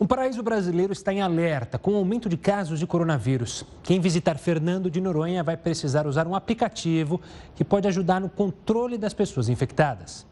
O 0.00 0.06
paraíso 0.06 0.44
brasileiro 0.44 0.92
está 0.92 1.12
em 1.12 1.20
alerta 1.20 1.76
com 1.76 1.90
o 1.90 1.96
aumento 1.96 2.28
de 2.28 2.36
casos 2.36 2.78
de 2.78 2.86
coronavírus. 2.86 3.64
Quem 3.82 3.98
visitar 3.98 4.38
Fernando 4.38 4.88
de 4.88 5.00
Noronha 5.00 5.42
vai 5.42 5.56
precisar 5.56 6.06
usar 6.06 6.24
um 6.28 6.36
aplicativo 6.36 7.20
que 7.56 7.64
pode 7.64 7.88
ajudar 7.88 8.20
no 8.20 8.28
controle 8.28 8.96
das 8.96 9.12
pessoas 9.12 9.48
infectadas. 9.48 10.24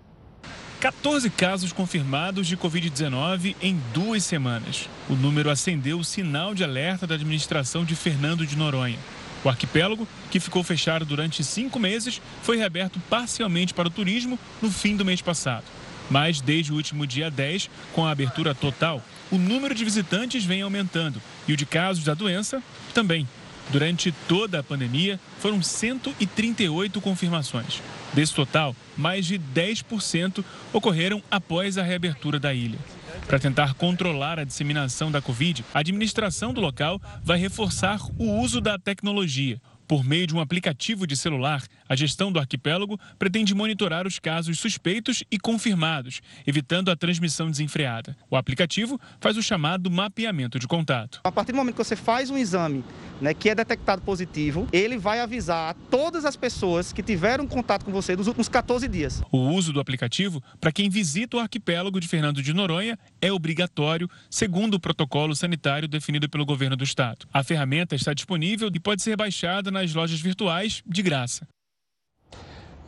14 0.79 1.29
casos 1.31 1.73
confirmados 1.73 2.47
de 2.47 2.57
Covid-19 2.57 3.57
em 3.61 3.77
duas 3.93 4.23
semanas. 4.23 4.89
O 5.11 5.15
número 5.15 5.51
acendeu 5.51 5.99
o 5.99 6.05
sinal 6.05 6.55
de 6.55 6.63
alerta 6.63 7.05
da 7.05 7.17
administração 7.17 7.85
de 7.85 7.97
Fernando 7.97 8.47
de 8.47 8.57
Noronha. 8.57 8.99
O 9.43 9.49
arquipélago, 9.49 10.07
que 10.31 10.39
ficou 10.39 10.63
fechado 10.63 11.05
durante 11.05 11.43
cinco 11.43 11.81
meses, 11.81 12.23
foi 12.41 12.57
reaberto 12.57 13.01
parcialmente 13.11 13.75
para 13.75 13.89
o 13.89 13.91
turismo 13.91 14.39
no 14.63 14.71
fim 14.71 14.97
do 14.97 15.05
mês 15.05 15.21
passado. 15.21 15.65
Mas 16.09 16.41
desde 16.41 16.73
o 16.73 16.77
último 16.77 17.05
dia 17.05 17.29
10, 17.29 17.69
com 17.93 18.07
a 18.07 18.13
abertura 18.13 18.55
total, 18.55 19.03
o 19.31 19.39
número 19.39 19.75
de 19.75 19.85
visitantes 19.85 20.45
vem 20.45 20.63
aumentando 20.63 21.21
e 21.47 21.53
o 21.53 21.57
de 21.57 21.67
casos 21.67 22.05
da 22.05 22.15
doença 22.15 22.63
também. 22.95 23.27
Durante 23.71 24.13
toda 24.29 24.61
a 24.61 24.63
pandemia, 24.63 25.19
foram 25.41 25.61
138 25.61 27.01
confirmações. 27.01 27.83
Desse 28.15 28.33
total, 28.33 28.77
mais 28.97 29.27
de 29.27 29.39
10% 29.39 30.45
ocorreram 30.73 31.21
após 31.31 31.77
a 31.77 31.83
reabertura 31.83 32.39
da 32.39 32.55
ilha. 32.55 32.79
Para 33.27 33.41
tentar 33.41 33.75
controlar 33.75 34.39
a 34.39 34.45
disseminação 34.45 35.11
da 35.11 35.21
Covid, 35.21 35.65
a 35.75 35.81
administração 35.81 36.53
do 36.55 36.61
local 36.61 37.01
vai 37.25 37.39
reforçar 37.39 38.01
o 38.19 38.41
uso 38.41 38.61
da 38.61 38.79
tecnologia. 38.79 39.61
Por 39.87 40.05
meio 40.05 40.27
de 40.27 40.35
um 40.35 40.41
aplicativo 40.41 41.07
de 41.07 41.17
celular, 41.17 41.63
a 41.89 41.95
gestão 41.95 42.33
do 42.33 42.41
arquipélago 42.41 42.99
pretende 43.19 43.55
monitorar 43.55 44.07
os 44.07 44.19
casos 44.19 44.59
suspeitos 44.59 45.23
e 45.31 45.39
confirmados, 45.39 46.21
evitando 46.45 46.91
a 46.91 46.97
transmissão 46.97 47.49
desenfreada. 47.49 48.17
O 48.29 48.37
aplicativo 48.37 49.01
faz 49.21 49.37
o 49.37 49.43
chamado 49.43 49.89
mapeamento 49.89 50.59
de 50.59 50.67
contato. 50.67 51.21
A 51.23 51.31
partir 51.31 51.53
do 51.53 51.57
momento 51.57 51.77
que 51.77 51.85
você 51.85 51.95
faz 51.95 52.31
um 52.31 52.37
exame 52.37 52.85
né, 53.21 53.33
que 53.33 53.49
é 53.49 53.55
detectado 53.55 54.03
positivo, 54.03 54.67
ele 54.73 54.99
vai 54.99 55.21
avisar 55.21 55.75
todas 55.89 56.25
as 56.25 56.37
pessoas 56.37 56.93
que 56.93 57.03
tiveram 57.03 57.47
contato 57.47 57.85
com 57.85 57.93
você 57.93 58.17
nos 58.17 58.27
últimos 58.27 58.49
14 58.49 58.89
dias. 58.89 59.23
O 59.31 59.39
uso 59.51 59.73
do 59.73 59.81
aplicativo 59.81 60.43
para 60.61 60.73
quem 60.73 60.91
visita 60.91 61.37
o 61.37 61.41
arquipélago 61.41 62.01
de 62.01 62.09
Fernando 62.09 62.43
de 62.43 62.53
Noronha 62.53 62.99
é 63.21 63.33
obrigatório, 63.33 64.11
segundo 64.29 64.75
o 64.75 64.81
protocolo 64.81 65.35
sanitário 65.37 65.87
definido 65.87 66.29
pelo 66.29 66.45
governo 66.45 66.77
do 66.77 66.85
estado. 66.85 67.27
A 67.33 67.45
ferramenta 67.45 67.95
está 67.95 68.13
disponível 68.13 68.69
e 68.75 68.81
pode 68.81 69.03
ser 69.03 69.17
baixada 69.17 69.71
nas 69.77 69.95
lojas 69.95 70.21
virtuais 70.21 70.83
de 70.87 71.03
graça. 71.03 71.47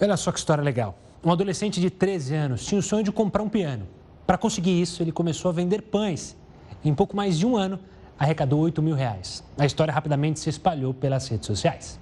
Olha 0.00 0.16
só 0.16 0.32
que 0.32 0.38
história 0.38 0.62
legal. 0.62 0.98
Um 1.24 1.30
adolescente 1.32 1.80
de 1.80 1.90
13 1.90 2.34
anos 2.34 2.64
tinha 2.64 2.78
o 2.78 2.82
sonho 2.82 3.02
de 3.02 3.12
comprar 3.12 3.42
um 3.42 3.48
piano. 3.48 3.86
Para 4.26 4.38
conseguir 4.38 4.80
isso, 4.80 5.02
ele 5.02 5.12
começou 5.12 5.50
a 5.50 5.52
vender 5.52 5.82
pães. 5.82 6.36
Em 6.84 6.94
pouco 6.94 7.16
mais 7.16 7.38
de 7.38 7.44
um 7.44 7.56
ano, 7.56 7.78
arrecadou 8.18 8.60
8 8.60 8.80
mil 8.80 8.94
reais. 8.94 9.42
A 9.58 9.66
história 9.66 9.92
rapidamente 9.92 10.38
se 10.38 10.48
espalhou 10.48 10.94
pelas 10.94 11.26
redes 11.28 11.46
sociais. 11.46 11.98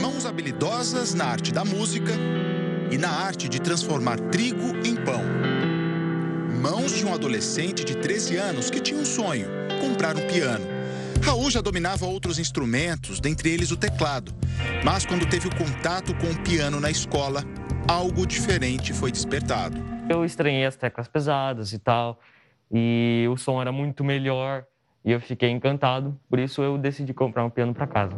Mãos 0.00 0.26
habilidosas 0.26 1.14
na 1.14 1.24
arte 1.24 1.52
da 1.52 1.64
música 1.64 2.12
e 2.90 2.98
na 2.98 3.10
arte 3.10 3.48
de 3.48 3.60
transformar 3.60 4.18
trigo 4.30 4.76
em 4.84 4.96
pão. 4.96 5.22
Mãos 6.60 6.92
de 6.92 7.06
um 7.06 7.14
adolescente 7.14 7.84
de 7.84 7.96
13 7.96 8.36
anos 8.36 8.70
que 8.70 8.80
tinha 8.80 9.00
um 9.00 9.04
sonho: 9.04 9.48
comprar 9.80 10.16
um 10.16 10.26
piano. 10.26 10.79
Raul 11.22 11.50
já 11.50 11.60
dominava 11.60 12.06
outros 12.06 12.38
instrumentos, 12.38 13.20
dentre 13.20 13.50
eles 13.50 13.70
o 13.70 13.76
teclado. 13.76 14.32
Mas 14.84 15.04
quando 15.04 15.28
teve 15.28 15.48
o 15.48 15.54
contato 15.54 16.14
com 16.14 16.30
o 16.30 16.42
piano 16.42 16.80
na 16.80 16.90
escola, 16.90 17.44
algo 17.88 18.26
diferente 18.26 18.92
foi 18.92 19.12
despertado. 19.12 19.76
Eu 20.08 20.24
estranhei 20.24 20.64
as 20.64 20.76
teclas 20.76 21.08
pesadas 21.08 21.72
e 21.72 21.78
tal, 21.78 22.20
e 22.70 23.26
o 23.30 23.36
som 23.36 23.60
era 23.60 23.70
muito 23.70 24.02
melhor. 24.02 24.64
E 25.04 25.12
eu 25.12 25.20
fiquei 25.20 25.48
encantado, 25.50 26.18
por 26.28 26.38
isso 26.38 26.62
eu 26.62 26.76
decidi 26.76 27.14
comprar 27.14 27.44
um 27.44 27.50
piano 27.50 27.72
para 27.72 27.86
casa. 27.86 28.16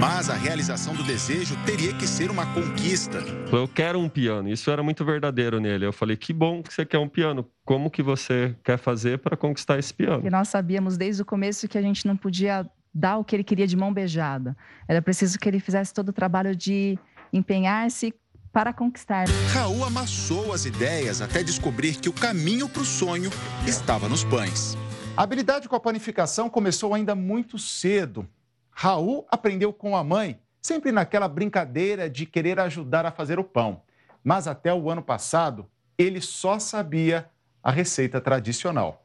Mas 0.00 0.30
a 0.30 0.34
realização 0.34 0.94
do 0.94 1.02
desejo 1.02 1.54
teria 1.66 1.92
que 1.92 2.06
ser 2.06 2.30
uma 2.30 2.46
conquista. 2.54 3.18
Eu 3.52 3.68
quero 3.68 3.98
um 4.00 4.08
piano. 4.08 4.48
Isso 4.48 4.70
era 4.70 4.82
muito 4.82 5.04
verdadeiro 5.04 5.60
nele. 5.60 5.84
Eu 5.84 5.92
falei: 5.92 6.16
que 6.16 6.32
bom 6.32 6.62
que 6.62 6.72
você 6.72 6.86
quer 6.86 6.98
um 6.98 7.06
piano. 7.06 7.46
Como 7.66 7.90
que 7.90 8.02
você 8.02 8.56
quer 8.64 8.78
fazer 8.78 9.18
para 9.18 9.36
conquistar 9.36 9.78
esse 9.78 9.92
piano? 9.92 10.26
E 10.26 10.30
nós 10.30 10.48
sabíamos 10.48 10.96
desde 10.96 11.20
o 11.20 11.24
começo 11.26 11.68
que 11.68 11.76
a 11.76 11.82
gente 11.82 12.06
não 12.06 12.16
podia 12.16 12.66
dar 12.94 13.18
o 13.18 13.24
que 13.24 13.36
ele 13.36 13.44
queria 13.44 13.66
de 13.66 13.76
mão 13.76 13.92
beijada. 13.92 14.56
Era 14.88 15.02
preciso 15.02 15.38
que 15.38 15.46
ele 15.46 15.60
fizesse 15.60 15.92
todo 15.92 16.08
o 16.08 16.12
trabalho 16.14 16.56
de 16.56 16.98
empenhar-se 17.30 18.14
para 18.50 18.72
conquistar. 18.72 19.26
Raul 19.52 19.84
amassou 19.84 20.54
as 20.54 20.64
ideias 20.64 21.20
até 21.20 21.42
descobrir 21.42 21.96
que 21.96 22.08
o 22.08 22.12
caminho 22.12 22.70
para 22.70 22.80
o 22.80 22.86
sonho 22.86 23.30
estava 23.66 24.08
nos 24.08 24.24
pães. 24.24 24.78
A 25.14 25.24
habilidade 25.24 25.68
com 25.68 25.76
a 25.76 25.80
panificação 25.80 26.48
começou 26.48 26.94
ainda 26.94 27.14
muito 27.14 27.58
cedo. 27.58 28.26
Raul 28.70 29.26
aprendeu 29.30 29.72
com 29.72 29.96
a 29.96 30.04
mãe, 30.04 30.38
sempre 30.62 30.92
naquela 30.92 31.28
brincadeira 31.28 32.08
de 32.08 32.26
querer 32.26 32.58
ajudar 32.60 33.04
a 33.06 33.10
fazer 33.10 33.38
o 33.38 33.44
pão. 33.44 33.82
Mas 34.22 34.46
até 34.46 34.72
o 34.72 34.90
ano 34.90 35.02
passado, 35.02 35.66
ele 35.98 36.20
só 36.20 36.58
sabia 36.58 37.28
a 37.62 37.70
receita 37.70 38.20
tradicional. 38.20 39.04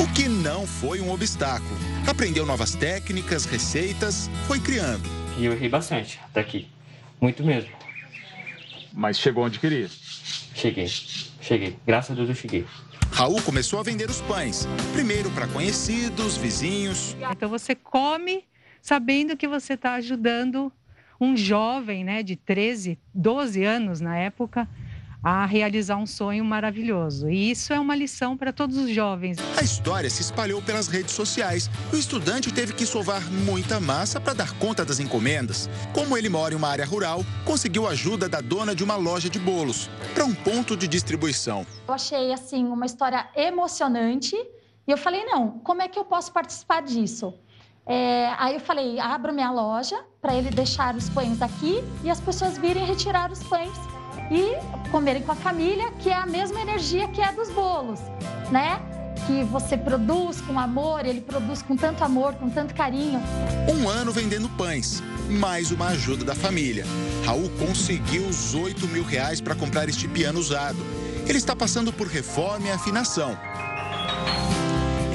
O 0.00 0.12
que 0.14 0.28
não 0.28 0.66
foi 0.66 1.00
um 1.00 1.10
obstáculo. 1.10 1.76
Aprendeu 2.08 2.46
novas 2.46 2.74
técnicas, 2.74 3.44
receitas, 3.44 4.28
foi 4.46 4.60
criando. 4.60 5.08
E 5.36 5.44
eu 5.44 5.52
errei 5.52 5.68
bastante 5.68 6.20
até 6.24 6.40
aqui. 6.40 6.70
Muito 7.20 7.42
mesmo. 7.42 7.70
Mas 8.92 9.18
chegou 9.18 9.44
onde 9.44 9.58
queria? 9.58 9.88
Cheguei. 10.54 10.86
Cheguei. 10.86 11.78
Graças 11.86 12.12
a 12.12 12.14
Deus 12.14 12.28
eu 12.28 12.34
cheguei. 12.34 12.66
Raul 13.12 13.40
começou 13.42 13.78
a 13.78 13.82
vender 13.82 14.10
os 14.10 14.20
pães, 14.22 14.66
primeiro 14.92 15.30
para 15.30 15.46
conhecidos, 15.48 16.36
vizinhos. 16.36 17.16
Então 17.30 17.48
você 17.48 17.74
come 17.74 18.44
sabendo 18.86 19.36
que 19.36 19.48
você 19.48 19.72
está 19.72 19.94
ajudando 19.94 20.72
um 21.20 21.36
jovem 21.36 22.04
né, 22.04 22.22
de 22.22 22.36
13, 22.36 22.96
12 23.12 23.64
anos 23.64 24.00
na 24.00 24.16
época 24.16 24.68
a 25.20 25.44
realizar 25.44 25.96
um 25.96 26.06
sonho 26.06 26.44
maravilhoso. 26.44 27.28
E 27.28 27.50
isso 27.50 27.72
é 27.72 27.80
uma 27.80 27.96
lição 27.96 28.36
para 28.36 28.52
todos 28.52 28.76
os 28.76 28.88
jovens. 28.90 29.38
A 29.58 29.60
história 29.64 30.08
se 30.08 30.22
espalhou 30.22 30.62
pelas 30.62 30.86
redes 30.86 31.14
sociais. 31.14 31.68
O 31.92 31.96
estudante 31.96 32.54
teve 32.54 32.74
que 32.74 32.86
sovar 32.86 33.28
muita 33.28 33.80
massa 33.80 34.20
para 34.20 34.34
dar 34.34 34.56
conta 34.56 34.84
das 34.84 35.00
encomendas. 35.00 35.68
Como 35.92 36.16
ele 36.16 36.28
mora 36.28 36.54
em 36.54 36.56
uma 36.56 36.68
área 36.68 36.86
rural, 36.86 37.24
conseguiu 37.44 37.88
ajuda 37.88 38.28
da 38.28 38.40
dona 38.40 38.72
de 38.72 38.84
uma 38.84 38.94
loja 38.94 39.28
de 39.28 39.40
bolos 39.40 39.90
para 40.14 40.24
um 40.24 40.32
ponto 40.32 40.76
de 40.76 40.86
distribuição. 40.86 41.66
Eu 41.88 41.94
achei 41.94 42.32
assim 42.32 42.64
uma 42.66 42.86
história 42.86 43.28
emocionante 43.34 44.36
e 44.86 44.92
eu 44.92 44.96
falei 44.96 45.24
não, 45.24 45.58
como 45.58 45.82
é 45.82 45.88
que 45.88 45.98
eu 45.98 46.04
posso 46.04 46.32
participar 46.32 46.82
disso? 46.82 47.34
É, 47.88 48.32
aí 48.36 48.54
eu 48.54 48.60
falei, 48.60 48.98
abro 48.98 49.32
minha 49.32 49.50
loja 49.50 49.96
para 50.20 50.34
ele 50.34 50.50
deixar 50.50 50.96
os 50.96 51.08
pães 51.08 51.40
aqui 51.40 51.84
e 52.02 52.10
as 52.10 52.20
pessoas 52.20 52.58
virem 52.58 52.84
retirar 52.84 53.30
os 53.30 53.42
pães 53.44 53.72
e 54.30 54.56
comerem 54.90 55.22
com 55.22 55.30
a 55.30 55.36
família, 55.36 55.92
que 55.92 56.10
é 56.10 56.14
a 56.14 56.26
mesma 56.26 56.60
energia 56.60 57.06
que 57.08 57.20
é 57.20 57.32
dos 57.32 57.48
bolos, 57.50 58.00
né? 58.50 58.80
Que 59.26 59.44
você 59.44 59.76
produz 59.76 60.40
com 60.40 60.58
amor, 60.58 61.06
ele 61.06 61.20
produz 61.20 61.62
com 61.62 61.76
tanto 61.76 62.02
amor, 62.02 62.34
com 62.34 62.50
tanto 62.50 62.74
carinho. 62.74 63.20
Um 63.72 63.88
ano 63.88 64.10
vendendo 64.10 64.48
pães, 64.50 65.00
mais 65.28 65.70
uma 65.70 65.88
ajuda 65.88 66.24
da 66.24 66.34
família. 66.34 66.84
Raul 67.24 67.50
conseguiu 67.50 68.26
os 68.26 68.54
8 68.54 68.86
mil 68.88 69.04
reais 69.04 69.40
para 69.40 69.54
comprar 69.54 69.88
este 69.88 70.08
piano 70.08 70.40
usado. 70.40 70.78
Ele 71.26 71.38
está 71.38 71.54
passando 71.54 71.92
por 71.92 72.08
reforma 72.08 72.66
e 72.66 72.70
afinação. 72.70 73.36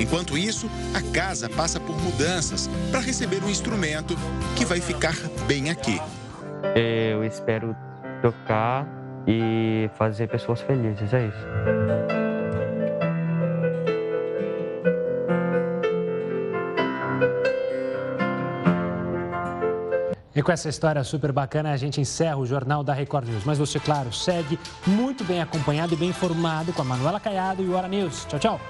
Enquanto 0.01 0.35
isso, 0.35 0.67
a 0.95 1.13
casa 1.13 1.47
passa 1.47 1.79
por 1.79 1.95
mudanças 2.01 2.67
para 2.89 2.99
receber 2.99 3.43
um 3.43 3.49
instrumento 3.49 4.15
que 4.57 4.65
vai 4.65 4.81
ficar 4.81 5.15
bem 5.47 5.69
aqui. 5.69 6.01
Eu 6.75 7.23
espero 7.23 7.75
tocar 8.19 8.87
e 9.27 9.87
fazer 9.99 10.27
pessoas 10.27 10.59
felizes, 10.61 11.13
é 11.13 11.27
isso. 11.27 11.47
E 20.33 20.41
com 20.41 20.51
essa 20.51 20.67
história 20.67 21.03
super 21.03 21.31
bacana, 21.31 21.71
a 21.71 21.77
gente 21.77 22.01
encerra 22.01 22.37
o 22.37 22.45
Jornal 22.45 22.83
da 22.83 22.93
Record 22.93 23.27
News. 23.27 23.43
Mas 23.45 23.59
você, 23.59 23.79
claro, 23.79 24.11
segue 24.11 24.57
muito 24.87 25.23
bem 25.23 25.41
acompanhado 25.41 25.93
e 25.93 25.97
bem 25.97 26.09
informado 26.09 26.73
com 26.73 26.81
a 26.81 26.85
Manuela 26.85 27.19
Caiado 27.19 27.61
e 27.61 27.67
o 27.67 27.73
Hora 27.73 27.87
News. 27.87 28.25
Tchau, 28.25 28.39
tchau. 28.39 28.61